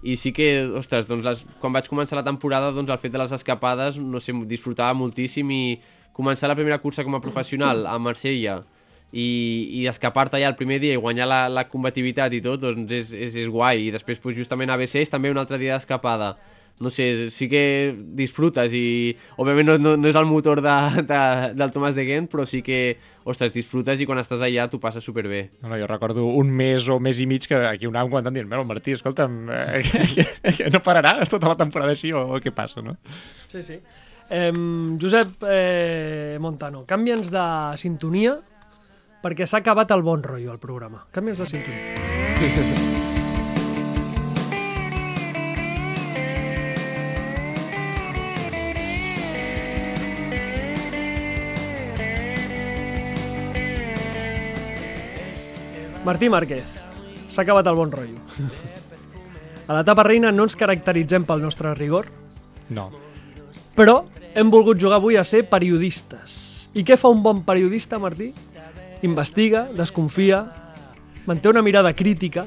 i 0.04 0.18
sí 0.18 0.34
que, 0.36 0.52
ostres, 0.78 1.08
doncs 1.10 1.26
les, 1.26 1.46
quan 1.62 1.74
vaig 1.74 1.90
començar 1.90 2.20
la 2.20 2.28
temporada, 2.28 2.74
doncs 2.76 2.92
el 2.94 3.02
fet 3.02 3.16
de 3.16 3.22
les 3.22 3.34
escapades, 3.36 3.98
no 3.98 4.22
sé, 4.22 4.36
disfrutava 4.50 4.94
moltíssim 4.98 5.50
i 5.56 5.64
començar 6.14 6.52
la 6.52 6.58
primera 6.60 6.82
cursa 6.84 7.06
com 7.08 7.16
a 7.18 7.24
professional 7.24 7.88
a 7.88 7.98
Marsella 8.00 8.62
i, 9.12 9.28
i 9.82 9.88
escapar-te 9.92 10.40
ja 10.40 10.50
el 10.52 10.58
primer 10.60 10.80
dia 10.84 10.96
i 10.96 11.02
guanyar 11.02 11.28
la, 11.28 11.42
la 11.52 11.66
combativitat 11.70 12.34
i 12.34 12.42
tot, 12.44 12.62
doncs 12.64 12.92
és, 12.96 13.12
és, 13.12 13.36
és 13.44 13.50
guai. 13.52 13.88
I 13.88 13.94
després, 13.96 14.22
pues, 14.24 14.38
justament 14.38 14.72
a 14.72 14.78
BC 14.80 15.04
és 15.04 15.12
també 15.12 15.32
un 15.32 15.40
altre 15.42 15.60
dia 15.60 15.76
d'escapada. 15.76 16.36
No 16.80 16.90
sé, 16.90 17.30
sí 17.30 17.48
que 17.50 17.94
disfrutes 18.18 18.74
i 18.74 19.16
òbviament 19.38 19.68
no, 19.68 19.78
no, 19.78 19.96
no 20.00 20.10
és 20.10 20.18
el 20.18 20.26
motor 20.26 20.62
de, 20.66 20.76
de, 21.06 21.22
del 21.58 21.74
Tomàs 21.74 21.98
de 21.98 22.06
Gent, 22.08 22.30
però 22.32 22.46
sí 22.50 22.62
que, 22.66 22.98
ostres, 23.28 23.52
disfrutes 23.54 24.02
i 24.02 24.08
quan 24.10 24.22
estàs 24.22 24.42
allà 24.42 24.68
t'ho 24.72 24.80
passes 24.82 25.04
superbé. 25.06 25.44
No, 25.62 25.70
no, 25.70 25.78
jo 25.82 25.90
recordo 25.90 26.26
un 26.26 26.50
mes 26.50 26.88
o 26.90 27.00
mes 27.00 27.20
i 27.22 27.28
mig 27.30 27.46
que 27.50 27.60
aquí 27.68 27.90
un 27.90 27.96
anàvem 27.96 28.14
comentant 28.16 28.34
dient, 28.38 28.50
"Bueno, 28.50 28.66
Martí, 28.66 28.96
escolta'm, 28.98 29.50
eh, 29.50 29.84
no 30.74 30.82
pararà 30.82 31.20
tota 31.30 31.52
la 31.52 31.58
temporada 31.58 31.92
així 31.92 32.14
o, 32.14 32.24
o 32.38 32.40
què 32.42 32.54
passa, 32.56 32.82
no? 32.82 32.98
Sí, 33.48 33.62
sí. 33.62 33.78
Eh, 34.32 34.52
Josep 35.02 35.44
eh, 35.50 36.38
Montano, 36.40 36.86
canvia'ns 36.88 37.30
de 37.30 37.46
sintonia 37.78 38.40
perquè 39.22 39.46
s'ha 39.46 39.62
acabat 39.62 39.92
el 39.92 40.02
bon 40.02 40.24
rotllo 40.24 40.52
al 40.52 40.60
programa. 40.60 41.06
Canvia'ns 41.12 41.44
de 41.44 41.52
sintonia. 41.52 42.98
Martí 56.06 56.30
Márquez, 56.30 56.66
s'ha 57.30 57.44
acabat 57.44 57.68
el 57.70 57.76
bon 57.78 57.92
rotllo. 57.94 58.22
A 59.70 59.76
l'etapa 59.78 60.04
reina 60.04 60.32
no 60.34 60.48
ens 60.48 60.58
caracteritzem 60.58 61.26
pel 61.28 61.44
nostre 61.44 61.74
rigor, 61.78 62.08
No. 62.72 62.90
però 63.76 64.06
hem 64.36 64.50
volgut 64.52 64.80
jugar 64.80 64.98
avui 64.98 65.18
a 65.18 65.24
ser 65.24 65.44
periodistes. 65.50 66.70
I 66.74 66.84
què 66.88 66.98
fa 66.98 67.10
un 67.12 67.22
bon 67.24 67.44
periodista, 67.44 68.00
Martí? 68.00 68.32
Investiga, 69.04 69.68
desconfia, 69.76 70.46
manté 71.28 71.50
una 71.50 71.62
mirada 71.62 71.94
crítica. 71.94 72.46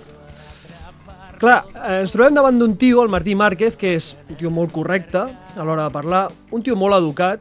Clar, 1.38 1.64
eh, 1.74 2.00
ens 2.00 2.12
trobem 2.14 2.34
davant 2.34 2.58
d'un 2.58 2.76
tio, 2.76 3.02
el 3.02 3.10
Martí 3.12 3.34
Márquez, 3.34 3.76
que 3.76 3.94
és 3.94 4.16
un 4.30 4.36
tio 4.36 4.50
molt 4.50 4.72
correcte 4.72 5.18
a 5.20 5.64
l'hora 5.64 5.84
de 5.84 5.92
parlar, 5.92 6.28
un 6.50 6.62
tio 6.62 6.76
molt 6.76 6.94
educat, 6.96 7.40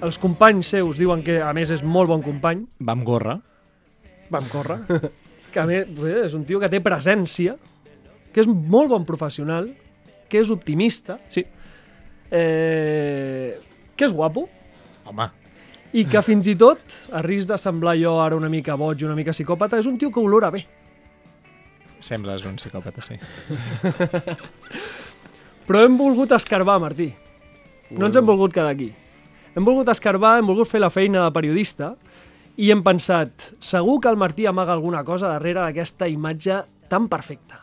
els 0.00 0.16
companys 0.18 0.66
seus 0.72 0.96
diuen 0.96 1.22
que 1.22 1.40
a 1.42 1.52
més 1.52 1.70
és 1.70 1.82
molt 1.82 2.08
bon 2.08 2.22
company, 2.22 2.64
Va 2.80 2.92
amb 2.96 3.04
gorra. 3.04 3.40
Vam 4.30 4.46
córrer, 4.50 4.78
que 5.52 5.60
a 5.60 5.66
més 5.66 5.88
és 6.24 6.34
un 6.38 6.44
tio 6.46 6.60
que 6.62 6.68
té 6.70 6.80
presència, 6.80 7.56
que 8.32 8.40
és 8.44 8.46
molt 8.50 8.88
bon 8.92 9.04
professional, 9.08 9.68
que 10.30 10.38
és 10.40 10.50
optimista, 10.54 11.18
Sí. 11.28 11.44
eh, 12.30 13.58
que 13.96 14.04
és 14.06 14.12
guapo, 14.14 14.48
Home, 15.10 15.26
i 15.92 16.04
que 16.06 16.22
fins 16.22 16.46
i 16.46 16.54
tot, 16.54 16.78
a 17.10 17.20
risc 17.26 17.48
de 17.50 17.58
semblar 17.58 17.96
jo 17.98 18.12
ara 18.22 18.36
una 18.38 18.48
mica 18.48 18.76
boig, 18.78 19.02
una 19.02 19.16
mica 19.18 19.32
psicòpata, 19.34 19.80
és 19.82 19.86
un 19.90 19.98
tio 19.98 20.12
que 20.14 20.20
olora 20.22 20.50
bé. 20.54 20.64
sembles 22.00 22.44
un 22.46 22.54
psicòpata, 22.56 23.02
sí. 23.02 23.18
Però 25.66 25.82
hem 25.84 25.96
volgut 25.98 26.32
escarbar, 26.32 26.78
Martí. 26.82 27.10
No 27.90 28.06
ens 28.08 28.16
hem 28.16 28.26
volgut 28.26 28.54
quedar 28.54 28.70
aquí. 28.72 28.88
Hem 29.54 29.66
volgut 29.66 29.88
escarbar, 29.92 30.38
hem 30.40 30.46
volgut 30.48 30.68
fer 30.70 30.80
la 30.80 30.88
feina 30.94 31.24
de 31.26 31.34
periodista 31.34 31.92
i 32.60 32.68
hem 32.72 32.82
pensat, 32.84 33.50
segur 33.64 33.96
que 34.04 34.10
el 34.10 34.18
Martí 34.20 34.44
amaga 34.46 34.74
alguna 34.76 35.00
cosa 35.06 35.30
darrere 35.32 35.62
d'aquesta 35.62 36.08
imatge 36.12 36.60
tan 36.92 37.08
perfecta. 37.08 37.60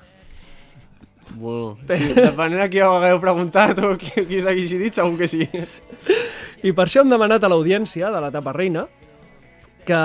Bueno, 1.37 1.75
sí, 1.85 2.13
depenent 2.15 2.63
a 2.63 2.69
qui 2.71 2.81
ho 2.81 2.95
hagueu 2.95 3.19
preguntat 3.21 3.77
o 3.83 3.93
qui, 3.99 4.23
qui 4.25 4.41
s'hagi 4.41 4.79
dit, 4.79 4.95
segur 4.97 5.19
que 5.19 5.29
sí. 5.29 5.45
I 6.65 6.73
per 6.73 6.87
això 6.87 7.03
hem 7.03 7.13
demanat 7.13 7.45
a 7.45 7.51
l'audiència 7.51 8.09
de 8.09 8.21
l'etapa 8.23 8.55
reina 8.55 8.87
que 9.87 10.01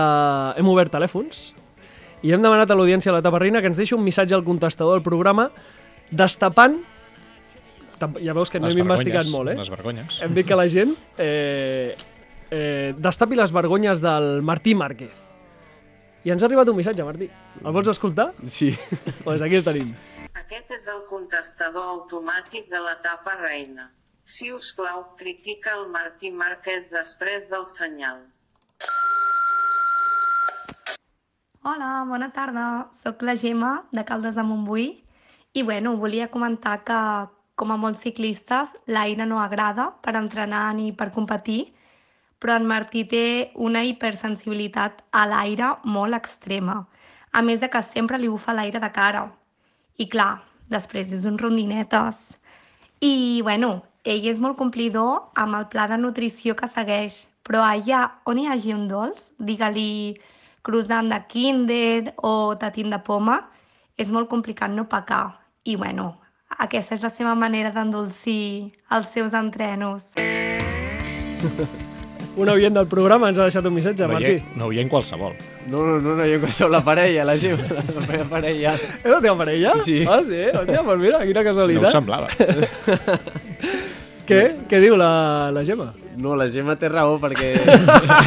hem 0.60 0.68
obert 0.68 0.92
telèfons 0.92 1.52
i 2.22 2.34
hem 2.34 2.42
demanat 2.44 2.70
a 2.70 2.76
l'audiència 2.76 3.10
de 3.10 3.16
l'etapa 3.16 3.40
reina 3.40 3.62
que 3.62 3.70
ens 3.72 3.80
deixi 3.80 3.96
un 3.96 4.04
missatge 4.04 4.36
al 4.36 4.44
contestador 4.44 4.98
del 4.98 5.06
programa 5.06 5.48
destapant 6.10 6.82
ja 8.20 8.34
veus 8.34 8.50
que 8.50 8.60
no 8.60 8.68
hem 8.68 8.82
investigat 8.82 9.28
molt, 9.30 9.52
eh? 9.52 9.56
Les 9.60 9.70
vergonyes. 9.70 10.18
Hem 10.22 10.34
dit 10.34 10.46
que 10.46 10.58
la 10.58 10.66
gent 10.70 10.96
eh, 11.22 11.94
eh, 12.52 12.94
destapi 12.98 13.36
les 13.38 13.52
vergonyes 13.52 14.00
del 14.00 14.42
Martí 14.42 14.74
Márquez. 14.74 15.12
I 16.22 16.30
ens 16.30 16.42
ha 16.42 16.46
arribat 16.46 16.68
un 16.68 16.76
missatge, 16.76 17.04
Martí. 17.06 17.26
El 17.64 17.72
vols 17.74 17.88
escoltar? 17.90 18.28
Sí. 18.46 18.70
Doncs 19.24 19.42
aquí 19.42 19.58
el 19.58 19.64
tenim. 19.66 19.94
Aquest 20.38 20.76
és 20.76 20.86
el 20.92 21.00
contestador 21.08 21.88
automàtic 21.96 22.68
de 22.70 22.82
l'etapa 22.84 23.34
reina. 23.40 23.88
Si 24.24 24.52
us 24.52 24.70
plau, 24.76 25.02
critica 25.18 25.72
el 25.78 25.88
Martí 25.90 26.30
Márquez 26.30 26.92
després 26.92 27.48
del 27.50 27.66
senyal. 27.66 28.22
Hola, 31.64 31.90
bona 32.06 32.30
tarda. 32.36 32.68
Soc 33.02 33.22
la 33.22 33.34
Gemma, 33.36 33.74
de 33.90 34.04
Caldes 34.04 34.36
de 34.36 34.44
Montbui. 34.44 34.88
I 35.54 35.62
bueno, 35.62 35.96
volia 35.96 36.30
comentar 36.30 36.82
que, 36.84 37.02
com 37.56 37.72
a 37.72 37.80
molts 37.80 38.04
ciclistes, 38.04 38.70
l'aire 38.86 39.26
no 39.26 39.40
agrada 39.40 39.92
per 40.04 40.16
entrenar 40.18 40.68
ni 40.76 40.92
per 40.96 41.12
competir, 41.14 41.72
però 42.42 42.56
en 42.58 42.66
Martí 42.66 43.04
té 43.06 43.52
una 43.54 43.84
hipersensibilitat 43.86 45.04
a 45.14 45.22
l'aire 45.30 45.76
molt 45.86 46.18
extrema, 46.18 46.80
a 47.30 47.42
més 47.46 47.60
de 47.62 47.68
que 47.70 47.82
sempre 47.86 48.18
li 48.18 48.28
bufa 48.28 48.54
l'aire 48.56 48.80
de 48.82 48.90
cara. 48.90 49.28
I 50.02 50.08
clar, 50.10 50.42
després 50.66 51.12
és 51.14 51.24
un 51.28 51.38
rondinetes. 51.38 52.16
I, 52.98 53.40
bueno, 53.46 53.84
ell 54.02 54.26
és 54.26 54.40
molt 54.42 54.58
complidor 54.58 55.30
amb 55.38 55.54
el 55.60 55.68
pla 55.70 55.86
de 55.86 56.00
nutrició 56.02 56.56
que 56.58 56.66
segueix, 56.66 57.28
però 57.46 57.62
allà 57.62 58.08
on 58.26 58.42
hi 58.42 58.48
hagi 58.50 58.74
un 58.74 58.88
dolç, 58.90 59.30
digue-li 59.38 60.18
croissant 60.66 61.10
de 61.14 61.20
Kinder 61.30 62.14
o 62.26 62.56
tatín 62.58 62.90
de 62.90 62.98
poma, 63.06 63.38
és 63.98 64.10
molt 64.10 64.30
complicat 64.30 64.74
no 64.74 64.88
pecar. 64.90 65.38
I, 65.62 65.78
bueno, 65.78 66.16
aquesta 66.58 66.98
és 66.98 67.06
la 67.06 67.14
seva 67.14 67.36
manera 67.38 67.70
d'endolcir 67.70 68.74
els 68.90 69.14
seus 69.14 69.38
entrenos. 69.38 70.10
Un 72.34 72.48
oient 72.48 72.72
del 72.72 72.86
programa 72.88 73.28
ens 73.28 73.36
ha 73.38 73.44
deixat 73.44 73.66
un 73.68 73.74
missatge, 73.76 74.06
No 74.08 74.14
Martí. 74.14 74.38
no 74.56 74.68
en 74.80 74.88
qualsevol. 74.88 75.34
No, 75.68 75.82
no, 75.84 75.98
no, 76.00 76.14
no, 76.16 76.24
jo 76.24 76.38
que 76.40 76.52
sou 76.56 76.70
la 76.72 76.80
parella, 76.84 77.26
la 77.28 77.36
Gemma, 77.36 77.66
la 77.92 78.06
meva 78.08 78.24
parella. 78.30 78.72
És 79.04 79.10
la 79.10 79.20
teva 79.20 79.36
parella? 79.36 79.74
Sí. 79.84 79.98
Ah, 80.08 80.22
sí? 80.24 80.40
Hòstia, 80.48 80.80
doncs 80.80 81.02
mira, 81.02 81.20
quina 81.28 81.42
No 81.42 81.50
ho 81.50 81.52
casualitat. 81.52 81.92
semblava. 81.92 82.28
Què? 84.32 84.46
Què 84.70 84.80
diu 84.82 84.96
la, 84.98 85.50
la 85.54 85.64
Gemma? 85.66 85.92
No, 86.16 86.34
la 86.36 86.48
Gemma 86.52 86.74
té 86.76 86.90
raó 86.92 87.16
perquè... 87.20 87.52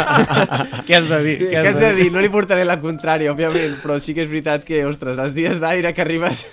Què 0.88 0.96
has 0.98 1.08
de 1.10 1.20
dir? 1.22 1.36
Què 1.52 1.62
has 1.62 1.78
de 1.78 1.92
dir? 1.98 2.08
No 2.14 2.22
li 2.24 2.32
portaré 2.34 2.64
la 2.66 2.78
contrària, 2.82 3.30
òbviament, 3.34 3.78
però 3.84 4.00
sí 4.02 4.16
que 4.18 4.24
és 4.26 4.30
veritat 4.32 4.66
que, 4.66 4.82
ostres, 4.90 5.20
els 5.22 5.36
dies 5.38 5.60
d'aire 5.62 5.92
que 5.94 6.02
arribes 6.02 6.46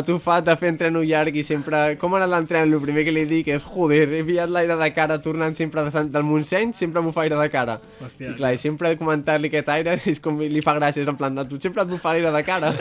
atufat 0.00 0.48
a 0.48 0.56
fer 0.60 0.72
entreno 0.72 1.02
llarg 1.04 1.36
i 1.36 1.44
sempre... 1.46 1.82
Com 2.00 2.16
ha 2.16 2.22
anat 2.22 2.32
l'entreno? 2.32 2.78
El 2.78 2.84
primer 2.84 3.04
que 3.06 3.14
li 3.14 3.26
dic 3.28 3.50
és, 3.52 3.64
joder, 3.64 4.06
he 4.16 4.22
pillat 4.26 4.52
l'aire 4.52 4.78
de 4.80 4.90
cara 4.96 5.18
tornant 5.24 5.56
sempre 5.58 5.84
de 5.84 5.92
Sant, 5.94 6.08
del 6.14 6.24
Montseny, 6.26 6.72
sempre 6.76 7.04
bufa 7.04 7.26
aire 7.26 7.40
de 7.40 7.48
cara. 7.52 7.78
Hòstia. 8.00 8.32
I 8.32 8.38
clar, 8.38 8.54
i 8.56 8.62
sempre 8.62 8.94
comentar-li 9.00 9.52
aquest 9.52 9.68
aire 9.76 9.98
és 10.12 10.22
com 10.22 10.40
li 10.40 10.64
fa 10.64 10.76
gràcia, 10.78 11.04
és 11.04 11.10
en 11.12 11.20
plan, 11.20 11.44
tu 11.50 11.60
sempre 11.60 11.84
et 11.84 11.92
bufa 11.92 12.14
l'aire 12.14 12.32
de 12.32 12.44
cara. 12.46 12.72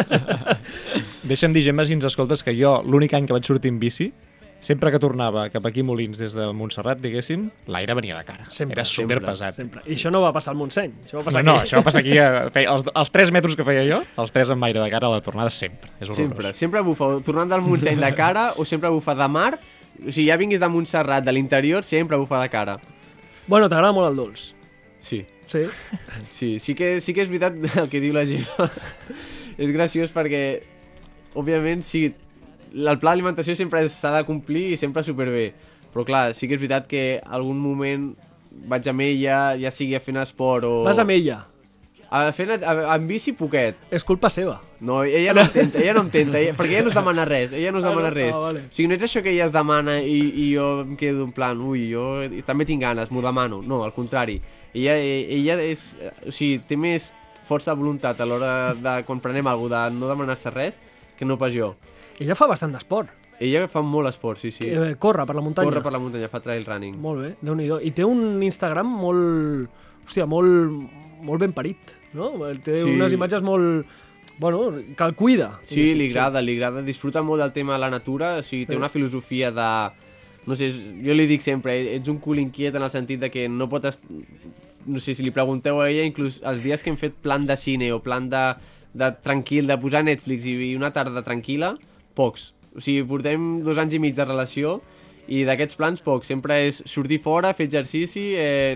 Deixa'm 1.28 1.56
dir, 1.56 1.66
Gemma, 1.68 1.84
si 1.88 1.98
ens 1.98 2.08
escoltes, 2.08 2.44
que 2.46 2.56
jo, 2.56 2.78
l'únic 2.88 3.18
any 3.18 3.28
que 3.28 3.36
vaig 3.36 3.48
sortir 3.48 3.74
en 3.74 3.82
bici, 3.84 4.14
sempre 4.66 4.90
que 4.90 4.98
tornava 5.00 5.44
cap 5.54 5.66
aquí 5.70 5.84
Molins 5.86 6.18
des 6.18 6.34
de 6.34 6.48
Montserrat, 6.58 6.98
diguéssim, 7.04 7.44
l'aire 7.70 7.94
venia 7.98 8.16
de 8.18 8.24
cara. 8.26 8.48
Sempre, 8.50 8.80
Era 8.80 8.86
super 8.90 9.20
pesat. 9.22 9.54
Sempre. 9.60 9.84
I 9.86 9.94
això 9.94 10.10
no 10.12 10.24
va 10.24 10.32
passar 10.34 10.56
al 10.56 10.58
Montseny. 10.58 10.92
Això 11.06 11.20
va 11.20 11.22
No, 11.22 11.26
passar 11.30 11.44
no, 11.46 11.54
aquí. 11.60 11.68
això 11.68 11.78
va 11.78 11.84
passar 11.86 12.02
aquí. 12.02 12.18
A, 12.18 12.30
feia, 12.56 12.72
els, 12.74 12.84
els 12.90 13.12
3 13.14 13.32
metres 13.36 13.56
que 13.60 13.66
feia 13.68 13.84
jo, 13.86 14.02
els 14.24 14.34
3 14.34 14.56
amb 14.56 14.66
aire 14.66 14.82
de 14.82 14.90
cara 14.90 15.08
a 15.12 15.14
la 15.14 15.22
tornada 15.22 15.54
sempre. 15.54 15.92
És 16.00 16.10
horrorós. 16.10 16.18
Sempre, 16.34 16.54
sempre 16.58 16.82
bufa, 16.82 17.12
tornant 17.28 17.54
del 17.54 17.62
Montseny 17.62 18.02
de 18.02 18.12
cara 18.18 18.48
o 18.58 18.66
sempre 18.66 18.90
bufa 18.90 19.14
de 19.16 19.28
mar, 19.30 19.54
o 20.02 20.10
sigui, 20.12 20.28
ja 20.32 20.36
vinguis 20.42 20.60
de 20.60 20.68
Montserrat, 20.74 21.24
de 21.24 21.32
l'interior, 21.38 21.86
sempre 21.86 22.18
bufa 22.18 22.42
de 22.42 22.50
cara. 22.50 22.80
Bueno, 23.48 23.70
t'agrada 23.70 23.94
molt 23.94 24.10
el 24.10 24.18
dolç. 24.18 24.50
Sí. 25.00 25.22
Sí? 25.46 25.62
Sí, 26.34 26.56
sí 26.60 26.74
que, 26.74 26.96
sí 27.06 27.14
que 27.14 27.22
és 27.22 27.30
veritat 27.30 27.54
el 27.78 27.88
que 27.92 28.00
diu 28.02 28.16
la 28.18 28.26
Gemma. 28.26 28.66
és 29.62 29.70
graciós 29.72 30.10
perquè, 30.12 30.64
òbviament, 31.38 31.84
sí, 31.86 32.08
el 32.76 33.00
pla 33.00 33.14
d'alimentació 33.14 33.56
sempre 33.56 33.86
s'ha 33.90 34.12
de 34.18 34.26
complir 34.28 34.74
i 34.74 34.78
sempre 34.78 35.04
superbé. 35.08 35.54
Però 35.94 36.04
clar, 36.04 36.28
sí 36.36 36.50
que 36.50 36.58
és 36.58 36.62
veritat 36.62 36.88
que 36.92 37.04
algun 37.24 37.60
moment 37.64 38.10
vaig 38.68 38.88
amb 38.92 39.04
ella, 39.04 39.56
ja 39.60 39.72
sigui 39.72 39.96
a 39.96 40.02
fer 40.04 40.16
esport 40.22 40.68
o... 40.68 40.82
Vas 40.84 41.00
amb 41.00 41.14
ella. 41.16 41.46
A 42.16 42.30
fer 42.36 42.46
a, 42.54 42.58
a, 42.60 42.74
amb 42.94 43.10
bici 43.10 43.34
poquet. 43.36 43.80
És 43.92 44.04
culpa 44.08 44.30
seva. 44.30 44.60
No, 44.86 45.02
ella 45.04 45.34
no 45.34 45.42
intenta, 45.44 45.80
ella 45.82 45.96
no 45.98 46.04
intenta, 46.06 46.40
ella, 46.40 46.54
perquè 46.56 46.78
ella 46.78 46.86
no 46.86 46.92
es 46.94 46.96
demana 47.00 47.26
res, 47.28 47.56
ella 47.56 47.72
no 47.74 47.80
es 47.82 47.88
Ah, 47.88 47.90
demana 47.90 48.12
res. 48.14 48.34
Ah, 48.36 48.44
vale. 48.44 48.62
O 48.70 48.76
sigui, 48.76 48.88
no 48.92 48.96
és 48.96 49.08
això 49.08 49.24
que 49.26 49.32
ella 49.34 49.48
es 49.50 49.56
demana 49.56 49.98
i, 50.04 50.20
i 50.44 50.46
jo 50.54 50.68
em 50.84 50.96
quedo 51.00 51.26
en 51.26 51.34
plan, 51.36 51.60
ui, 51.60 51.88
jo 51.92 52.06
també 52.48 52.68
tinc 52.70 52.84
ganes, 52.86 53.12
m'ho 53.12 53.24
demano. 53.26 53.62
No, 53.66 53.84
al 53.84 53.96
contrari. 53.96 54.38
Ella, 54.76 54.96
ella 55.00 55.58
és, 55.64 55.90
o 56.28 56.32
sigui, 56.36 56.60
té 56.68 56.78
més 56.80 57.10
força 57.50 57.74
de 57.74 57.80
voluntat 57.82 58.20
a 58.20 58.28
l'hora 58.28 58.54
de, 58.76 58.96
quan 59.08 59.20
prenem 59.24 59.48
alguna 59.48 59.88
de 59.90 59.98
no 60.00 60.12
demanar-se 60.12 60.52
res, 60.54 60.80
que 61.18 61.26
no 61.28 61.40
pas 61.42 61.54
jo. 61.56 61.74
Ella 62.20 62.36
fa 62.36 62.48
bastant 62.48 62.72
d'esport. 62.76 63.10
Ella 63.44 63.66
fa 63.68 63.82
molt 63.84 64.08
esport, 64.08 64.40
sí, 64.40 64.52
sí. 64.56 64.70
Eh, 64.70 64.96
Corre 65.00 65.26
per 65.28 65.36
la 65.36 65.42
muntanya. 65.44 65.68
Corre 65.68 65.82
per 65.84 65.92
la 65.92 66.00
muntanya, 66.00 66.30
fa 66.32 66.40
trail 66.40 66.64
running. 66.66 66.96
Molt 67.04 67.22
bé, 67.22 67.34
déu 67.44 67.56
nhi 67.60 67.68
I 67.84 67.92
té 67.92 68.06
un 68.08 68.42
Instagram 68.44 68.88
molt... 68.88 69.70
Hòstia, 70.06 70.28
molt, 70.30 70.86
molt 71.26 71.42
ben 71.42 71.52
parit, 71.52 71.96
no? 72.14 72.30
Té 72.64 72.78
Sí. 72.84 72.90
unes 72.94 73.12
imatges 73.18 73.42
molt... 73.44 73.86
bueno, 74.38 74.72
que 74.96 75.04
el 75.04 75.16
cuida. 75.16 75.60
Sí, 75.64 75.94
li 75.96 76.10
agrada, 76.10 76.42
li 76.42 76.56
agrada, 76.56 76.82
disfruta 76.84 77.22
molt 77.24 77.42
del 77.42 77.52
tema 77.54 77.74
de 77.74 77.80
la 77.80 77.90
natura, 77.90 78.38
o 78.40 78.44
sigui, 78.44 78.66
té 78.66 78.74
Sí. 78.74 78.78
una 78.78 78.90
filosofia 78.90 79.52
de... 79.52 79.70
No 80.46 80.56
sé, 80.56 80.70
jo 81.04 81.14
li 81.18 81.26
dic 81.26 81.42
sempre, 81.42 81.74
ets 81.96 82.08
un 82.08 82.20
cul 82.22 82.38
inquiet 82.40 82.76
en 82.76 82.84
el 82.84 82.92
sentit 82.94 83.20
de 83.20 83.32
que 83.32 83.50
no 83.50 83.68
pot... 83.68 83.84
Est... 83.86 84.04
No 84.86 85.00
sé, 85.02 85.16
si 85.18 85.24
li 85.26 85.32
pregunteu 85.34 85.80
a 85.82 85.90
ella, 85.90 86.04
inclús 86.06 86.40
els 86.46 86.62
dies 86.62 86.84
que 86.86 86.92
hem 86.94 86.98
fet 87.02 87.16
plan 87.26 87.48
de 87.50 87.58
cine 87.58 87.92
o 87.92 88.00
plan 88.06 88.30
de, 88.30 88.44
de 88.94 89.08
tranquil, 89.26 89.66
de 89.66 89.78
posar 89.82 90.04
Netflix 90.06 90.46
i 90.46 90.76
una 90.78 90.92
tarda 90.94 91.24
tranquil·la, 91.26 91.72
pocs. 92.16 92.54
O 92.76 92.82
sigui, 92.84 93.06
portem 93.08 93.62
dos 93.64 93.78
anys 93.80 93.94
i 93.96 94.00
mig 94.04 94.16
de 94.18 94.26
relació 94.28 94.80
i 95.32 95.44
d'aquests 95.48 95.78
plans 95.80 96.02
pocs. 96.06 96.28
Sempre 96.32 96.64
és 96.68 96.82
sortir 96.90 97.22
fora, 97.24 97.54
fer 97.58 97.66
exercici, 97.70 98.34
eh, 98.38 98.76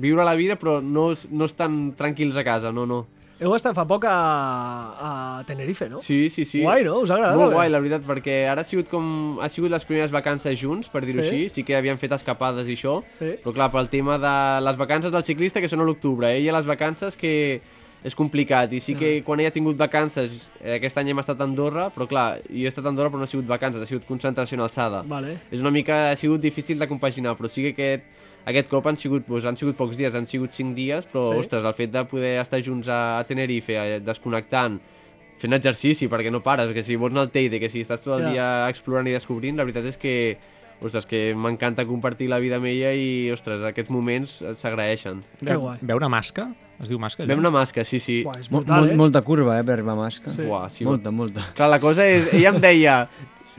viure 0.00 0.24
la 0.24 0.36
vida, 0.38 0.56
però 0.60 0.78
no, 0.82 1.10
no 1.30 1.44
estan 1.50 1.92
tranquils 1.98 2.36
a 2.40 2.44
casa, 2.46 2.72
no, 2.72 2.86
no. 2.86 3.02
Heu 3.42 3.50
estat 3.56 3.74
fa 3.74 3.82
poc 3.84 4.04
a, 4.06 4.14
a 4.94 5.08
Tenerife, 5.44 5.88
no? 5.90 5.98
Sí, 5.98 6.30
sí, 6.30 6.44
sí. 6.46 6.60
Guai, 6.62 6.84
no? 6.86 7.00
Us 7.02 7.10
ha 7.10 7.16
agradat? 7.18 7.36
Molt 7.40 7.50
què? 7.50 7.56
guai, 7.58 7.70
la 7.74 7.80
veritat, 7.82 8.04
perquè 8.06 8.36
ara 8.48 8.62
ha 8.62 8.68
sigut 8.68 8.86
com... 8.88 9.08
Ha 9.42 9.48
sigut 9.52 9.72
les 9.74 9.84
primeres 9.84 10.12
vacances 10.14 10.54
junts, 10.60 10.88
per 10.88 11.02
dir-ho 11.04 11.20
Sí. 11.20 11.28
així. 11.28 11.48
Sí 11.58 11.64
que 11.66 11.74
havíem 11.76 11.98
fet 11.98 12.14
escapades 12.14 12.70
i 12.70 12.76
això. 12.78 13.00
Sí. 13.18 13.34
Però 13.42 13.52
clar, 13.56 13.70
pel 13.74 13.90
tema 13.92 14.16
de 14.22 14.34
les 14.64 14.78
vacances 14.78 15.12
del 15.12 15.26
ciclista, 15.26 15.60
que 15.60 15.68
són 15.68 15.82
a 15.82 15.88
l'octubre, 15.88 16.30
ella 16.30 16.54
les 16.56 16.70
vacances 16.70 17.18
que 17.18 17.34
és 18.04 18.14
complicat. 18.14 18.72
I 18.76 18.80
sí 18.84 18.94
que 18.94 19.22
quan 19.24 19.40
ella 19.40 19.48
ha 19.48 19.54
tingut 19.54 19.78
vacances, 19.80 20.50
eh, 20.60 20.74
aquest 20.76 20.98
any 21.00 21.08
hem 21.10 21.18
estat 21.22 21.40
a 21.40 21.44
Andorra, 21.48 21.86
però 21.94 22.06
clar, 22.06 22.26
jo 22.50 22.66
he 22.66 22.68
estat 22.68 22.84
a 22.84 22.90
Andorra 22.92 23.08
però 23.10 23.18
no 23.22 23.24
ha 23.24 23.30
sigut 23.30 23.46
vacances, 23.48 23.82
ha 23.82 23.86
sigut 23.88 24.04
concentració 24.06 24.58
en 24.58 24.64
alçada. 24.66 25.02
Vale. 25.08 25.38
És 25.50 25.60
una 25.64 25.70
mica, 25.72 26.10
ha 26.10 26.16
sigut 26.16 26.40
difícil 26.44 26.78
de 26.78 26.86
compaginar, 26.86 27.34
però 27.38 27.48
sí 27.48 27.62
que 27.62 27.72
aquest, 27.72 28.04
aquest 28.44 28.68
cop 28.68 28.86
han 28.86 28.98
sigut, 29.00 29.24
doncs, 29.26 29.46
han 29.48 29.56
sigut 29.56 29.76
pocs 29.78 29.96
dies, 29.96 30.14
han 30.14 30.26
sigut 30.28 30.52
cinc 30.52 30.74
dies, 30.76 31.06
però, 31.08 31.30
Sí. 31.32 31.38
ostres, 31.46 31.64
el 31.64 31.72
fet 31.74 31.90
de 31.92 32.04
poder 32.04 32.40
estar 32.42 32.60
junts 32.62 32.88
a, 32.88 33.18
a 33.18 33.24
Tenerife, 33.24 33.72
eh, 33.72 34.00
desconnectant, 34.00 34.78
fent 35.38 35.52
exercici, 35.56 36.06
perquè 36.06 36.30
no 36.30 36.42
pares, 36.42 36.72
que 36.74 36.82
si 36.82 36.96
vols 36.96 37.12
anar 37.12 37.22
al 37.22 37.30
Teide, 37.30 37.58
que 37.58 37.70
si 37.70 37.80
estàs 37.80 38.00
tot 38.04 38.18
el 38.20 38.26
Ja. 38.26 38.30
dia 38.32 38.68
explorant 38.68 39.08
i 39.08 39.12
descobrint, 39.16 39.56
la 39.56 39.64
veritat 39.64 39.86
és 39.86 39.96
que, 39.96 40.36
ostres, 40.82 41.06
que 41.06 41.34
m'encanta 41.34 41.86
compartir 41.86 42.28
la 42.28 42.38
vida 42.38 42.56
amb 42.56 42.66
ella 42.66 42.92
i, 42.92 43.30
ostres, 43.32 43.64
aquests 43.64 43.90
moments 43.90 44.42
s'agraeixen. 44.54 45.24
Que 45.40 45.56
guai. 45.56 45.78
Veu 45.80 45.96
una 45.96 46.08
masca? 46.10 46.54
Es 46.82 46.90
diu 46.90 46.98
masca? 46.98 47.22
allò? 47.22 47.34
Vam 47.34 47.44
una 47.44 47.52
masca, 47.54 47.84
sí, 47.86 48.00
sí. 48.02 48.22
És 48.38 48.50
Mol, 48.50 48.64
brutal, 48.64 48.80
molt, 48.80 48.92
eh? 48.92 48.96
molta 48.98 49.22
curva, 49.22 49.58
eh, 49.60 49.64
per 49.66 49.76
arribar 49.76 49.94
a 49.94 50.00
Masca. 50.02 50.32
Sí. 50.34 50.42
Buah, 50.42 50.66
sí, 50.72 50.84
molta, 50.88 51.12
molta. 51.14 51.44
Clar, 51.54 51.70
la 51.70 51.78
cosa 51.82 52.06
és... 52.06 52.32
Ella 52.34 52.54
em 52.54 52.60
deia... 52.64 52.96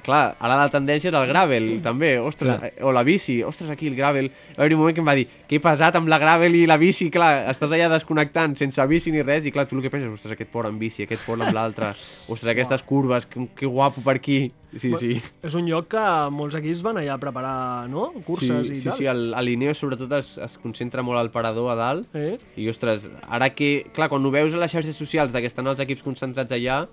Clar, 0.05 0.35
ara 0.37 0.55
la 0.59 0.69
tendència 0.69 1.09
és 1.09 1.15
el 1.17 1.27
gravel, 1.31 1.63
també, 1.81 2.11
ostres, 2.21 2.59
Clar. 2.59 2.71
o 2.85 2.91
la 2.93 3.01
bici, 3.07 3.39
ostres, 3.43 3.71
aquí 3.73 3.87
el 3.89 3.95
gravel. 3.97 4.27
Va 4.53 4.61
haver 4.63 4.75
un 4.75 4.83
moment 4.83 4.93
que 4.93 5.01
em 5.01 5.07
va 5.07 5.15
dir, 5.17 5.25
que 5.49 5.57
pesat 5.63 5.95
amb 5.97 6.11
la 6.11 6.19
gravel 6.21 6.53
i 6.59 6.65
la 6.69 6.77
bici, 6.77 7.07
clar, 7.13 7.47
estàs 7.49 7.71
allà 7.73 7.87
desconnectant, 7.89 8.53
sense 8.59 8.85
bici 8.91 9.09
ni 9.11 9.23
res, 9.25 9.47
i 9.49 9.53
clar, 9.55 9.65
tu 9.65 9.79
el 9.79 9.81
que 9.81 9.89
penses, 9.89 10.11
ostres, 10.13 10.35
aquest 10.37 10.51
port 10.53 10.69
amb 10.69 10.77
bici, 10.81 11.07
aquest 11.07 11.25
port 11.25 11.41
amb 11.41 11.57
l'altre, 11.57 11.89
ostres, 12.27 12.51
aquestes 12.53 12.83
curves, 12.85 13.25
que, 13.25 13.47
que 13.57 13.65
guapo 13.65 14.03
per 14.05 14.17
aquí. 14.19 14.51
Sí, 14.75 14.91
sí. 14.99 15.15
És 15.41 15.53
un 15.55 15.65
lloc 15.71 15.87
que 15.93 16.03
molts 16.35 16.57
equips 16.59 16.81
van 16.83 16.97
allà 16.99 17.13
a 17.15 17.21
preparar, 17.21 17.87
no? 17.89 18.09
Curses 18.27 18.67
sí, 18.67 18.73
i 18.75 18.81
sí, 18.81 18.89
tal. 18.89 18.97
sí, 18.99 19.05
el, 19.09 19.29
el 19.33 19.45
Lineo 19.47 19.73
sobretot 19.73 20.11
es, 20.19 20.33
es 20.37 20.57
concentra 20.59 21.01
molt 21.01 21.17
al 21.21 21.31
parador 21.31 21.71
a 21.71 21.77
dalt, 21.79 22.11
Eh? 22.13 22.35
i 22.59 22.67
ostres, 22.69 23.07
ara 23.25 23.49
que, 23.55 23.87
clar, 23.95 24.09
quan 24.11 24.25
ho 24.25 24.31
veus 24.35 24.53
a 24.53 24.59
les 24.61 24.75
xarxes 24.75 24.99
socials 24.99 25.31
de 25.33 25.41
que 25.41 25.47
estan 25.49 25.65
els 25.71 25.79
equips 25.79 26.03
concentrats 26.03 26.51
allà, 26.53 26.83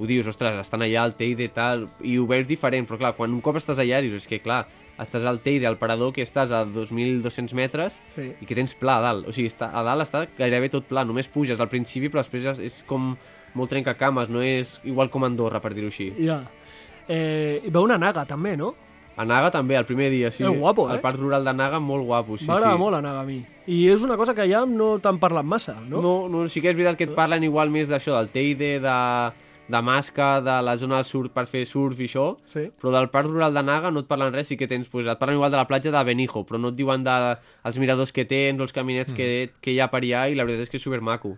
ho 0.00 0.06
dius, 0.08 0.26
ostres, 0.32 0.56
estan 0.62 0.80
allà 0.86 1.02
al 1.04 1.12
Teide 1.18 1.44
i 1.44 1.50
tal, 1.52 1.88
i 2.00 2.16
ho 2.18 2.24
veus 2.26 2.46
diferent, 2.48 2.86
però 2.88 2.96
clar, 2.98 3.14
quan 3.18 3.34
un 3.36 3.42
cop 3.44 3.58
estàs 3.60 3.78
allà 3.82 4.00
dius, 4.00 4.22
és 4.22 4.28
que 4.30 4.38
clar, 4.40 4.62
estàs 5.00 5.24
al 5.28 5.40
Teide, 5.44 5.66
al 5.68 5.76
parador, 5.80 6.14
que 6.16 6.24
estàs 6.24 6.50
a 6.56 6.64
2.200 6.64 7.52
metres 7.56 7.98
Sí. 8.08 8.30
i 8.40 8.46
que 8.48 8.54
tens 8.56 8.74
pla 8.74 8.96
a 8.98 9.04
dalt, 9.04 9.28
o 9.28 9.32
sigui, 9.36 9.48
està, 9.52 9.70
a 9.72 9.82
dalt 9.84 10.02
està 10.06 10.26
gairebé 10.38 10.70
tot 10.72 10.88
pla, 10.88 11.04
només 11.04 11.28
puges 11.28 11.60
al 11.60 11.68
principi, 11.68 12.08
però 12.08 12.24
després 12.24 12.44
és, 12.56 12.58
és 12.58 12.82
com 12.88 13.14
molt 13.54 13.70
trencacames, 13.70 14.28
no 14.32 14.40
és 14.42 14.78
igual 14.84 15.10
com 15.10 15.24
Andorra, 15.24 15.60
per 15.60 15.74
dir-ho 15.74 15.88
així. 15.92 16.12
Ja. 16.24 16.42
Eh, 17.08 17.60
I 17.66 17.70
veu 17.70 17.82
una 17.84 17.98
naga, 17.98 18.24
també, 18.24 18.56
no? 18.56 18.74
A 19.20 19.24
Naga 19.26 19.50
també, 19.50 19.74
el 19.76 19.84
primer 19.84 20.08
dia, 20.10 20.30
sí. 20.30 20.44
Eh, 20.44 20.48
guapo, 20.48 20.88
eh? 20.88 20.94
El 20.94 21.00
parc 21.02 21.18
rural 21.18 21.44
de 21.44 21.52
Naga, 21.52 21.80
molt 21.82 22.04
guapo, 22.06 22.38
sí, 22.38 22.46
M'agrada 22.48 22.72
sí. 22.76 22.78
molt 22.80 22.94
la 22.94 23.00
naga 23.02 23.20
a 23.20 23.24
mi. 23.26 23.40
I 23.66 23.88
és 23.92 24.00
una 24.06 24.16
cosa 24.16 24.32
que 24.34 24.46
ja 24.48 24.62
no 24.64 24.98
t'han 25.02 25.18
parlat 25.20 25.44
massa, 25.44 25.74
no? 25.88 26.00
No, 26.00 26.28
no, 26.30 26.46
sí 26.48 26.62
que 26.62 26.70
és 26.70 26.76
veritat 26.78 26.96
que 26.96 27.04
et 27.10 27.14
parlen 27.14 27.44
igual 27.44 27.68
més 27.68 27.90
d'això, 27.90 28.14
del 28.16 28.30
Teide, 28.32 28.78
de, 28.80 28.94
de 29.70 29.80
Masca, 29.82 30.40
de 30.42 30.56
la 30.66 30.76
zona 30.76 30.96
del 31.00 31.04
surf 31.08 31.30
per 31.32 31.46
fer 31.46 31.64
surf 31.66 31.98
i 32.00 32.08
això, 32.08 32.36
Sí. 32.46 32.66
però 32.80 32.90
del 32.92 33.08
parc 33.10 33.28
rural 33.28 33.54
de 33.54 33.62
Naga 33.62 33.90
no 33.90 34.00
et 34.00 34.06
parlen 34.10 34.32
res, 34.34 34.48
sí 34.48 34.56
que 34.56 34.66
tens, 34.68 34.88
pues, 34.88 35.06
et 35.06 35.18
parlen 35.18 35.36
igual 35.36 35.50
de 35.50 35.56
la 35.56 35.66
platja 35.68 35.90
de 35.90 36.02
Benijo, 36.04 36.44
però 36.46 36.58
no 36.60 36.68
et 36.68 36.76
diuen 36.76 37.04
de, 37.04 37.36
els 37.64 37.78
miradors 37.78 38.12
que 38.12 38.24
tens 38.24 38.60
els 38.60 38.72
caminets 38.72 39.12
que, 39.12 39.52
que 39.60 39.72
hi 39.72 39.78
ha 39.80 39.88
per 39.90 40.02
allà 40.02 40.28
i 40.30 40.34
la 40.34 40.44
veritat 40.44 40.62
és 40.68 40.70
que 40.70 40.76
és 40.78 40.82
supermaco. 40.82 41.36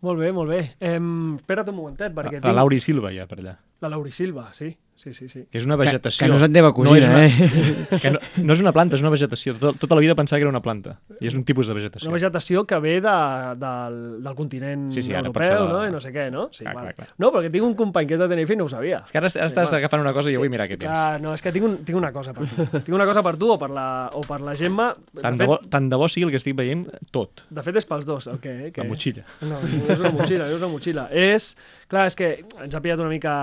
Molt 0.00 0.20
bé, 0.20 0.32
molt 0.32 0.50
bé. 0.50 0.60
Em, 0.80 1.36
espera't 1.36 1.68
un 1.70 1.74
momentet, 1.74 2.12
perquè 2.14 2.38
La 2.38 2.40
tinc... 2.50 2.54
Lauri 2.54 2.78
Silva, 2.80 3.10
ja, 3.14 3.26
per 3.26 3.38
allà. 3.40 3.56
La 3.80 3.88
Lauri 3.90 4.12
Silva, 4.12 4.50
sí. 4.52 4.76
Sí, 4.98 5.12
sí, 5.14 5.28
sí. 5.30 5.44
Que 5.46 5.60
és 5.60 5.64
una 5.64 5.76
Que, 5.78 5.84
vegetació. 5.86 6.24
que 6.24 6.28
no 6.28 6.34
és 6.36 6.42
la 6.42 6.48
teva 6.50 6.72
cosina, 6.74 6.98
és 6.98 7.06
una, 7.06 7.20
eh? 7.24 7.98
Que 8.02 8.10
no, 8.10 8.18
no 8.42 8.52
és 8.56 8.60
una 8.64 8.72
planta, 8.74 8.96
és 8.98 9.02
una 9.04 9.12
vegetació. 9.14 9.54
Tota, 9.54 9.78
tota 9.78 9.94
la 9.94 10.00
vida 10.02 10.16
pensava 10.18 10.40
que 10.40 10.42
era 10.42 10.50
una 10.50 10.60
planta. 10.60 10.96
I 11.22 11.28
és 11.30 11.36
un 11.38 11.44
tipus 11.46 11.68
de 11.70 11.76
vegetació. 11.78 12.08
Una 12.10 12.16
vegetació 12.18 12.64
que 12.66 12.80
ve 12.82 12.96
de, 13.04 13.12
del, 13.62 13.98
del 14.24 14.34
continent 14.34 14.88
Sí, 14.90 15.04
sí, 15.06 15.12
europeu, 15.14 15.68
de- 15.68 15.72
no? 15.72 15.84
I 15.86 15.92
no 15.94 16.00
sé 16.02 16.10
què, 16.10 16.24
no? 16.34 16.48
Sí, 16.50 16.64
Clar, 16.66 16.74
clar, 16.74 16.94
clar. 16.98 17.08
No, 17.22 17.30
perquè 17.30 17.52
tinc 17.54 17.64
un 17.68 17.76
company 17.78 18.08
que 18.10 18.18
és 18.18 18.20
de 18.24 18.28
Tenerife 18.32 18.56
i 18.56 18.58
no 18.58 18.66
ho 18.66 18.72
sabia. 18.72 19.04
És 19.06 19.14
que 19.14 19.20
ara, 19.22 19.30
est- 19.30 19.38
ara 19.38 19.46
estàs 19.46 19.68
igual. 19.70 19.78
agafant 19.84 20.02
una 20.02 20.12
cosa 20.18 20.32
i 20.32 20.34
jo 20.34 20.42
vull 20.42 20.50
mirar 20.50 20.66
què 20.66 20.74
tens. 20.76 20.90
Clar, 20.90 21.20
no, 21.22 21.36
és 21.38 21.46
que 21.46 21.52
tinc, 21.54 21.68
un, 21.70 21.76
tinc 21.86 21.96
una 22.02 22.10
cosa 22.12 22.34
per 22.34 22.48
tu. 22.50 22.66
tinc 22.82 22.94
una 22.98 23.06
cosa 23.06 23.22
per 23.22 23.36
tu 23.38 23.52
o 23.54 23.58
per 23.62 23.70
la, 23.70 23.86
o 24.12 24.24
per 24.26 24.40
la 24.42 24.56
Gemma. 24.58 24.90
Tant 25.22 25.38
de, 25.38 25.44
de, 25.44 25.48
bo, 25.52 25.60
fet, 25.62 25.70
tant 25.70 25.88
de 25.88 26.02
bo 26.02 26.10
sigui 26.10 26.26
el 26.26 26.34
que 26.34 26.42
estic 26.42 26.58
veient 26.58 26.88
tot. 27.14 27.46
de 27.48 27.62
fet, 27.62 27.78
és 27.78 27.86
pels 27.86 28.04
dos, 28.10 28.26
el 28.34 28.42
que... 28.42 28.56
eh, 28.66 28.72
que... 28.74 28.82
La 28.82 28.88
motxilla. 28.90 29.22
No, 29.46 29.62
no 29.62 29.86
és 29.94 29.98
una 30.02 30.10
motxilla, 30.18 30.42
no 30.50 30.58
és 30.58 30.60
una 30.60 30.72
motxilla. 30.74 31.06
És, 31.14 31.52
clar, 31.86 32.08
és 32.10 32.18
que 32.18 32.34
ens 32.64 32.74
ha 32.74 32.82
pillat 32.82 32.98
una 32.98 33.08
mica 33.14 33.38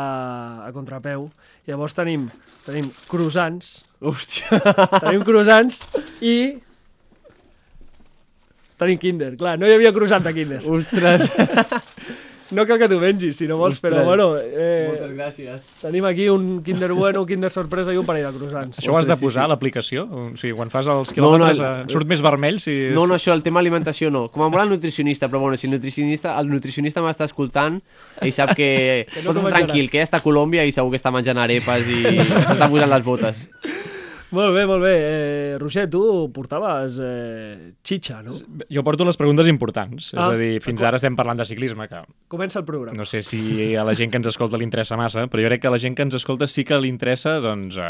a 0.68 0.72
contrapeu. 0.76 1.30
Llavors 1.66 1.96
tenim, 1.98 2.28
tenim 2.66 2.92
croissants, 3.10 3.80
Hòstia! 4.06 4.60
tenim 5.02 5.24
croissants 5.26 5.82
i 6.22 6.36
tenim 8.78 9.00
Kinder. 9.02 9.32
Clar, 9.40 9.56
no 9.58 9.66
hi 9.70 9.74
havia 9.78 9.94
croissant 9.96 10.26
de 10.26 10.34
Kinder. 10.36 10.62
Ostres! 10.68 11.26
No 12.52 12.62
cal 12.70 12.78
que 12.78 12.86
t'ho 12.88 13.00
mengis, 13.02 13.38
si 13.40 13.48
no 13.50 13.56
vols, 13.58 13.80
però 13.82 13.96
Ostres. 14.04 14.06
bueno, 14.06 14.26
Moltes 14.36 15.10
eh, 15.10 15.16
gràcies. 15.16 15.62
tenim 15.82 16.06
aquí 16.06 16.28
un 16.30 16.62
Kinder 16.62 16.92
bueno, 16.94 17.22
un 17.22 17.28
Kinder 17.28 17.50
sorpresa 17.50 17.92
i 17.92 17.98
un 17.98 18.06
parell 18.06 18.28
de 18.28 18.38
croissants. 18.38 18.78
Això 18.78 18.92
ho 18.94 18.98
has 19.00 19.08
de 19.10 19.16
posar 19.18 19.42
sí. 19.42 19.46
a 19.46 19.48
l'aplicació? 19.50 20.04
O 20.06 20.26
sigui, 20.38 20.54
quan 20.54 20.70
fas 20.70 20.86
els 20.86 21.10
No, 21.18 21.32
no, 21.38 21.40
quilòmetres 21.40 21.60
el- 21.60 21.88
eh, 21.88 21.92
surt 21.92 22.06
més 22.08 22.22
vermell 22.22 22.60
si... 22.60 22.76
No, 22.94 23.08
no, 23.08 23.16
això, 23.16 23.34
el 23.34 23.42
tema 23.42 23.60
alimentació 23.64 24.12
no. 24.14 24.28
Com 24.30 24.44
a 24.46 24.50
molt 24.50 24.62
el 24.62 24.70
nutricionista, 24.76 25.28
però 25.28 25.40
bueno, 25.42 25.58
si 25.58 25.66
el 25.66 25.74
nutricionista, 25.74 26.38
el 26.40 26.48
nutricionista 26.54 27.02
m'està 27.02 27.26
escoltant, 27.26 27.82
ell 28.22 28.32
sap 28.32 28.54
que... 28.56 29.08
Que 29.16 29.24
no 29.24 29.34
no 29.34 29.50
tranquil, 29.50 29.90
que 29.90 29.98
ella 29.98 30.06
està 30.06 30.18
a 30.22 30.24
Colòmbia 30.24 30.66
i 30.66 30.72
segur 30.72 30.92
que 30.94 30.98
està 31.02 31.10
menjant 31.12 31.38
arepes 31.42 31.88
i 31.90 32.04
s'està 32.46 32.70
posant 32.70 32.90
les 32.94 33.04
botes. 33.04 33.48
Molt 34.36 34.52
bé, 34.56 34.66
molt 34.68 34.84
bé. 34.84 34.94
Eh, 35.00 35.58
Roger, 35.62 35.86
tu 35.90 36.02
portaves 36.36 36.98
eh, 37.02 37.72
xitxa, 37.86 38.20
no? 38.26 38.36
Jo 38.72 38.84
porto 38.84 39.06
les 39.08 39.16
preguntes 39.20 39.48
importants. 39.52 40.12
Ah, 40.14 40.26
és 40.26 40.36
a 40.36 40.40
dir, 40.40 40.50
fins 40.64 40.84
ara 40.84 41.00
estem 41.00 41.16
parlant 41.16 41.40
de 41.40 41.46
ciclisme, 41.48 41.88
que 41.88 42.02
Comença 42.32 42.60
el 42.60 42.66
programa. 42.68 42.98
no 42.98 43.06
sé 43.08 43.22
si 43.24 43.74
a 43.76 43.86
la 43.88 43.96
gent 43.96 44.12
que 44.12 44.20
ens 44.20 44.28
escolta 44.28 44.60
li 44.60 44.68
interessa 44.68 44.98
massa, 45.00 45.26
però 45.32 45.44
jo 45.46 45.50
crec 45.52 45.62
que 45.64 45.70
a 45.72 45.74
la 45.74 45.80
gent 45.80 45.96
que 45.96 46.04
ens 46.04 46.18
escolta 46.20 46.48
sí 46.52 46.66
que 46.68 46.78
li 46.82 46.92
interessa 46.92 47.38
doncs, 47.40 47.78
eh, 47.80 47.86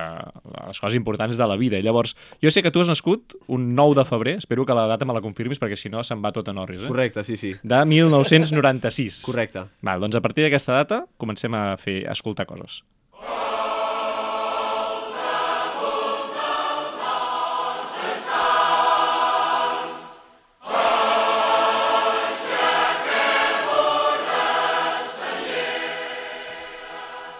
les 0.67 0.79
coses 0.79 0.95
importants 0.95 1.37
de 1.37 1.47
la 1.47 1.57
vida. 1.57 1.79
I 1.79 1.83
llavors, 1.83 2.15
jo 2.43 2.51
sé 2.53 2.61
que 2.61 2.71
tu 2.71 2.81
has 2.83 2.91
nascut 2.91 3.35
un 3.47 3.73
9 3.75 3.95
de 3.95 4.05
febrer, 4.05 4.37
espero 4.37 4.65
que 4.65 4.77
la 4.77 4.85
data 4.87 5.05
me 5.05 5.13
la 5.17 5.21
confirmis 5.25 5.59
perquè 5.59 5.75
si 5.79 5.89
no 5.89 6.03
se'n 6.03 6.21
va 6.23 6.31
tot 6.35 6.47
en 6.53 6.57
orris, 6.61 6.83
eh? 6.83 6.87
Correcte, 6.87 7.23
sí, 7.23 7.37
sí. 7.37 7.53
De 7.63 7.85
1996. 7.85 9.23
Correcte. 9.25 9.65
Val, 9.81 9.99
doncs 10.03 10.15
a 10.15 10.21
partir 10.21 10.45
d'aquesta 10.45 10.73
data 10.77 11.05
comencem 11.17 11.53
a 11.57 11.75
fer 11.81 12.03
a 12.07 12.13
escoltar 12.13 12.45
coses. 12.45 12.83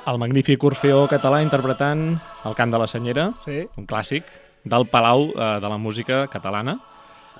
El 0.06 0.20
magnífic 0.22 0.62
Orfeó 0.64 1.08
català 1.10 1.39
interpretant 1.41 2.03
el 2.45 2.56
cant 2.58 2.72
de 2.74 2.78
la 2.82 2.88
senyera, 2.88 3.32
Sí. 3.45 3.64
un 3.78 3.88
clàssic, 3.88 4.24
del 4.64 4.86
Palau 4.88 5.32
eh, 5.36 5.60
de 5.62 5.70
la 5.70 5.78
Música 5.78 6.28
Catalana. 6.28 6.80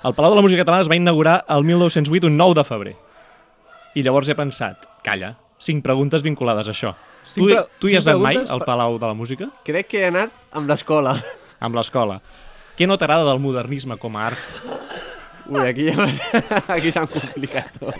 El 0.04 0.14
Palau 0.14 0.32
de 0.32 0.36
la 0.36 0.42
Música 0.42 0.62
Catalana 0.64 0.82
es 0.82 0.90
va 0.90 0.96
inaugurar 0.96 1.44
el 1.48 1.62
1908, 1.64 2.26
un 2.26 2.36
9 2.36 2.54
de 2.54 2.64
febrer. 2.64 2.96
I 3.94 4.02
llavors 4.02 4.28
he 4.28 4.34
pensat, 4.34 4.84
calla, 5.02 5.36
cinc 5.58 5.82
preguntes 5.84 6.22
vinculades 6.22 6.68
a 6.68 6.72
això. 6.74 6.92
Cinc 7.26 7.46
tu, 7.48 7.52
pre- 7.54 7.64
tu 7.80 7.88
hi 7.88 7.96
has 7.96 8.06
anat 8.06 8.20
mai 8.22 8.36
al 8.36 8.60
Palau 8.66 8.98
de 8.98 9.06
la 9.06 9.14
Música? 9.14 9.48
Crec 9.64 9.86
que 9.88 10.02
he 10.02 10.06
anat 10.10 10.30
amb 10.52 10.68
l'escola. 10.68 11.16
Amb 11.60 11.74
l'escola. 11.78 12.20
Què 12.76 12.86
no 12.86 12.98
t'agrada 12.98 13.24
del 13.24 13.38
modernisme 13.40 13.96
com 13.96 14.16
a 14.16 14.26
art? 14.26 14.38
Ui, 15.48 15.62
aquí 15.62 15.86
ja 15.88 16.10
aquí 16.74 16.90
s'ha 16.92 17.06
complicat 17.06 17.78
tot. 17.78 17.94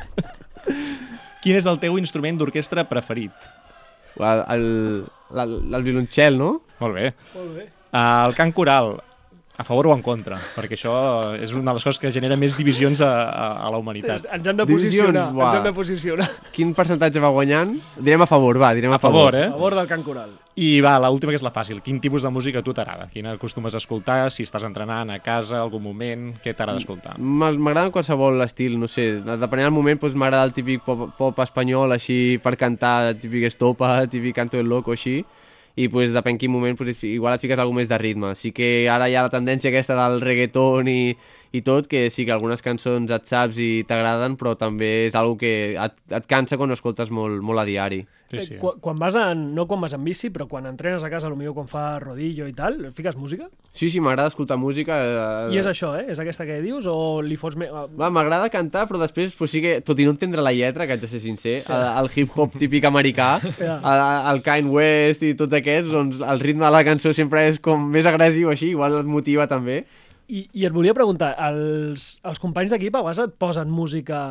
Quin 1.43 1.55
és 1.57 1.65
el 1.71 1.79
teu 1.79 1.97
instrument 1.99 2.37
d'orquestra 2.37 2.85
preferit? 2.91 3.33
El, 4.19 4.45
el, 4.55 4.67
el, 5.43 5.57
el 5.75 5.83
violoncel, 5.87 6.39
no? 6.39 6.51
Molt 6.81 6.97
bé. 6.97 7.11
Molt 7.35 7.53
bé. 7.57 7.69
Uh, 7.93 8.27
el 8.29 8.37
cant 8.37 8.53
coral. 8.57 8.97
A 9.59 9.65
favor 9.65 9.87
o 9.89 9.93
en 9.97 10.03
contra? 10.05 10.37
Perquè 10.53 10.77
això 10.77 10.93
és 11.41 11.53
una 11.57 11.71
de 11.73 11.79
les 11.79 11.85
coses 11.87 11.97
que 11.99 12.11
genera 12.13 12.37
més 12.37 12.53
divisions 12.59 13.01
a, 13.01 13.09
a, 13.25 13.47
a 13.65 13.71
la 13.73 13.79
humanitat. 13.81 14.27
Ens 14.37 14.47
hem 14.51 14.57
de 14.59 14.67
posicionar, 14.69 15.31
ens 15.33 15.55
hem 15.57 15.63
de 15.65 15.73
posicionar. 15.73 16.27
Quin 16.53 16.75
percentatge 16.77 17.23
va 17.25 17.31
guanyant? 17.33 17.73
Direm 17.97 18.21
a 18.21 18.29
favor, 18.29 18.59
va, 18.61 18.75
direm 18.77 18.93
a, 18.93 18.99
A 18.99 19.01
favor, 19.01 19.33
A 19.35 19.47
eh? 19.47 19.49
favor 19.55 19.75
del 19.79 19.89
Can 19.89 20.03
Coral. 20.05 20.35
I 20.61 20.81
va, 20.85 20.95
l'última 21.01 21.33
que 21.33 21.37
és 21.41 21.45
la 21.45 21.53
fàcil. 21.53 21.81
Quin 21.85 21.99
tipus 22.05 22.25
de 22.25 22.31
música 22.33 22.61
a 22.61 22.65
tu 22.65 22.73
t'agrada? 22.77 23.09
Quina 23.13 23.33
acostumes 23.37 23.73
a 23.73 23.81
escoltar? 23.81 24.19
Si 24.33 24.45
estàs 24.45 24.65
entrenant 24.69 25.09
a 25.13 25.19
casa, 25.25 25.59
algun 25.61 25.83
moment, 25.85 26.29
què 26.45 26.53
t'agrada 26.53 26.81
escoltar? 26.81 27.17
M'a- 27.19 27.51
M'agrada 27.57 27.91
qualsevol 27.93 28.41
estil, 28.45 28.77
no 28.81 28.89
sé, 28.89 29.21
depenent 29.25 29.67
del 29.71 29.75
moment 29.77 30.01
doncs 30.01 30.17
m'agrada 30.17 30.45
el 30.49 30.53
típic 30.57 30.85
pop, 30.85 31.09
pop 31.17 31.41
espanyol 31.45 31.93
així 31.97 32.37
per 32.45 32.57
cantar, 32.61 33.15
típic 33.21 33.49
estopa, 33.49 34.03
típic 34.07 34.37
canto 34.37 34.61
el 34.61 34.69
loco 34.69 34.93
així, 34.93 35.23
i 35.77 35.89
pues, 35.93 36.13
depèn 36.17 36.39
quin 36.41 36.51
moment 36.53 36.77
pues, 36.79 37.03
igual 37.05 37.37
et 37.37 37.43
fiques 37.45 37.61
alguna 37.61 37.83
més 37.83 37.91
de 37.91 37.99
ritme. 38.01 38.33
Sí 38.35 38.53
que 38.57 38.89
ara 38.89 39.11
hi 39.11 39.17
ha 39.17 39.27
la 39.27 39.33
tendència 39.33 39.71
aquesta 39.71 39.97
del 39.99 40.23
reggaeton 40.25 40.89
i, 40.89 41.01
i 41.53 41.63
tot, 41.63 41.87
que 41.87 42.09
sí 42.11 42.25
que 42.27 42.33
algunes 42.35 42.63
cançons 42.63 43.11
et 43.11 43.27
saps 43.31 43.59
i 43.63 43.85
t'agraden, 43.89 44.37
però 44.37 44.57
també 44.59 45.07
és 45.07 45.15
algo 45.15 45.37
que 45.41 45.75
et, 45.79 45.97
et 46.11 46.27
cansa 46.27 46.57
quan 46.59 46.71
ho 46.71 46.77
escoltes 46.77 47.11
molt, 47.11 47.43
molt 47.43 47.63
a 47.63 47.65
diari. 47.69 48.05
Sí, 48.27 48.41
sí. 48.43 48.55
Eh, 48.57 48.59
Quan, 48.59 48.81
quan 48.83 48.99
vas 48.99 49.15
en, 49.15 49.55
no 49.55 49.69
quan 49.71 49.79
vas 49.81 49.93
en 49.95 50.03
bici, 50.03 50.33
però 50.35 50.49
quan 50.51 50.65
entrenes 50.67 51.05
a 51.07 51.11
casa, 51.13 51.29
potser 51.31 51.53
quan 51.55 51.69
fa 51.71 51.85
rodillo 52.03 52.49
i 52.51 52.53
tal, 52.59 52.89
fiques 52.93 53.15
música? 53.15 53.47
Sí, 53.71 53.87
sí, 53.89 54.01
m'agrada 54.03 54.33
escoltar 54.33 54.57
música. 54.59 54.97
Eh, 55.47 55.55
I 55.55 55.61
és 55.61 55.69
això, 55.71 55.93
eh? 55.95 56.09
És 56.11 56.19
aquesta 56.19 56.43
que 56.49 56.57
dius? 56.65 56.89
O 56.91 57.23
li 57.23 57.37
fots 57.39 57.55
més... 57.57 57.71
Va, 57.71 58.09
m'agrada 58.11 58.49
cantar, 58.51 58.89
però 58.91 58.99
després, 58.99 59.37
pues 59.39 59.55
sí 59.55 59.63
que, 59.63 59.77
tot 59.87 60.03
i 60.03 60.09
no 60.09 60.11
entendre 60.17 60.43
la 60.43 60.51
lletra, 60.53 60.89
que 60.91 60.97
haig 60.97 61.05
de 61.05 61.11
ser 61.13 61.21
sincer, 61.23 61.61
el, 61.71 61.85
el 62.03 62.11
hip-hop 62.17 62.59
típic 62.59 62.89
americà, 62.91 63.37
Ja. 63.63 63.79
el, 63.79 64.03
el 64.35 64.43
Kanye 64.43 64.75
West 64.75 65.23
i 65.23 65.37
tots 65.39 65.55
aquests, 65.55 65.93
doncs 65.95 66.19
el 66.19 66.43
ritme 66.43 66.67
de 66.67 66.73
la 66.75 66.83
cançó 66.89 67.15
sempre 67.15 67.47
és 67.53 67.61
com 67.63 67.87
més 67.95 68.11
agressiu 68.11 68.51
així, 68.51 68.73
igual 68.75 68.99
et 69.05 69.07
motiva 69.07 69.47
també. 69.47 69.85
I, 70.29 70.49
I 70.53 70.65
et 70.67 70.73
volia 70.75 70.95
preguntar, 70.97 71.35
els, 71.51 72.17
els 72.27 72.39
companys 72.43 72.73
d'equip 72.75 72.95
a 72.99 73.03
vegades 73.07 73.23
et 73.29 73.35
posen 73.39 73.71
música 73.71 74.27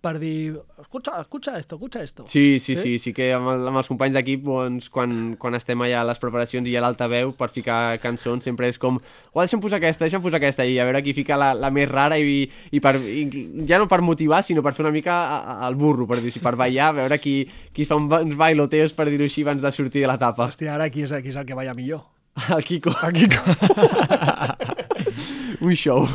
per 0.00 0.14
dir, 0.16 0.54
escucha, 0.80 1.18
escucha 1.20 1.58
esto, 1.58 1.76
escucha 1.76 2.00
esto. 2.02 2.24
Sí, 2.26 2.56
sí, 2.58 2.74
Sí? 2.74 2.82
sí, 2.82 2.98
sí 2.98 3.12
que 3.12 3.34
amb, 3.36 3.50
el, 3.52 3.66
amb 3.68 3.76
els 3.82 3.88
companys 3.90 4.14
d'equip, 4.16 4.46
doncs, 4.46 4.86
quan, 4.88 5.34
quan 5.36 5.52
estem 5.58 5.82
allà 5.84 5.98
a 6.00 6.06
les 6.08 6.18
preparacions 6.22 6.64
i 6.70 6.76
ha 6.78 6.80
l'altaveu 6.80 7.34
per 7.36 7.50
ficar 7.52 7.98
cançons, 8.00 8.40
sempre 8.48 8.70
és 8.72 8.78
com, 8.80 8.96
oh, 8.96 9.42
deixa'm 9.42 9.60
posar 9.60 9.76
aquesta, 9.76 10.06
deixa'm 10.06 10.22
posar 10.24 10.38
aquesta, 10.40 10.64
i 10.64 10.78
a 10.80 10.86
veure 10.88 11.02
qui 11.04 11.12
fica 11.12 11.36
la, 11.36 11.50
la 11.52 11.68
més 11.74 11.84
rara 11.90 12.16
i, 12.16 12.46
i, 12.72 12.80
per, 12.80 12.94
i 12.96 13.26
ja 13.68 13.76
no 13.82 13.90
per 13.92 14.00
motivar, 14.00 14.40
sinó 14.42 14.62
per 14.64 14.72
fer 14.72 14.86
una 14.86 14.94
mica 14.94 15.12
a- 15.12 15.42
a- 15.58 15.68
el 15.68 15.76
burro, 15.76 16.06
per 16.08 16.22
dir 16.24 16.32
per 16.40 16.54
ballar, 16.56 16.94
a 16.94 16.96
veure 17.02 17.18
qui, 17.20 17.42
qui 17.76 17.84
fa 17.84 18.00
un, 18.00 18.08
uns 18.08 18.38
bailoteos, 18.40 18.96
per 18.96 19.10
dir-ho 19.12 19.28
així, 19.28 19.44
abans 19.44 19.60
de 19.60 19.74
sortir 19.76 20.06
de 20.06 20.08
l'etapa. 20.14 20.48
Hòstia, 20.48 20.78
ara 20.78 20.88
qui 20.88 21.04
és, 21.04 21.12
qui 21.20 21.28
és 21.28 21.36
el 21.36 21.44
que 21.44 21.58
balla 21.60 21.76
millor? 21.76 22.06
El 22.54 22.62
Kiko. 22.64 22.94
El 23.04 23.12
Kiko. 23.12 23.42
un 25.60 25.74
show. 25.76 26.06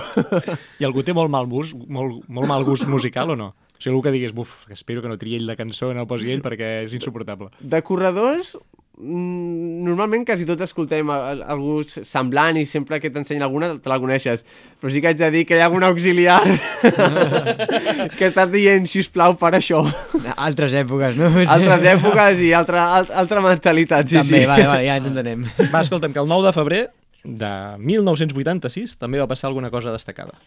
I 0.79 0.85
algú 0.87 1.03
té 1.05 1.13
molt 1.13 1.29
mal, 1.33 1.45
gust, 1.51 1.75
molt, 1.87 2.23
molt 2.27 2.47
mal 2.49 2.63
gust 2.67 2.87
musical 2.89 3.31
o 3.31 3.35
no? 3.39 3.51
O 3.75 3.81
sigui, 3.81 3.91
algú 3.91 4.03
que 4.05 4.13
digués, 4.15 4.31
buf, 4.33 4.53
espero 4.71 5.01
que 5.03 5.09
no 5.11 5.17
triï 5.19 5.35
ell 5.39 5.45
la 5.49 5.57
cançó, 5.59 5.91
no 5.93 6.07
posi 6.07 6.31
ell 6.31 6.41
perquè 6.45 6.85
és 6.85 6.93
insuportable. 6.95 7.49
De 7.59 7.81
corredors, 7.83 8.53
mm, 8.97 9.83
normalment 9.83 10.23
quasi 10.25 10.45
tots 10.47 10.63
escoltem 10.63 11.11
algú 11.11 11.81
semblant 11.83 12.55
i 12.55 12.63
sempre 12.65 13.01
que 13.03 13.11
t'ensenya 13.11 13.43
alguna 13.43 13.73
te 13.75 13.91
la 13.91 13.99
coneixes. 13.99 14.45
Però 14.79 14.93
sí 14.93 15.01
que 15.03 15.11
haig 15.11 15.19
de 15.19 15.29
dir 15.35 15.43
que 15.45 15.59
hi 15.59 15.61
ha 15.61 15.67
algun 15.67 15.83
auxiliar 15.83 16.39
que 18.17 18.29
estàs 18.31 18.49
dient, 18.53 18.87
si 18.89 19.03
us 19.03 19.09
plau, 19.11 19.35
per 19.39 19.53
això. 19.59 19.83
Altres 20.37 20.73
èpoques, 20.79 21.17
no? 21.19 21.29
Altres 21.43 21.83
èpoques 21.95 22.41
i 22.47 22.53
altra, 22.55 22.87
al- 23.01 23.11
altra 23.11 23.43
mentalitat, 23.43 24.07
sí, 24.07 24.21
També, 24.21 24.43
sí. 24.45 24.49
vale, 24.49 24.67
vale, 24.71 24.85
ja 24.87 24.97
ens 25.01 25.11
entenem. 25.11 25.43
Va, 25.73 25.81
escolta'm, 25.83 26.13
que 26.15 26.23
el 26.23 26.31
9 26.31 26.47
de 26.47 26.53
febrer 26.55 26.83
de 27.25 27.51
1986 27.81 28.95
també 29.01 29.19
va 29.19 29.27
passar 29.27 29.49
alguna 29.49 29.73
cosa 29.73 29.93
destacada. 29.95 30.37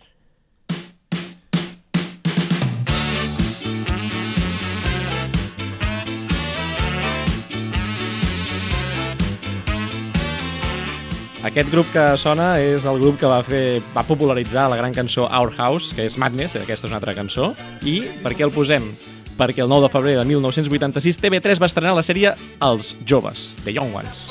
Aquest 11.49 11.70
grup 11.70 11.87
que 11.95 12.03
sona 12.18 12.49
és 12.61 12.85
el 12.91 12.99
grup 13.01 13.20
que 13.20 13.29
va 13.31 13.39
fer 13.47 13.81
va 13.95 14.03
popularitzar 14.05 14.66
la 14.68 14.76
gran 14.76 14.93
cançó 14.93 15.29
Our 15.31 15.55
House, 15.57 15.95
que 15.95 16.05
és 16.05 16.18
Madness, 16.18 16.59
aquesta 16.59 16.89
és 16.89 16.91
una 16.91 16.99
altra 16.99 17.14
cançó. 17.16 17.53
I 17.87 18.03
per 18.24 18.35
què 18.35 18.45
el 18.45 18.53
posem? 18.53 18.91
Perquè 19.39 19.62
el 19.62 19.68
9 19.70 19.86
de 19.86 19.89
febrer 19.93 20.16
de 20.18 20.24
1986 20.26 21.20
TV3 21.22 21.61
va 21.62 21.68
estrenar 21.68 21.93
la 21.95 22.03
sèrie 22.03 22.32
Els 22.66 22.97
Joves, 23.07 23.53
The 23.62 23.70
Young 23.70 23.95
Ones. 23.95 24.24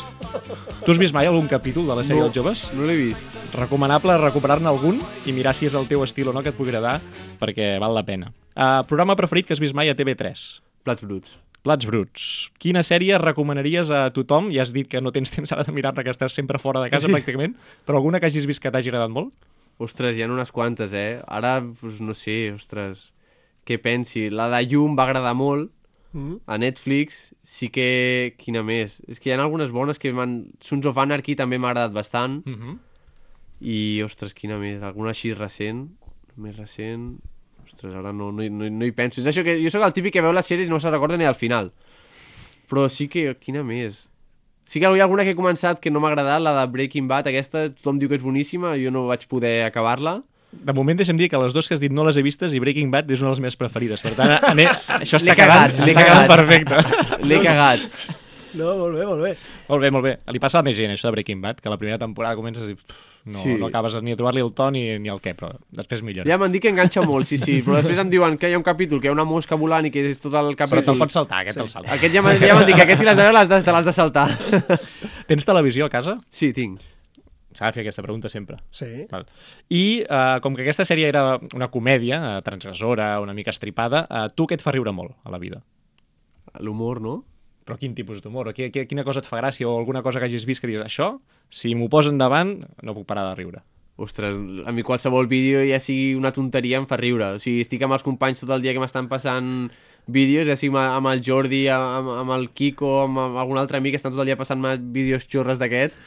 Tu 0.84 0.92
has 0.92 1.00
vist 1.00 1.16
mai 1.16 1.30
algun 1.30 1.48
capítol 1.48 1.88
de 1.88 1.96
la 1.96 2.04
sèrie 2.04 2.20
No. 2.20 2.28
Els 2.28 2.36
Joves? 2.36 2.66
No 2.76 2.84
l'he 2.90 2.98
vist. 3.00 3.38
recomanable 3.56 4.18
recuperar-ne 4.20 4.68
algun 4.68 5.00
i 5.26 5.32
mirar 5.32 5.56
si 5.56 5.66
és 5.66 5.74
el 5.80 5.88
teu 5.88 6.04
estil 6.04 6.28
o 6.28 6.34
no 6.36 6.44
que 6.44 6.52
et 6.52 6.58
pugui 6.58 6.74
agradar, 6.76 7.00
perquè 7.40 7.78
val 7.80 7.96
la 7.96 8.04
pena. 8.04 8.34
Uh, 8.52 8.84
programa 8.90 9.16
preferit 9.16 9.48
que 9.48 9.56
has 9.56 9.64
vist 9.64 9.74
mai 9.74 9.88
a 9.88 9.96
TV3? 9.96 10.36
Plats 10.84 11.08
bruts. 11.08 11.38
Plats 11.64 11.88
bruts. 11.88 12.28
Quina 12.60 12.84
sèrie 12.84 13.16
recomanaries 13.24 13.90
a 13.96 14.10
tothom? 14.12 14.52
Ja 14.52 14.68
has 14.68 14.76
dit 14.76 14.92
que 14.92 15.00
no 15.00 15.16
tens 15.16 15.32
temps 15.32 15.56
ara 15.56 15.64
de 15.64 15.72
mirar-ne, 15.72 16.04
que 16.04 16.12
estàs 16.12 16.36
sempre 16.36 16.60
fora 16.60 16.84
de 16.84 16.92
casa 16.92 17.08
pràcticament, 17.08 17.56
però 17.88 18.04
alguna 18.04 18.20
que 18.20 18.28
hagis 18.28 18.46
vist 18.46 18.60
que 18.60 18.72
t'hagi 18.72 18.92
agradat 18.92 19.16
molt? 19.16 19.32
Ostres, 19.80 20.18
hi 20.18 20.24
ha 20.26 20.28
unes 20.28 20.52
quantes, 20.52 20.92
eh? 20.92 21.22
Ara, 21.28 21.62
doncs, 21.62 22.02
no 22.04 22.14
sé, 22.18 22.52
ostres, 22.52 23.14
què 23.68 23.78
pensi? 23.84 24.30
La 24.32 24.48
de 24.54 24.64
Llum 24.72 24.96
va 24.98 25.04
agradar 25.10 25.36
molt, 25.36 25.74
Mm. 26.14 26.40
a 26.48 26.58
Netflix 26.58 27.34
sí 27.44 27.70
que... 27.70 28.34
Quina 28.40 28.64
més? 28.66 29.02
És 29.12 29.20
que 29.20 29.30
hi 29.30 29.34
ha 29.36 29.40
algunes 29.44 29.72
bones 29.76 30.00
que 30.02 30.14
m'han... 30.16 30.48
Sons 30.64 30.88
of 30.90 30.98
Anarchy 30.98 31.36
també 31.38 31.60
m'ha 31.60 31.70
agradat 31.74 31.94
bastant. 31.94 32.42
Mm 32.46 32.56
-hmm. 32.56 32.78
I, 33.62 34.02
ostres, 34.04 34.34
quina 34.34 34.58
més? 34.58 34.84
Alguna 34.84 35.12
així 35.12 35.34
recent? 35.34 35.90
Més 36.36 36.58
recent... 36.58 37.20
Ostres, 37.66 37.94
ara 37.94 38.14
no, 38.14 38.32
no, 38.32 38.48
no, 38.50 38.70
no 38.70 38.86
hi 38.86 38.92
penso. 38.92 39.22
És 39.22 39.28
això 39.28 39.44
que 39.44 39.62
jo 39.62 39.70
sóc 39.70 39.84
el 39.84 39.94
típic 39.94 40.14
que 40.14 40.22
veu 40.22 40.32
les 40.32 40.46
sèries 40.50 40.68
i 40.68 40.70
no 40.70 40.80
se 40.80 40.90
recorda 40.90 41.18
ni 41.18 41.26
al 41.26 41.36
final. 41.36 41.72
Però 42.70 42.90
sí 42.90 43.08
que... 43.08 43.36
Quina 43.36 43.64
més? 43.64 44.08
Sí 44.66 44.80
que 44.80 44.88
hi 44.88 45.00
ha 45.00 45.04
alguna 45.04 45.24
que 45.24 45.32
he 45.32 45.36
començat 45.36 45.80
que 45.80 45.92
no 45.92 46.00
m'ha 46.00 46.10
agradat, 46.10 46.42
la 46.42 46.54
de 46.60 46.72
Breaking 46.72 47.08
Bad, 47.08 47.28
aquesta, 47.28 47.70
tothom 47.70 48.00
diu 48.00 48.10
que 48.10 48.16
és 48.16 48.24
boníssima, 48.24 48.76
jo 48.78 48.92
no 48.92 49.08
vaig 49.08 49.28
poder 49.28 49.66
acabar-la. 49.66 50.24
De 50.52 50.74
moment 50.74 50.96
deixa'm 50.98 51.18
dir 51.20 51.28
que 51.30 51.38
les 51.42 51.54
dues 51.54 51.68
que 51.68 51.76
has 51.76 51.82
dit 51.84 51.92
no 51.92 52.06
les 52.08 52.16
he 52.18 52.24
vistes 52.24 52.54
i 52.56 52.60
Breaking 52.64 52.90
Bad 52.92 53.10
és 53.12 53.20
una 53.22 53.30
de 53.34 53.36
les 53.36 53.42
meves 53.44 53.58
preferides. 53.60 54.02
Per 54.02 54.14
tant, 54.16 54.38
ane... 54.48 54.70
això 55.02 55.20
està 55.20 55.36
cagat, 55.36 55.76
l'he 55.82 55.92
està 55.92 56.06
quedant 56.08 56.24
cagat. 56.24 56.32
perfecte. 56.38 57.28
L'he 57.28 57.42
cagat. 57.44 57.84
No, 58.58 58.72
molt 58.80 58.96
bé, 58.96 59.04
molt 59.06 59.22
bé. 59.22 59.34
Molt 59.68 59.84
bé, 59.84 59.90
molt 59.92 60.06
bé. 60.08 60.14
Li 60.34 60.40
passa 60.42 60.62
a 60.64 60.66
més 60.66 60.74
gent, 60.80 60.90
això 60.96 61.10
de 61.12 61.18
Breaking 61.18 61.42
Bad, 61.44 61.60
que 61.62 61.70
la 61.70 61.78
primera 61.78 62.00
temporada 62.02 62.34
comences 62.40 62.64
i 62.72 62.78
pff, 62.80 62.96
no, 63.28 63.42
Sí. 63.44 63.58
no 63.60 63.68
acabes 63.68 64.00
ni 64.02 64.16
a 64.16 64.18
trobar-li 64.18 64.40
el 64.42 64.54
to 64.56 64.70
ni, 64.72 64.86
ni 65.04 65.12
el 65.12 65.20
què, 65.22 65.36
però 65.38 65.52
després 65.76 66.02
millora. 66.02 66.26
Ja 66.32 66.40
m'han 66.40 66.56
dit 66.56 66.64
que 66.64 66.72
enganxa 66.72 67.04
molt, 67.06 67.28
sí, 67.28 67.38
sí, 67.38 67.60
però 67.62 67.76
després 67.82 68.00
em 68.00 68.10
diuen 68.10 68.40
que 68.40 68.50
hi 68.50 68.56
ha 68.56 68.58
un 68.58 68.64
capítol, 68.66 69.02
que 69.04 69.10
hi 69.10 69.12
ha 69.12 69.18
una 69.18 69.28
mosca 69.28 69.60
volant 69.60 69.86
i 69.86 69.92
que 69.92 70.00
és 70.10 70.18
tot 70.24 70.32
el 70.34 70.54
Però 70.56 70.64
capítol... 70.64 70.86
te'l 70.94 71.04
pots 71.04 71.20
saltar, 71.20 71.44
aquest 71.44 71.60
sí. 71.60 71.66
te'l 71.66 71.70
salta. 71.76 71.92
Aquest 72.00 72.16
ja 72.16 72.24
m'han 72.24 72.40
ja 72.40 72.58
dit 72.64 72.74
que 72.80 72.86
aquest 72.88 73.04
si 73.04 73.06
l'has 73.06 73.20
de 73.20 73.28
veure 73.28 73.36
l'has 73.36 73.52
de, 73.52 73.60
te 73.68 73.76
l'has 73.76 73.86
de 73.92 73.94
saltar. 74.00 74.30
Tens 75.28 75.46
televisió 75.46 75.86
a 75.86 75.92
casa? 75.92 76.18
Sí, 76.32 76.54
tinc. 76.56 76.80
S'ha 77.58 77.72
de 77.72 77.74
fer 77.74 77.82
aquesta 77.82 78.04
pregunta 78.06 78.30
sempre. 78.30 78.60
Sí. 78.70 79.08
Val. 79.10 79.26
I 79.74 80.04
uh, 80.06 80.38
com 80.46 80.54
que 80.54 80.62
aquesta 80.62 80.86
sèrie 80.86 81.08
era 81.10 81.40
una 81.58 81.72
comèdia, 81.74 82.20
uh, 82.22 82.44
transgressora, 82.46 83.16
una 83.24 83.34
mica 83.34 83.50
estripada, 83.50 84.04
uh, 84.06 84.28
tu 84.30 84.46
què 84.46 84.60
et 84.60 84.66
fa 84.66 84.76
riure 84.76 84.94
molt 84.94 85.16
a 85.26 85.34
la 85.34 85.42
vida? 85.42 85.64
L'humor, 86.62 87.02
no? 87.02 87.16
Però 87.68 87.80
quin 87.82 87.98
tipus 87.98 88.22
d'humor? 88.24 88.54
Quina 88.54 89.04
cosa 89.04 89.24
et 89.24 89.28
fa 89.28 89.42
gràcia 89.42 89.68
o 89.68 89.74
alguna 89.80 90.04
cosa 90.06 90.22
que 90.22 90.30
hagis 90.30 90.46
vist 90.48 90.62
que 90.62 90.70
digues 90.70 90.86
això, 90.86 91.18
si 91.50 91.74
m'ho 91.76 91.90
posen 91.90 92.22
davant, 92.22 92.62
no 92.86 92.96
puc 92.96 93.10
parar 93.10 93.26
de 93.32 93.42
riure. 93.42 93.64
Ostres, 93.98 94.38
a 94.38 94.72
mi 94.72 94.86
qualsevol 94.86 95.26
vídeo, 95.26 95.64
ja 95.66 95.82
sigui 95.82 96.14
una 96.16 96.30
tonteria, 96.32 96.78
em 96.78 96.86
fa 96.86 97.00
riure. 97.02 97.34
O 97.36 97.42
sigui, 97.42 97.66
estic 97.66 97.82
amb 97.82 97.98
els 97.98 98.06
companys 98.06 98.44
tot 98.44 98.54
el 98.54 98.62
dia 98.62 98.76
que 98.78 98.84
m'estan 98.84 99.10
passant 99.10 99.72
vídeos, 100.06 100.46
ja 100.46 100.56
sigui 100.56 100.78
amb, 100.78 101.00
amb 101.00 101.12
el 101.12 101.26
Jordi, 101.26 101.66
amb, 101.74 102.14
amb 102.22 102.36
el 102.38 102.48
Kiko, 102.54 102.94
amb, 103.08 103.18
amb 103.26 103.42
algun 103.42 103.58
altre 103.58 103.82
amic, 103.82 103.96
que 103.96 104.02
estan 104.04 104.14
tot 104.14 104.22
el 104.22 104.30
dia 104.30 104.38
passant-me 104.38 104.78
vídeos 104.94 105.26
xorres 105.26 105.58
d'aquests, 105.58 105.98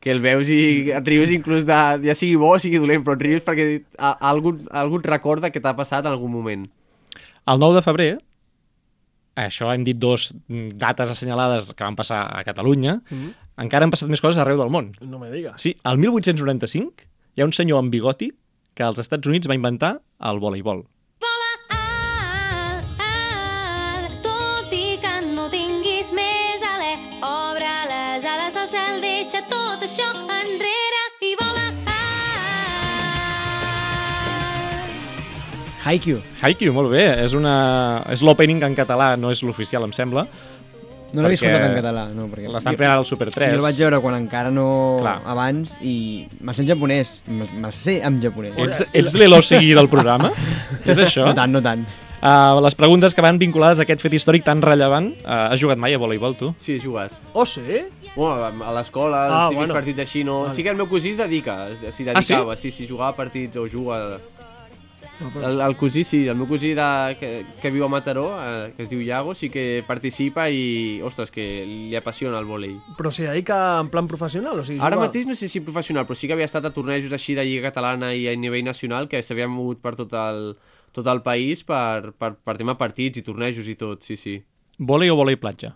que 0.00 0.10
el 0.10 0.22
veus 0.24 0.48
i 0.48 0.90
et 0.96 1.06
rius 1.06 1.30
inclús 1.34 1.66
de, 1.68 1.78
ja 2.06 2.16
sigui 2.16 2.38
bo 2.40 2.54
o 2.54 2.58
sigui 2.62 2.80
dolent, 2.80 3.04
però 3.04 3.18
et 3.18 3.24
rius 3.26 3.44
perquè 3.44 3.66
a, 3.98 4.14
a 4.14 4.30
algú, 4.32 4.54
algú 4.72 5.00
et 5.02 5.08
recorda 5.10 5.52
que 5.52 5.60
t'ha 5.60 5.76
passat 5.76 6.06
en 6.06 6.14
algun 6.14 6.32
moment. 6.32 6.64
El 7.50 7.60
9 7.60 7.76
de 7.76 7.84
febrer, 7.84 8.10
això 9.40 9.70
hem 9.74 9.84
dit 9.84 9.98
dos 10.00 10.30
dates 10.48 11.12
assenyalades 11.12 11.72
que 11.74 11.84
van 11.84 11.98
passar 11.98 12.24
a 12.32 12.44
Catalunya, 12.44 13.00
mm 13.02 13.18
-hmm. 13.18 13.34
encara 13.64 13.84
han 13.84 13.92
passat 13.92 14.08
més 14.08 14.20
coses 14.20 14.40
arreu 14.40 14.56
del 14.58 14.72
món. 14.72 14.92
No 15.00 15.18
me 15.18 15.30
digues. 15.30 15.60
Sí, 15.60 15.76
al 15.84 15.98
1895 15.98 17.04
hi 17.36 17.42
ha 17.42 17.44
un 17.44 17.52
senyor 17.52 17.78
amb 17.78 17.92
bigoti 17.92 18.32
que 18.74 18.82
als 18.82 18.98
Estats 18.98 19.26
Units 19.26 19.48
va 19.48 19.54
inventar 19.54 20.00
el 20.20 20.38
voleibol. 20.38 20.86
Haikyuu. 35.90 36.22
Haikyuu, 36.40 36.72
molt 36.76 36.92
bé. 36.94 37.04
És, 37.24 37.34
una... 37.34 37.54
és 38.14 38.22
l'opening 38.22 38.62
en 38.62 38.76
català, 38.78 39.16
no 39.18 39.32
és 39.34 39.42
l'oficial, 39.42 39.82
em 39.88 39.94
sembla. 39.96 40.26
No 41.10 41.24
l'havia 41.24 41.34
perquè 41.40 41.48
escoltat 41.50 41.64
en 41.66 41.72
català, 41.80 42.02
no, 42.14 42.28
perquè... 42.30 42.46
L'estan 42.52 42.76
fent 42.78 42.86
ara 42.86 43.00
al 43.02 43.06
Super 43.08 43.26
3. 43.34 43.48
Jo 43.50 43.58
el 43.58 43.64
vaig 43.64 43.78
veure 43.82 43.98
quan 44.04 44.14
encara 44.14 44.52
no... 44.54 44.66
Clar. 45.02 45.16
abans 45.32 45.72
i 45.82 45.94
me'l 46.38 46.54
sé 46.54 46.62
en 46.62 46.68
japonès. 46.70 47.16
Me'l 47.26 47.72
sé 47.74 47.96
en 48.06 48.20
japonès. 48.22 48.54
Ets, 48.62 48.84
ets 48.94 49.16
l'Elo 49.18 49.40
Sigui 49.42 49.72
del 49.74 49.90
programa? 49.90 50.30
És 50.86 51.00
això? 51.02 51.26
No 51.26 51.34
tant, 51.34 51.50
no 51.50 51.64
tant. 51.64 51.82
Uh, 52.20 52.60
les 52.62 52.76
preguntes 52.78 53.14
que 53.16 53.24
van 53.24 53.38
vinculades 53.40 53.80
a 53.80 53.86
aquest 53.88 54.04
fet 54.04 54.14
històric 54.20 54.44
tan 54.46 54.62
rellevant. 54.62 55.10
Uh, 55.24 55.48
has 55.50 55.58
jugat 55.58 55.80
mai 55.82 55.96
a 55.96 55.98
voleibol, 55.98 56.36
tu? 56.38 56.52
Sí, 56.62 56.76
he 56.76 56.82
jugat. 56.84 57.10
Oh, 57.32 57.46
sí? 57.48 57.80
Bueno, 58.14 58.52
a 58.62 58.74
l'escola, 58.76 59.24
Ah, 59.24 59.30
els 59.48 59.54
típics 59.56 59.64
bueno. 59.64 59.74
partits 59.80 60.04
així, 60.06 60.22
no... 60.28 60.42
Vale. 60.44 60.54
Sí 60.54 60.62
que 60.62 60.70
el 60.70 60.78
meu 60.78 60.86
cosí 60.90 61.16
es 61.16 61.18
dedica, 61.18 61.56
s'hi 61.80 61.88
Ah, 61.88 61.96
sí? 61.96 62.04
dedicava, 62.12 62.54
sí? 62.60 62.70
sí, 62.70 62.86
jugava 62.86 63.16
partits 63.18 63.56
o 63.58 63.66
juga... 63.72 64.20
El, 65.42 65.60
el 65.60 65.76
cosí, 65.76 66.02
sí, 66.04 66.26
el 66.28 66.36
meu 66.36 66.46
cosí 66.48 66.70
de, 66.74 67.16
que, 67.20 67.44
que 67.60 67.70
viu 67.70 67.84
a 67.84 67.88
Mataró, 67.92 68.30
eh, 68.40 68.72
que 68.76 68.82
es 68.86 68.88
diu 68.88 69.02
Iago, 69.04 69.34
sí 69.36 69.50
que 69.52 69.82
participa 69.86 70.46
i, 70.48 71.00
ostres, 71.04 71.30
que 71.30 71.44
li 71.68 71.94
apassiona 71.98 72.38
el 72.40 72.48
vòlei. 72.48 72.72
Però 72.96 73.12
s'hi 73.12 73.26
dedica 73.28 73.58
en 73.82 73.90
plan 73.92 74.08
professional? 74.08 74.58
O 74.60 74.64
sigui, 74.64 74.80
Ara 74.80 74.96
juga- 74.96 75.08
mateix 75.08 75.26
no 75.28 75.36
sé 75.36 75.48
si 75.52 75.60
professional, 75.60 76.06
però 76.08 76.16
sí 76.16 76.26
que 76.26 76.32
havia 76.38 76.48
estat 76.48 76.64
a 76.64 76.72
tornejos 76.72 77.12
així 77.12 77.36
de 77.36 77.44
Lliga 77.44 77.68
Catalana 77.68 78.14
i 78.16 78.26
a 78.28 78.36
nivell 78.36 78.64
nacional 78.64 79.08
que 79.12 79.20
s'havien 79.22 79.52
mogut 79.52 79.82
per 79.84 79.94
tot 80.00 80.12
el, 80.16 80.54
tot 80.96 81.06
el 81.06 81.20
país 81.22 81.64
per, 81.68 82.12
per, 82.16 82.32
per 82.40 82.56
tema 82.56 82.78
partits 82.80 83.20
i 83.20 83.22
tornejos 83.26 83.68
i 83.68 83.76
tot, 83.76 84.02
sí, 84.08 84.16
sí. 84.16 84.38
Vòlei 84.80 85.12
o 85.12 85.16
vòlei 85.20 85.36
platja? 85.36 85.74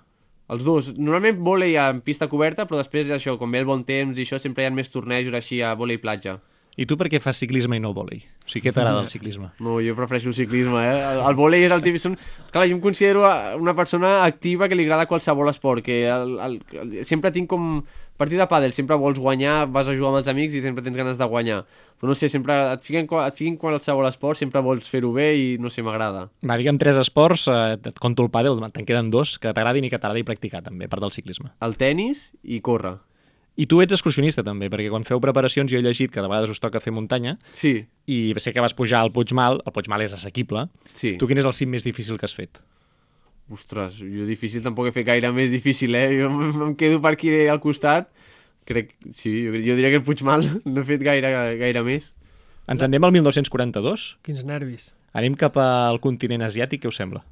Els 0.48 0.64
dos. 0.64 0.90
Normalment 0.96 1.38
vòlei 1.44 1.76
en 1.80 2.00
pista 2.04 2.28
coberta, 2.28 2.64
però 2.68 2.80
després 2.80 3.08
això, 3.12 3.36
com 3.40 3.52
ve 3.52 3.60
el 3.60 3.68
bon 3.68 3.84
temps 3.84 4.16
i 4.18 4.24
això, 4.24 4.40
sempre 4.40 4.64
hi 4.64 4.66
ha 4.68 4.72
més 4.72 4.88
tornejos 4.92 5.32
així 5.36 5.60
a 5.64 5.74
vòlei 5.76 5.96
platja. 6.00 6.38
I 6.76 6.86
tu 6.90 6.96
per 6.98 7.06
què 7.12 7.20
fas 7.22 7.38
ciclisme 7.38 7.78
i 7.78 7.82
no 7.82 7.92
vòlei? 7.94 8.24
O 8.42 8.48
sigui, 8.50 8.64
què 8.66 8.74
t'agrada 8.74 9.04
el 9.04 9.10
ciclisme? 9.10 9.52
No, 9.62 9.76
jo 9.84 9.94
prefereixo 9.94 10.32
el 10.32 10.34
ciclisme, 10.34 10.80
eh? 10.82 10.96
El, 11.12 11.20
el 11.28 11.36
vòlei 11.38 11.66
és 11.68 11.74
el 11.74 11.84
típic... 11.84 12.02
Són... 12.02 12.16
Clar, 12.50 12.66
jo 12.66 12.74
em 12.74 12.80
considero 12.82 13.22
una 13.60 13.76
persona 13.78 14.24
activa 14.24 14.66
que 14.68 14.78
li 14.78 14.86
agrada 14.88 15.06
qualsevol 15.10 15.52
esport, 15.52 15.84
que 15.86 16.04
el, 16.10 16.34
el, 16.42 16.58
el, 16.80 16.96
sempre 17.06 17.34
tinc 17.34 17.50
com... 17.52 17.84
Partit 18.14 18.38
de 18.38 18.44
pàdel, 18.46 18.70
sempre 18.70 18.94
vols 18.94 19.18
guanyar, 19.18 19.64
vas 19.74 19.88
a 19.90 19.94
jugar 19.96 20.12
amb 20.12 20.20
els 20.20 20.28
amics 20.30 20.54
i 20.54 20.60
sempre 20.62 20.84
tens 20.86 20.94
ganes 20.94 21.18
de 21.18 21.26
guanyar. 21.26 21.64
Però 21.98 22.12
no 22.12 22.14
sé, 22.14 22.28
sempre 22.30 22.54
et 22.70 22.84
fiquen, 22.86 23.08
et 23.10 23.34
fiquen 23.34 23.56
qualsevol 23.58 24.06
esport, 24.06 24.38
sempre 24.38 24.62
vols 24.62 24.86
fer-ho 24.86 25.10
bé 25.16 25.32
i 25.34 25.48
no 25.58 25.66
sé, 25.66 25.82
m'agrada. 25.82 26.28
Va, 26.46 26.54
digue'm 26.60 26.78
tres 26.78 27.00
esports, 27.02 27.48
eh, 27.50 27.74
et 27.74 27.98
conto 27.98 28.22
el 28.22 28.30
pàdel, 28.30 28.62
te'n 28.70 28.86
queden 28.86 29.10
dos, 29.10 29.34
que 29.42 29.50
t'agradin 29.50 29.88
i 29.88 29.90
que 29.90 29.98
t'agradi 29.98 30.22
practicar 30.30 30.62
també, 30.62 30.86
a 30.86 30.92
part 30.94 31.02
del 31.02 31.10
ciclisme. 31.16 31.50
El 31.66 31.74
tennis 31.80 32.28
i 32.46 32.62
córrer. 32.62 33.00
I 33.56 33.66
tu 33.70 33.78
ets 33.84 33.94
excursionista 33.94 34.42
també, 34.42 34.66
perquè 34.70 34.88
quan 34.90 35.04
feu 35.06 35.20
preparacions 35.22 35.70
jo 35.70 35.78
he 35.78 35.82
llegit 35.84 36.10
que 36.10 36.22
de 36.22 36.26
vegades 36.30 36.50
us 36.50 36.58
toca 36.58 36.80
fer 36.82 36.90
muntanya 36.92 37.36
Sí, 37.54 37.84
i 38.10 38.34
sé 38.42 38.52
que 38.52 38.60
vas 38.64 38.74
pujar 38.74 39.04
al 39.04 39.12
Puigmal, 39.14 39.60
el 39.64 39.72
Puigmal 39.72 40.02
és 40.02 40.12
assequible. 40.16 40.66
sí. 40.94 41.16
Tu 41.18 41.28
quin 41.30 41.38
és 41.38 41.46
el 41.46 41.54
cim 41.54 41.70
més 41.70 41.84
difícil 41.86 42.18
que 42.18 42.26
has 42.26 42.34
fet? 42.34 42.58
Ostres, 43.52 43.98
jo 44.00 44.24
difícil 44.26 44.62
tampoc 44.64 44.88
he 44.88 44.92
fet 44.96 45.06
gaire 45.06 45.30
més 45.32 45.50
difícil, 45.52 45.94
eh? 45.94 46.08
Jo 46.18 46.30
em 46.66 46.74
quedo 46.74 47.00
per 47.04 47.12
aquí 47.12 47.30
al 47.46 47.60
costat. 47.60 48.08
Crec, 48.64 48.94
sí, 49.12 49.30
jo, 49.44 49.52
jo 49.52 49.76
diria 49.76 49.90
que 49.92 50.00
el 50.00 50.06
Puigmal 50.06 50.46
no 50.64 50.80
he 50.80 50.84
fet 50.88 51.04
gaire, 51.04 51.30
gaire 51.60 51.82
més. 51.84 52.14
Ens 52.66 52.80
en 52.80 52.88
anem 52.88 53.04
al 53.04 53.12
1942? 53.12 54.06
Quins 54.24 54.42
nervis. 54.48 54.94
Anem 55.12 55.36
cap 55.38 55.60
al 55.60 56.00
continent 56.00 56.42
asiàtic, 56.42 56.82
què 56.82 56.88
us 56.90 56.96
sembla? 56.98 57.22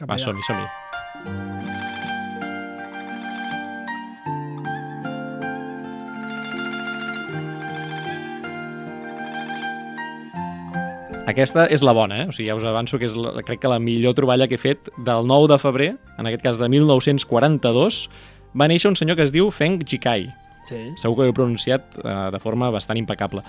Cap 0.00 0.08
Va, 0.08 0.16
som-hi, 0.18 0.42
som-hi. 0.48 1.79
Aquesta 11.30 11.66
és 11.70 11.82
la 11.86 11.94
bona, 11.94 12.24
eh? 12.24 12.28
O 12.30 12.34
sigui, 12.34 12.48
ja 12.48 12.56
us 12.58 12.64
avanço 12.66 12.98
que 12.98 13.06
és, 13.06 13.14
la, 13.14 13.44
crec 13.46 13.60
que 13.62 13.70
la 13.70 13.78
millor 13.82 14.16
troballa 14.18 14.48
que 14.50 14.56
he 14.58 14.60
fet 14.60 14.90
del 15.06 15.28
9 15.28 15.50
de 15.52 15.58
febrer, 15.62 15.90
en 16.18 16.26
aquest 16.26 16.42
cas 16.42 16.58
de 16.58 16.68
1942, 16.72 18.00
va 18.58 18.68
néixer 18.70 18.90
un 18.90 18.96
senyor 18.98 19.18
que 19.18 19.26
es 19.28 19.34
diu 19.34 19.52
Feng 19.54 19.78
Jikai. 19.86 20.26
Sí. 20.66 20.80
Segur 20.98 21.18
que 21.18 21.28
ho 21.28 21.30
he 21.30 21.36
pronunciat 21.36 22.00
eh, 22.02 22.16
de 22.34 22.40
forma 22.42 22.70
bastant 22.74 22.98
impecable. 22.98 23.44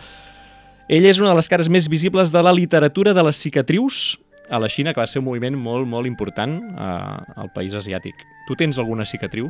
Ell 0.91 1.07
és 1.07 1.21
una 1.21 1.31
de 1.31 1.39
les 1.39 1.49
cares 1.49 1.69
més 1.71 1.87
visibles 1.89 2.33
de 2.33 2.41
la 2.43 2.53
literatura 2.53 3.15
de 3.17 3.23
les 3.25 3.39
cicatrius 3.39 4.19
a 4.51 4.59
la 4.59 4.69
Xina, 4.69 4.93
que 4.93 5.01
va 5.01 5.07
ser 5.07 5.21
un 5.21 5.29
moviment 5.29 5.55
molt, 5.57 5.87
molt 5.87 6.09
important 6.09 6.57
eh, 6.73 7.41
al 7.41 7.49
país 7.55 7.73
asiàtic. 7.77 8.25
Tu 8.49 8.57
tens 8.59 8.77
alguna 8.81 9.07
cicatriu? 9.07 9.49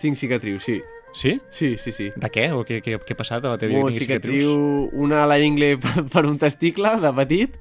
Tinc 0.00 0.16
cicatriu, 0.16 0.60
sí. 0.62 0.78
Sí? 1.12 1.38
Sí, 1.50 1.76
sí, 1.78 1.92
sí. 1.92 2.10
De 2.16 2.30
què? 2.30 2.50
O 2.54 2.64
què, 2.68 2.80
què, 2.84 2.98
què 3.00 3.16
ha 3.16 3.18
passat 3.18 3.44
a 3.44 3.54
la 3.54 3.60
teva 3.60 3.72
vida? 3.72 3.86
Tinguis 3.88 4.04
cicatriu, 4.04 4.52
una 4.92 5.24
a 5.24 5.30
la 5.30 5.38
ingle 5.42 5.76
per, 5.82 6.04
per 6.10 6.26
un 6.28 6.38
testicle 6.40 6.96
de 7.02 7.12
petit 7.16 7.56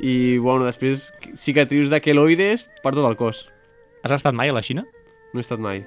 i, 0.00 0.38
bueno, 0.38 0.66
després 0.68 1.10
cicatrius 1.34 1.90
de 1.92 2.00
queloides 2.04 2.66
per 2.82 2.94
tot 2.94 3.06
el 3.08 3.18
cos. 3.18 3.46
Has 4.04 4.14
estat 4.20 4.36
mai 4.36 4.52
a 4.52 4.56
la 4.56 4.64
Xina? 4.64 4.86
No 5.32 5.40
he 5.40 5.44
estat 5.44 5.62
mai. 5.62 5.82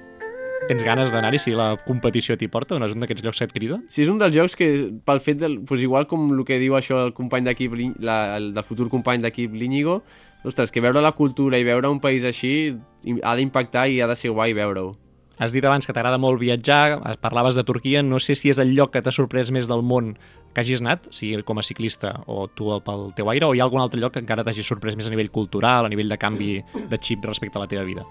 Tens 0.68 0.84
ganes 0.84 1.10
d'anar-hi 1.10 1.38
si 1.40 1.54
la 1.56 1.72
competició 1.86 2.36
t'hi 2.36 2.50
porta? 2.52 2.76
O 2.76 2.80
no 2.80 2.86
és 2.86 2.92
un 2.94 3.00
d'aquests 3.02 3.24
llocs 3.24 3.40
que 3.40 3.46
et 3.48 3.54
crida? 3.54 3.80
Sí, 3.88 4.04
és 4.04 4.10
un 4.12 4.20
dels 4.20 4.34
jocs 4.34 4.54
que, 4.58 4.68
pel 5.08 5.22
fet 5.24 5.40
del... 5.40 5.56
Pues 5.66 5.80
igual 5.82 6.06
com 6.10 6.28
el 6.34 6.44
que 6.46 6.60
diu 6.60 6.76
això 6.76 7.00
el 7.06 7.14
company 7.16 7.48
d'equip, 7.48 7.78
el 7.80 8.50
del 8.54 8.66
futur 8.68 8.90
company 8.92 9.24
d'equip, 9.24 9.56
l'Íñigo, 9.56 10.02
ostres, 10.44 10.70
que 10.70 10.82
veure 10.84 11.00
la 11.00 11.14
cultura 11.16 11.58
i 11.58 11.64
veure 11.64 11.88
un 11.88 12.00
país 12.00 12.26
així 12.28 12.76
ha 13.24 13.34
d'impactar 13.38 13.88
i 13.88 14.02
ha 14.04 14.10
de 14.10 14.18
ser 14.20 14.34
guai 14.36 14.52
veure-ho. 14.56 14.92
Has 15.40 15.54
dit 15.56 15.64
abans 15.64 15.86
que 15.88 15.94
t'agrada 15.96 16.18
molt 16.20 16.36
viatjar, 16.36 17.00
parlaves 17.24 17.56
de 17.56 17.64
Turquia, 17.64 18.02
no 18.04 18.18
sé 18.20 18.34
si 18.36 18.50
és 18.52 18.58
el 18.60 18.74
lloc 18.76 18.90
que 18.92 19.00
t'ha 19.00 19.12
sorprès 19.14 19.48
més 19.48 19.70
del 19.70 19.80
món 19.80 20.12
que 20.52 20.60
hagis 20.60 20.82
anat, 20.84 21.06
sigui 21.16 21.40
com 21.48 21.56
a 21.56 21.64
ciclista 21.64 22.10
o 22.28 22.44
tu 22.52 22.68
pel 22.84 23.06
teu 23.16 23.30
aire, 23.32 23.46
o 23.48 23.54
hi 23.56 23.62
ha 23.62 23.64
algun 23.64 23.80
altre 23.80 24.02
lloc 24.02 24.12
que 24.12 24.20
encara 24.20 24.44
t'hagi 24.44 24.60
sorprès 24.66 24.98
més 25.00 25.08
a 25.08 25.12
nivell 25.14 25.30
cultural, 25.32 25.86
a 25.86 25.92
nivell 25.92 26.12
de 26.12 26.18
canvi 26.20 26.58
de 26.60 26.98
xip 27.00 27.24
respecte 27.24 27.56
a 27.56 27.62
la 27.62 27.70
teva 27.70 27.86
vida? 27.88 28.04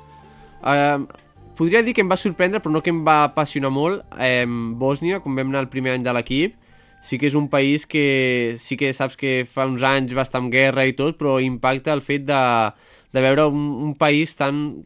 Uh, 0.64 1.06
podria 1.60 1.84
dir 1.86 1.94
que 1.94 2.02
em 2.02 2.10
va 2.10 2.18
sorprendre, 2.18 2.64
però 2.64 2.74
no 2.74 2.82
que 2.82 2.90
em 2.90 3.04
va 3.06 3.20
apassionar 3.28 3.70
molt. 3.76 4.02
Eh, 4.18 4.48
Bòsnia, 4.82 5.20
quan 5.22 5.38
vam 5.38 5.52
anar 5.54 5.62
el 5.68 5.70
primer 5.70 5.94
any 5.94 6.08
de 6.08 6.16
l'equip, 6.18 6.56
sí 7.06 7.20
que 7.22 7.30
és 7.30 7.38
un 7.38 7.46
país 7.52 7.86
que 7.86 8.56
sí 8.58 8.74
que 8.74 8.90
saps 8.90 9.20
que 9.20 9.44
fa 9.46 9.68
uns 9.70 9.86
anys 9.86 10.16
va 10.18 10.26
estar 10.26 10.42
en 10.42 10.50
guerra 10.50 10.88
i 10.90 10.98
tot, 10.98 11.20
però 11.22 11.38
impacta 11.44 11.94
el 11.94 12.02
fet 12.02 12.26
de, 12.26 12.42
de 13.14 13.24
veure 13.28 13.46
un, 13.54 13.70
un 13.86 13.94
país 14.02 14.34
tan 14.40 14.82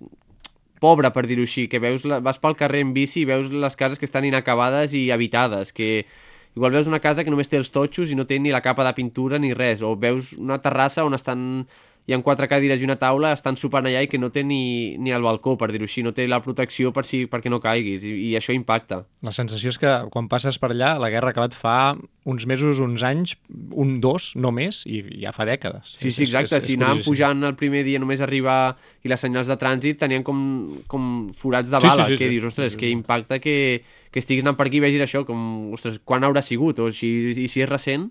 pobre, 0.84 1.10
per 1.16 1.24
dir-ho 1.30 1.48
així, 1.48 1.70
que 1.72 1.80
veus 1.84 2.04
la, 2.04 2.20
vas 2.24 2.42
pel 2.44 2.58
carrer 2.60 2.84
en 2.84 2.92
bici 2.96 3.24
i 3.24 3.30
veus 3.30 3.50
les 3.52 3.80
cases 3.80 4.02
que 4.02 4.10
estan 4.10 4.28
inacabades 4.28 4.94
i 4.98 5.08
habitades, 5.16 5.72
que 5.72 6.06
igual 6.54 6.76
veus 6.76 6.90
una 6.92 7.02
casa 7.02 7.24
que 7.24 7.32
només 7.34 7.50
té 7.50 7.58
els 7.58 7.72
totxos 7.74 8.12
i 8.12 8.20
no 8.20 8.28
té 8.30 8.38
ni 8.40 8.52
la 8.54 8.62
capa 8.62 8.86
de 8.86 8.94
pintura 8.98 9.40
ni 9.40 9.54
res, 9.58 9.82
o 9.82 9.96
veus 9.96 10.34
una 10.38 10.60
terrassa 10.62 11.08
on 11.08 11.16
estan 11.18 11.66
hi 12.06 12.12
ha 12.12 12.18
quatre 12.22 12.50
cadires 12.52 12.82
i 12.82 12.84
una 12.84 12.98
taula, 13.00 13.30
estan 13.32 13.56
sopant 13.56 13.86
allà 13.88 14.02
i 14.04 14.10
que 14.12 14.20
no 14.20 14.28
té 14.30 14.42
ni, 14.44 14.98
ni 15.00 15.14
el 15.16 15.24
balcó, 15.24 15.54
per 15.58 15.70
dir-ho 15.72 15.86
així, 15.88 16.02
no 16.04 16.12
té 16.12 16.26
la 16.28 16.42
protecció 16.44 16.92
per 16.92 17.06
si, 17.08 17.22
perquè 17.32 17.48
no 17.50 17.62
caiguis, 17.64 18.04
i, 18.04 18.12
i 18.28 18.34
això 18.36 18.52
impacta. 18.52 19.06
La 19.24 19.32
sensació 19.32 19.72
és 19.72 19.78
que 19.80 19.92
quan 20.12 20.28
passes 20.28 20.60
per 20.60 20.74
allà, 20.74 20.98
la 21.00 21.08
guerra 21.14 21.32
ha 21.32 21.36
acabat 21.36 21.56
fa 21.56 21.96
uns 22.28 22.44
mesos, 22.46 22.80
uns 22.84 23.04
anys, 23.08 23.38
un, 23.72 24.02
dos, 24.04 24.34
no 24.36 24.52
més, 24.52 24.82
i 24.86 25.00
ja 25.24 25.32
fa 25.32 25.46
dècades. 25.48 25.94
Sí, 25.96 26.10
És- 26.10 26.16
sí, 26.18 26.24
és- 26.24 26.30
exacte, 26.34 26.58
és- 26.58 26.64
és 26.64 26.68
si 26.72 26.76
anàvem 26.76 27.04
pujant 27.08 27.44
el 27.48 27.56
primer 27.56 27.86
dia 27.88 28.00
només 28.04 28.20
arribar 28.20 28.76
i 29.04 29.08
les 29.12 29.20
senyals 29.24 29.48
de 29.48 29.56
trànsit 29.60 29.98
tenien 30.00 30.24
com, 30.24 30.82
com 30.88 31.32
forats 31.40 31.70
de 31.72 31.78
Sí, 31.80 31.84
sí, 31.84 31.88
bala, 31.88 32.06
sí, 32.08 32.18
que 32.18 32.26
sí. 32.28 32.30
dius, 32.36 32.44
ostres, 32.52 32.74
Sí, 32.74 32.76
sí, 32.76 32.80
que 32.80 32.88
sí. 32.88 32.92
impacta 32.92 33.40
que, 33.40 33.84
que 34.12 34.20
estiguis 34.20 34.44
anant 34.44 34.58
per 34.60 34.68
aquí 34.68 34.78
i 34.78 34.84
vegis 34.84 35.02
això, 35.08 35.24
com, 35.26 35.72
ostres, 35.74 36.02
quan 36.04 36.24
haurà 36.24 36.42
sigut, 36.44 36.80
o 36.80 36.92
si, 36.92 37.32
i 37.32 37.48
si 37.48 37.62
és 37.64 37.70
recent, 37.70 38.10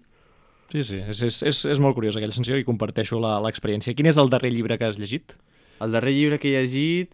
Sí, 0.72 0.82
sí, 0.88 0.98
és, 1.04 1.18
és, 1.20 1.42
és, 1.44 1.64
és 1.74 1.80
molt 1.84 1.94
curiós 1.98 2.16
aquella 2.16 2.32
sensació 2.32 2.56
i 2.56 2.64
comparteixo 2.64 3.18
la- 3.20 3.38
l'experiència. 3.44 3.92
Quin 3.94 4.08
és 4.08 4.16
el 4.20 4.30
darrer 4.32 4.52
llibre 4.54 4.78
que 4.80 4.88
has 4.88 4.98
llegit? 5.00 5.36
el 5.82 5.90
darrer 5.90 6.12
llibre 6.14 6.38
que 6.38 6.52
he 6.54 6.62
llegit... 6.62 7.10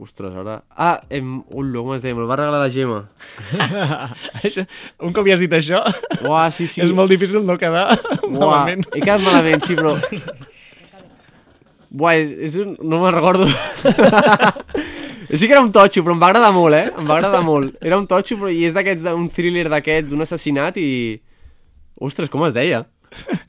Ostres, 0.00 0.32
ara... 0.32 0.62
Ah, 0.78 1.02
em... 1.12 1.40
un 1.50 1.72
com 1.74 1.90
es 1.92 2.00
deia, 2.00 2.14
me'l 2.16 2.28
va 2.30 2.36
regalar 2.38 2.60
la 2.62 2.70
Gemma. 2.72 3.00
Un 5.04 5.12
cop 5.12 5.26
ja 5.28 5.34
has 5.34 5.42
dit 5.42 5.52
això, 5.52 5.82
Uah, 6.24 6.46
sí, 6.54 6.68
sí. 6.70 6.80
és 6.80 6.92
molt 6.96 7.10
difícil 7.12 7.42
no 7.44 7.58
quedar 7.60 7.98
Uah, 7.98 8.30
malament. 8.30 8.86
he 8.94 9.02
quedat 9.02 9.20
malament, 9.26 9.66
sí, 9.66 9.76
però... 9.76 9.96
Buah, 11.90 12.14
és, 12.22 12.30
és 12.48 12.56
un... 12.62 12.76
no 12.80 13.02
me'n 13.02 13.12
recordo. 13.18 13.50
sí 15.34 15.44
que 15.44 15.52
era 15.52 15.60
un 15.66 15.72
totxo, 15.74 16.06
però 16.06 16.14
em 16.14 16.22
va 16.22 16.30
agradar 16.30 16.54
molt, 16.54 16.78
eh? 16.78 16.86
Em 16.94 17.04
va 17.10 17.18
agradar 17.18 17.42
molt. 17.44 17.74
Era 17.82 17.98
un 18.00 18.06
totxo, 18.08 18.38
però 18.40 18.54
i 18.54 18.62
és 18.70 18.76
d'aquests, 18.76 19.10
un 19.12 19.26
thriller 19.34 19.66
d'aquests, 19.74 20.08
d'un 20.14 20.24
assassinat 20.24 20.78
i... 20.80 20.88
Ostres, 22.00 22.30
com 22.32 22.42
es 22.48 22.54
deia? 22.56 22.86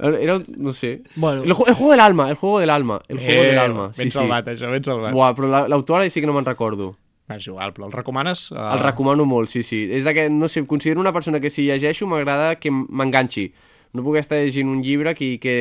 Era, 0.02 0.38
un- 0.40 0.46
no 0.58 0.74
sé... 0.74 1.02
Bueno. 1.16 1.44
El, 1.44 1.52
el 1.52 1.74
juego 1.76 1.92
del 1.92 2.00
alma, 2.02 2.30
el 2.30 2.36
juego 2.36 2.60
del 2.60 2.70
alma. 2.70 3.02
El 3.08 3.20
juego 3.20 3.44
del 3.44 3.60
alma, 3.60 3.92
sí, 3.94 4.02
ben 4.02 4.12
sí. 4.12 4.18
salvat, 4.18 4.48
això, 4.52 4.72
ben 4.74 4.84
salvat. 4.84 5.14
Buah, 5.16 5.34
però 5.38 5.50
la- 5.52 5.68
l'autora 5.70 6.10
sí 6.10 6.20
que 6.22 6.28
no 6.30 6.34
me'n 6.34 6.48
recordo. 6.48 6.96
És 7.32 7.46
igual, 7.48 7.72
però 7.72 7.86
el 7.88 7.94
recomanes? 7.96 8.50
Uh... 8.52 8.58
El 8.74 8.82
recomano 8.84 9.24
molt, 9.30 9.48
sí, 9.54 9.62
sí. 9.64 9.86
És 9.94 10.04
de 10.04 10.14
que, 10.18 10.26
no 10.34 10.50
sé, 10.52 10.66
considero 10.68 11.00
una 11.00 11.14
persona 11.16 11.40
que 11.40 11.50
si 11.54 11.64
llegeixo 11.70 12.08
m'agrada 12.10 12.56
que 12.60 12.72
m'enganxi. 12.74 13.52
No 13.94 14.04
puc 14.04 14.18
estar 14.20 14.40
llegint 14.42 14.68
un 14.72 14.82
llibre 14.84 15.14
que, 15.16 15.38
que... 15.40 15.56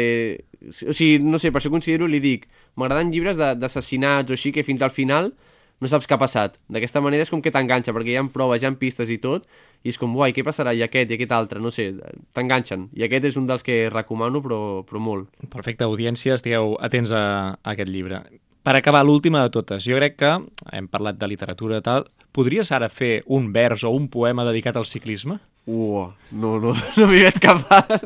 O 0.89 0.95
sigui, 0.97 1.21
no 1.23 1.39
sé, 1.39 1.53
per 1.53 1.61
això 1.61 1.71
considero, 1.71 2.09
li 2.11 2.19
dic, 2.23 2.49
m'agraden 2.81 3.13
llibres 3.15 3.39
d'assassinats 3.39 4.31
o 4.31 4.35
així 4.39 4.51
que 4.55 4.65
fins 4.67 4.83
al 4.83 4.91
final 4.95 5.33
no 5.81 5.89
saps 5.89 6.07
què 6.07 6.17
ha 6.17 6.21
passat. 6.21 6.59
D'aquesta 6.73 7.01
manera 7.05 7.25
és 7.25 7.33
com 7.33 7.43
que 7.43 7.53
t'enganxa, 7.55 7.95
perquè 7.97 8.15
hi 8.15 8.19
ha 8.21 8.27
proves, 8.33 8.63
hi 8.63 8.69
ha 8.69 8.73
pistes 8.79 9.11
i 9.11 9.19
tot, 9.23 9.49
i 9.83 9.93
és 9.93 9.99
com, 10.01 10.13
uai, 10.17 10.35
què 10.37 10.45
passarà? 10.45 10.75
I 10.77 10.85
aquest, 10.85 11.11
i 11.11 11.17
aquest 11.17 11.33
altre, 11.33 11.61
no 11.65 11.73
sé, 11.73 11.91
t'enganxen. 12.37 12.91
I 12.97 13.07
aquest 13.09 13.31
és 13.31 13.41
un 13.41 13.49
dels 13.49 13.65
que 13.65 13.83
recomano, 13.93 14.43
però, 14.45 14.61
però 14.89 15.01
molt. 15.01 15.31
Perfecte, 15.49 15.89
audiència, 15.89 16.37
estigueu 16.37 16.77
atents 16.85 17.15
a, 17.17 17.25
a 17.57 17.75
aquest 17.75 17.93
llibre. 17.93 18.23
per 18.63 18.77
acabar, 18.77 19.01
l'última 19.05 19.41
de 19.43 19.51
totes. 19.51 19.85
Jo 19.87 19.97
crec 19.97 20.19
que, 20.21 20.35
hem 20.77 20.89
parlat 20.89 21.17
de 21.17 21.29
literatura 21.31 21.81
i 21.81 21.85
tal, 21.85 22.05
podries 22.37 22.71
ara 22.77 22.91
fer 22.93 23.23
un 23.27 23.49
vers 23.53 23.85
o 23.85 23.91
un 23.97 24.09
poema 24.13 24.45
dedicat 24.45 24.77
al 24.77 24.87
ciclisme? 24.87 25.39
Uh, 25.67 26.09
no, 26.33 26.59
no, 26.59 26.75
no 26.99 27.07
m'hi 27.09 27.25
veig 27.25 27.41
capaç. 27.41 28.05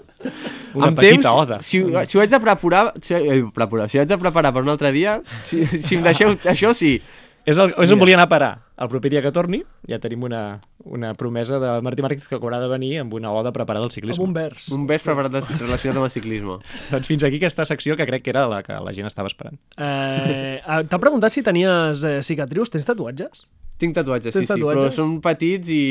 Una 0.75 0.91
Amb 0.91 0.99
petita 0.99 1.35
oda. 1.39 1.61
Si, 1.62 1.81
si 1.81 2.18
ho 2.18 2.22
haig 2.22 2.31
de 2.33 2.41
preparar, 2.43 2.85
si, 3.03 3.14
eh, 3.14 3.43
preparar, 3.55 3.89
si 3.91 3.99
ho 3.99 4.03
haig 4.03 4.11
de 4.11 4.18
preparar 4.20 4.55
per 4.55 4.64
un 4.66 4.72
altre 4.72 4.91
dia, 4.95 5.20
si, 5.43 5.62
si 5.75 5.99
em 5.99 6.07
deixeu 6.07 6.35
això, 6.51 6.75
sí. 6.75 6.99
És, 7.45 7.59
el, 7.61 7.74
és 7.76 7.90
on 7.92 7.99
volia 8.01 8.16
anar 8.16 8.24
a 8.24 8.30
parar. 8.32 8.53
El 8.80 8.88
proper 8.88 9.11
dia 9.12 9.20
que 9.22 9.30
torni 9.30 9.59
ja 9.86 9.99
tenim 10.03 10.22
una, 10.24 10.61
una 10.88 11.12
promesa 11.14 11.59
de 11.62 11.72
Martí 11.84 12.03
Márquez 12.03 12.24
que 12.26 12.38
haurà 12.38 12.57
de 12.62 12.70
venir 12.72 12.95
amb 13.03 13.12
una 13.14 13.30
oda 13.36 13.53
preparada 13.53 13.84
al 13.84 13.90
Amb 13.90 13.97
ciclisme. 13.97 14.24
un 14.24 14.32
vers. 14.34 14.70
Un 14.72 14.86
vers 14.88 15.03
preparat 15.05 15.32
de- 15.36 15.42
relacionat 15.61 15.99
amb 16.01 16.09
el 16.09 16.11
ciclisme. 16.14 16.57
Doncs 16.92 17.07
fins 17.11 17.24
aquí 17.28 17.36
aquesta 17.42 17.66
secció 17.68 17.97
que 18.01 18.07
crec 18.09 18.24
que 18.24 18.32
era 18.32 18.47
la 18.49 18.62
que 18.64 18.72
la 18.80 18.92
gent 18.97 19.07
estava 19.07 19.28
esperant. 19.28 19.61
Eh, 19.76 20.57
eh, 20.59 20.80
T'ha 20.88 20.99
preguntat 20.99 21.32
si 21.36 21.42
tenies 21.45 22.03
eh, 22.05 22.18
cicatrius. 22.22 22.70
Tens 22.72 22.88
tatuatges? 22.88 23.45
Tinc 23.78 23.95
tatuatges, 23.95 24.32
Tens 24.32 24.47
sí, 24.47 24.49
sí, 24.49 24.55
tatuatges? 24.55 24.88
però 24.95 24.95
són 24.95 25.20
petits 25.20 25.68
i... 25.68 25.82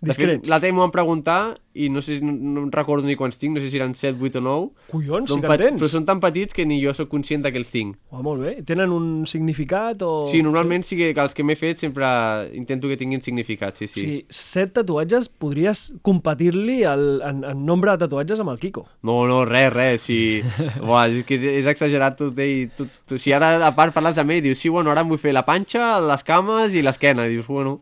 Discrets. 0.00 0.48
l'altre 0.48 0.70
dia 0.70 0.74
m'ho 0.76 0.84
van 0.86 0.92
preguntar 0.94 1.38
i 1.74 1.88
no 1.90 2.02
sé, 2.02 2.18
si- 2.18 2.24
no, 2.24 2.32
no 2.32 2.70
recordo 2.70 3.06
ni 3.06 3.16
quants 3.18 3.36
tinc, 3.36 3.56
no 3.56 3.62
sé 3.62 3.70
si 3.70 3.76
eren 3.80 3.94
7, 3.94 4.16
8 4.22 4.38
o 4.38 4.42
9. 4.42 4.68
Collons, 4.92 5.28
sí 5.28 5.34
Són 5.34 5.42
que 5.42 5.50
en 5.50 5.62
tens. 5.64 5.80
Però 5.82 5.90
són 5.90 6.06
tan 6.06 6.20
petits 6.22 6.54
que 6.54 6.64
ni 6.66 6.78
jo 6.82 6.94
sóc 6.94 7.10
conscient 7.10 7.42
de 7.42 7.50
que 7.52 7.58
els 7.58 7.72
tinc. 7.74 7.96
Oh, 8.14 8.22
molt 8.22 8.42
bé. 8.44 8.54
Tenen 8.66 8.94
un 8.94 9.26
significat 9.26 10.02
o... 10.06 10.28
Sí, 10.30 10.42
normalment 10.46 10.86
sí 10.86 10.96
que, 10.96 11.10
que 11.16 11.24
els 11.24 11.34
que 11.34 11.42
m'he 11.46 11.56
fet 11.58 11.82
sempre 11.82 12.06
intento 12.54 12.88
que 12.88 12.96
tinguin 13.00 13.22
significat, 13.26 13.76
sí, 13.76 13.88
sí. 13.90 14.00
sigui, 14.00 14.20
set 14.30 14.74
tatuatges 14.78 15.28
podries 15.28 15.86
competir-li 16.06 16.82
en, 16.88 17.42
en 17.42 17.64
nombre 17.66 17.90
de 17.92 18.04
tatuatges 18.06 18.40
amb 18.40 18.54
el 18.54 18.62
Kiko. 18.62 18.86
No, 19.02 19.24
no, 19.26 19.42
res, 19.48 19.72
res, 19.74 20.06
sí. 20.06 20.20
Buah, 20.86 21.08
és 21.10 21.26
que 21.26 21.38
és, 21.38 21.48
és 21.64 21.70
exagerat 21.70 22.18
tot 22.20 22.38
ell. 22.38 22.70
Tot, 22.78 22.90
tot, 23.08 23.18
si 23.20 23.34
ara 23.34 23.56
a 23.66 23.72
part 23.74 23.94
parles 23.94 24.18
amb 24.22 24.30
ell, 24.36 24.42
dius, 24.46 24.62
sí, 24.62 24.70
bueno, 24.70 24.94
ara 24.94 25.02
em 25.02 25.10
vull 25.10 25.20
fer 25.20 25.34
la 25.34 25.44
panxa, 25.46 25.96
les 26.02 26.22
cames 26.26 26.74
i 26.74 26.82
l'esquena. 26.86 27.26
Dius, 27.30 27.46
bueno, 27.50 27.80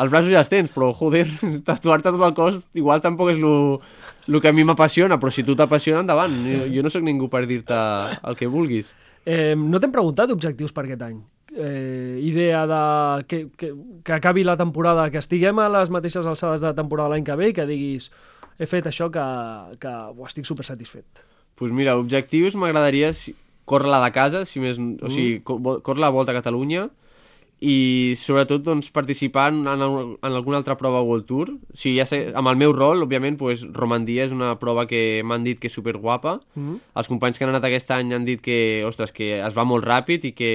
els 0.00 0.10
braços 0.12 0.32
ja 0.32 0.40
els 0.40 0.48
tens, 0.48 0.70
però, 0.72 0.90
joder, 0.96 1.26
tatuar-te 1.68 2.10
tot 2.14 2.22
el 2.26 2.34
cos 2.36 2.60
igual 2.78 3.02
tampoc 3.04 3.32
és 3.34 3.38
lo, 3.42 3.80
lo 4.26 4.40
que 4.40 4.48
a 4.48 4.52
mi 4.56 4.64
m'apassiona, 4.64 5.18
però 5.20 5.32
si 5.34 5.44
tu 5.44 5.56
t'apassiona, 5.58 6.00
endavant. 6.04 6.32
Jo, 6.46 6.64
jo 6.72 6.82
no 6.86 6.90
sóc 6.92 7.04
ningú 7.06 7.28
per 7.32 7.44
dir-te 7.50 7.76
el 8.22 8.36
que 8.38 8.48
vulguis. 8.48 8.94
Eh, 9.28 9.52
no 9.58 9.78
t'hem 9.80 9.92
preguntat 9.92 10.32
objectius 10.32 10.72
per 10.72 10.86
aquest 10.86 11.02
any. 11.04 11.18
Eh, 11.50 12.20
idea 12.22 12.62
de 12.70 13.24
que, 13.26 13.40
que, 13.58 13.72
que 14.06 14.12
acabi 14.14 14.44
la 14.46 14.56
temporada, 14.56 15.08
que 15.10 15.18
estiguem 15.18 15.58
a 15.58 15.68
les 15.68 15.90
mateixes 15.90 16.24
alçades 16.30 16.62
de 16.62 16.70
temporada 16.78 17.10
l'any 17.10 17.24
que 17.26 17.34
ve 17.36 17.48
i 17.50 17.56
que 17.56 17.66
diguis 17.66 18.06
he 18.60 18.68
fet 18.70 18.86
això 18.86 19.08
que, 19.10 19.24
que 19.82 19.90
ho 19.90 20.26
estic 20.28 20.46
super 20.46 20.64
satisfet. 20.64 21.04
Doncs 21.10 21.58
pues 21.58 21.72
mira, 21.76 21.96
objectius 21.98 22.54
m'agradaria 22.56 23.10
si, 23.12 23.34
córrer-la 23.68 23.98
de 24.04 24.12
casa, 24.14 24.44
si 24.48 24.62
més, 24.62 24.78
o 24.78 25.10
sigui, 25.10 25.40
vo- 25.44 25.80
córrer 25.84 26.00
la 26.06 26.12
Volta 26.14 26.32
a 26.32 26.38
Catalunya 26.38 26.86
i 27.60 28.14
sobretot 28.16 28.62
doncs, 28.64 28.88
participar 28.88 29.50
en, 29.52 29.66
en, 29.68 29.82
en 30.16 30.32
alguna 30.32 30.56
altra 30.56 30.78
prova 30.80 31.02
World 31.04 31.26
Tour. 31.28 31.50
O 31.52 31.76
sigui, 31.76 31.98
ja 32.00 32.06
sé, 32.08 32.22
amb 32.32 32.48
el 32.48 32.56
meu 32.56 32.72
rol, 32.72 33.04
òbviament, 33.04 33.36
pues, 33.40 33.66
Romandia 33.76 34.24
és 34.24 34.32
una 34.32 34.54
prova 34.60 34.86
que 34.88 35.20
m'han 35.28 35.44
dit 35.44 35.60
que 35.60 35.68
és 35.68 35.76
superguapa. 35.76 36.38
Mm. 36.56 36.80
Els 36.96 37.10
companys 37.12 37.36
que 37.36 37.44
han 37.44 37.52
anat 37.52 37.68
aquest 37.68 37.92
any 37.92 38.14
han 38.16 38.24
dit 38.24 38.40
que, 38.40 38.80
ostres, 38.88 39.12
que 39.12 39.36
es 39.38 39.56
va 39.56 39.66
molt 39.68 39.84
ràpid 39.84 40.24
i 40.30 40.32
que 40.36 40.50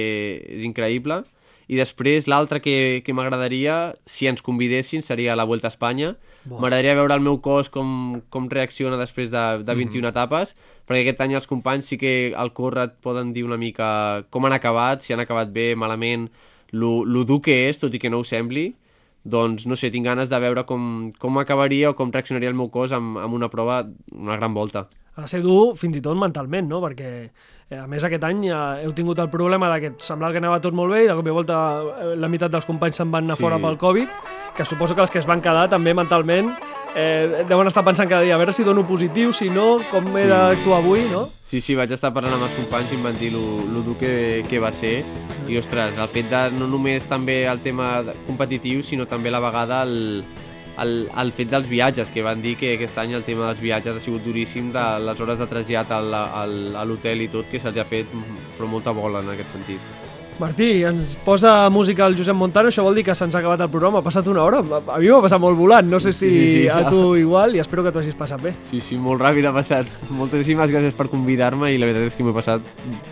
és 0.58 0.66
increïble. 0.66 1.22
I 1.66 1.78
després 1.78 2.28
l'altre 2.30 2.60
que, 2.62 3.02
que 3.02 3.14
m'agradaria, 3.14 3.94
si 4.06 4.26
ens 4.30 4.42
convidessin, 4.42 5.02
seria 5.02 5.34
la 5.38 5.46
Vuelta 5.46 5.66
a 5.66 5.74
Espanya. 5.74 6.12
M'agradaria 6.46 6.94
veure 6.98 7.14
el 7.14 7.22
meu 7.22 7.40
cos 7.42 7.70
com, 7.74 8.20
com 8.30 8.46
reacciona 8.50 8.98
després 8.98 9.32
de, 9.32 9.44
de 9.66 9.78
21 9.78 10.10
etapes, 10.12 10.54
perquè 10.86 11.02
aquest 11.02 11.22
any 11.26 11.34
els 11.38 11.50
companys 11.50 11.90
sí 11.90 11.98
que 11.98 12.12
al 12.38 12.52
córrer 12.54 12.86
et 12.90 12.98
poden 13.02 13.32
dir 13.34 13.42
una 13.46 13.58
mica 13.58 13.88
com 14.30 14.46
han 14.46 14.54
acabat, 14.54 15.02
si 15.02 15.14
han 15.14 15.22
acabat 15.22 15.50
bé, 15.54 15.72
malament, 15.74 16.28
lo, 16.72 17.04
lo 17.04 17.24
dur 17.24 17.40
que 17.42 17.68
és, 17.68 17.78
tot 17.78 17.94
i 17.94 17.98
que 18.02 18.10
no 18.10 18.18
ho 18.22 18.24
sembli. 18.24 18.74
Doncs, 19.26 19.64
no 19.66 19.74
sé, 19.74 19.90
tinc 19.90 20.06
ganes 20.06 20.28
de 20.30 20.38
veure 20.38 20.62
com, 20.66 21.10
com 21.18 21.38
acabaria 21.42 21.90
o 21.90 21.96
com 21.98 22.12
reaccionaria 22.14 22.48
el 22.48 22.54
meu 22.54 22.68
cos 22.70 22.92
amb, 22.94 23.18
amb 23.18 23.34
una 23.34 23.48
prova, 23.50 23.80
una 24.14 24.36
gran 24.38 24.54
volta. 24.54 24.84
Ha 25.16 25.24
de 25.24 25.28
ser 25.32 25.40
dur 25.42 25.74
fins 25.80 25.96
i 25.96 26.02
tot 26.04 26.14
mentalment, 26.20 26.68
no? 26.68 26.78
Perquè, 26.84 27.08
eh, 27.70 27.78
a 27.80 27.86
més, 27.90 28.04
aquest 28.04 28.22
any 28.28 28.44
ja 28.50 28.60
heu 28.84 28.92
tingut 28.94 29.18
el 29.18 29.30
problema 29.32 29.70
de 29.72 29.80
que 29.80 29.90
semblava 30.04 30.30
que 30.36 30.42
anava 30.44 30.60
tot 30.62 30.76
molt 30.76 30.92
bé 30.92 31.04
i 31.04 31.08
de 31.08 31.16
cop 31.18 31.26
i 31.26 31.34
volta 31.34 31.56
eh, 32.04 32.14
la 32.20 32.28
meitat 32.28 32.52
dels 32.52 32.68
companys 32.68 33.00
se'n 33.00 33.10
van 33.10 33.24
anar 33.24 33.38
Sí. 33.38 33.42
fora 33.42 33.58
pel 33.58 33.78
Covid, 33.80 34.08
que 34.54 34.64
suposo 34.68 34.94
que 34.94 35.00
els 35.02 35.10
que 35.10 35.18
es 35.18 35.26
van 35.26 35.40
quedar 35.42 35.68
també 35.72 35.94
mentalment 35.96 36.52
eh, 36.96 37.44
deuen 37.48 37.68
estar 37.68 37.84
pensant 37.84 38.08
cada 38.08 38.22
dia 38.24 38.34
a 38.34 38.38
veure 38.40 38.54
si 38.56 38.64
dono 38.64 38.86
positiu, 38.88 39.32
si 39.36 39.50
no, 39.52 39.76
com 39.90 40.06
he 40.16 40.22
Sí. 40.24 40.28
d'actuar 40.32 40.78
avui, 40.80 41.02
no? 41.12 41.28
Sí, 41.44 41.60
sí, 41.60 41.74
vaig 41.76 41.92
estar 41.92 42.12
parlant 42.14 42.34
amb 42.34 42.46
els 42.48 42.56
companys 42.56 42.90
i 42.92 42.96
em 42.96 43.04
van 43.04 43.18
dir 43.20 43.30
lo, 43.34 43.42
lo 43.72 43.82
dur 43.86 43.96
que, 44.00 44.42
que 44.48 44.58
va 44.58 44.72
ser. 44.72 45.04
I, 45.46 45.58
ostres, 45.60 45.94
el 45.98 46.08
fet 46.10 46.30
de 46.32 46.40
no 46.58 46.66
només 46.66 47.04
també 47.06 47.44
el 47.46 47.60
tema 47.60 48.02
competitiu, 48.26 48.82
sinó 48.82 49.06
també 49.06 49.28
a 49.28 49.36
la 49.36 49.40
vegada 49.44 49.82
el, 49.84 50.24
el, 50.82 50.96
el 51.22 51.30
fet 51.32 51.52
dels 51.52 51.68
viatges, 51.68 52.10
que 52.10 52.22
van 52.24 52.42
dir 52.42 52.56
que 52.56 52.74
aquest 52.74 52.98
any 52.98 53.12
el 53.14 53.22
tema 53.22 53.46
dels 53.52 53.60
viatges 53.62 53.96
ha 53.96 54.00
sigut 54.02 54.24
duríssim, 54.26 54.72
de 54.72 54.86
les 55.06 55.20
hores 55.20 55.38
de 55.38 55.46
trasllat 55.46 55.92
al, 55.92 56.10
al, 56.16 56.56
a 56.76 56.82
l'hotel 56.84 57.22
i 57.22 57.28
tot, 57.28 57.46
que 57.52 57.60
se'ls 57.62 57.78
ha 57.78 57.84
fet 57.86 58.10
però 58.56 58.66
molta 58.66 58.90
bola 58.96 59.20
en 59.22 59.30
aquest 59.36 59.52
sentit. 59.54 60.05
Martí, 60.38 60.82
ens 60.84 61.14
posa 61.24 61.70
música 61.72 62.04
el 62.04 62.16
Josep 62.18 62.36
Montano, 62.36 62.68
això 62.68 62.82
vol 62.84 62.94
dir 62.98 63.02
que 63.06 63.14
se'ns 63.16 63.32
ha 63.34 63.38
acabat 63.40 63.62
el 63.64 63.70
programa, 63.72 64.02
ha 64.02 64.04
passat 64.04 64.26
una 64.28 64.42
hora, 64.44 64.58
a 64.60 64.98
mi 65.00 65.08
m'ha 65.08 65.20
passat 65.24 65.40
molt 65.40 65.56
volant, 65.56 65.88
no 65.88 65.96
sé 65.98 66.12
si 66.12 66.28
Sí, 66.28 66.46
sí, 66.52 66.62
a 66.68 66.82
tu 66.90 67.14
igual 67.16 67.56
i 67.56 67.62
espero 67.62 67.82
que 67.82 67.92
t'ho 67.94 68.02
hagis 68.02 68.14
passat 68.18 68.42
bé. 68.44 68.52
Sí, 68.68 68.82
sí, 68.84 68.98
molt 69.00 69.22
ràpid 69.24 69.48
ha 69.48 69.54
passat. 69.56 69.88
Moltíssimes 70.12 70.68
gràcies 70.74 70.92
per 70.98 71.08
convidar-me 71.08 71.72
i 71.72 71.78
la 71.80 71.88
veritat 71.88 72.10
és 72.10 72.18
que 72.18 72.26
m'ho 72.26 72.34
he 72.34 72.36
passat 72.36 72.60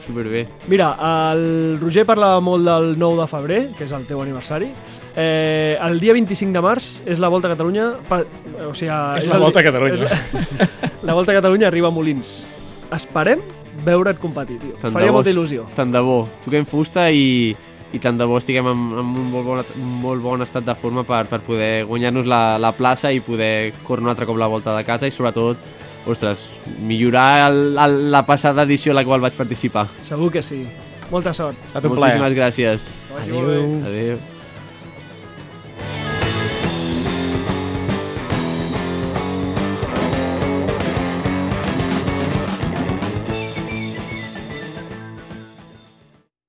superbé. 0.04 0.44
Mira, 0.68 0.90
el 1.32 1.78
Roger 1.80 2.04
parla 2.04 2.34
molt 2.44 2.68
del 2.68 2.92
9 3.00 3.22
de 3.22 3.26
febrer, 3.32 3.62
que 3.78 3.88
és 3.88 3.96
el 3.96 4.04
teu 4.04 4.20
aniversari. 4.20 4.68
Eh, 5.16 5.78
el 5.80 6.00
dia 6.02 6.12
25 6.12 6.52
de 6.52 6.60
març 6.60 6.92
és 7.06 7.20
la 7.22 7.28
Volta 7.32 7.48
a 7.48 7.54
Catalunya... 7.56 7.92
Pa, 8.08 8.20
o 8.68 8.74
sigui, 8.74 8.90
És 9.16 9.28
la 9.30 9.38
el 9.40 9.44
Volta 9.48 9.62
a 9.62 9.68
Catalunya. 9.70 9.94
és 9.94 10.00
La, 10.60 10.68
la 11.08 11.14
Volta 11.16 11.32
a 11.32 11.40
Catalunya 11.40 11.68
arriba 11.72 11.88
a 11.88 11.94
Molins. 11.94 12.42
Esperem 12.92 13.40
veure't 13.84 14.18
competir, 14.20 14.58
tio. 14.62 14.74
Tant 14.80 14.92
de 14.92 14.96
Faria 14.98 15.10
bo. 15.12 15.18
molta 15.18 15.30
il·lusió. 15.32 15.64
Tant 15.76 15.92
de 15.92 16.00
bo. 16.04 16.18
Toquem 16.44 16.66
fusta 16.68 17.08
i, 17.10 17.54
i 17.92 18.00
tant 18.02 18.18
de 18.18 18.26
bo 18.28 18.38
estiguem 18.38 18.66
en, 18.70 18.84
en 18.94 19.00
un 19.04 19.30
molt 19.32 19.46
bon, 19.46 19.62
un 19.82 19.94
molt 20.02 20.22
bon 20.22 20.42
estat 20.46 20.66
de 20.66 20.74
forma 20.78 21.04
per, 21.08 21.24
per 21.30 21.40
poder 21.46 21.84
guanyar-nos 21.88 22.26
la, 22.26 22.58
la 22.58 22.72
plaça 22.76 23.12
i 23.12 23.20
poder 23.24 23.72
córrer 23.86 24.04
un 24.06 24.12
altre 24.14 24.26
cop 24.26 24.38
la 24.40 24.50
volta 24.50 24.76
de 24.76 24.84
casa 24.84 25.06
i 25.08 25.14
sobretot, 25.14 25.56
ostres, 26.06 26.48
millorar 26.84 27.50
el, 27.50 27.78
el, 27.78 27.98
la 28.12 28.24
passada 28.26 28.62
edició 28.68 28.92
a 28.92 29.00
la 29.00 29.04
qual 29.04 29.24
vaig 29.24 29.34
participar. 29.38 29.86
Segur 30.04 30.30
que 30.32 30.42
sí. 30.42 30.64
Molta 31.10 31.34
sort. 31.36 31.56
Ha 31.64 31.66
estat 31.74 31.84
un 31.90 31.98
plaer. 31.98 32.18
Moltíssimes 32.18 32.38
gràcies. 32.38 32.88
Bé. 33.28 33.58
Adéu. 33.90 34.22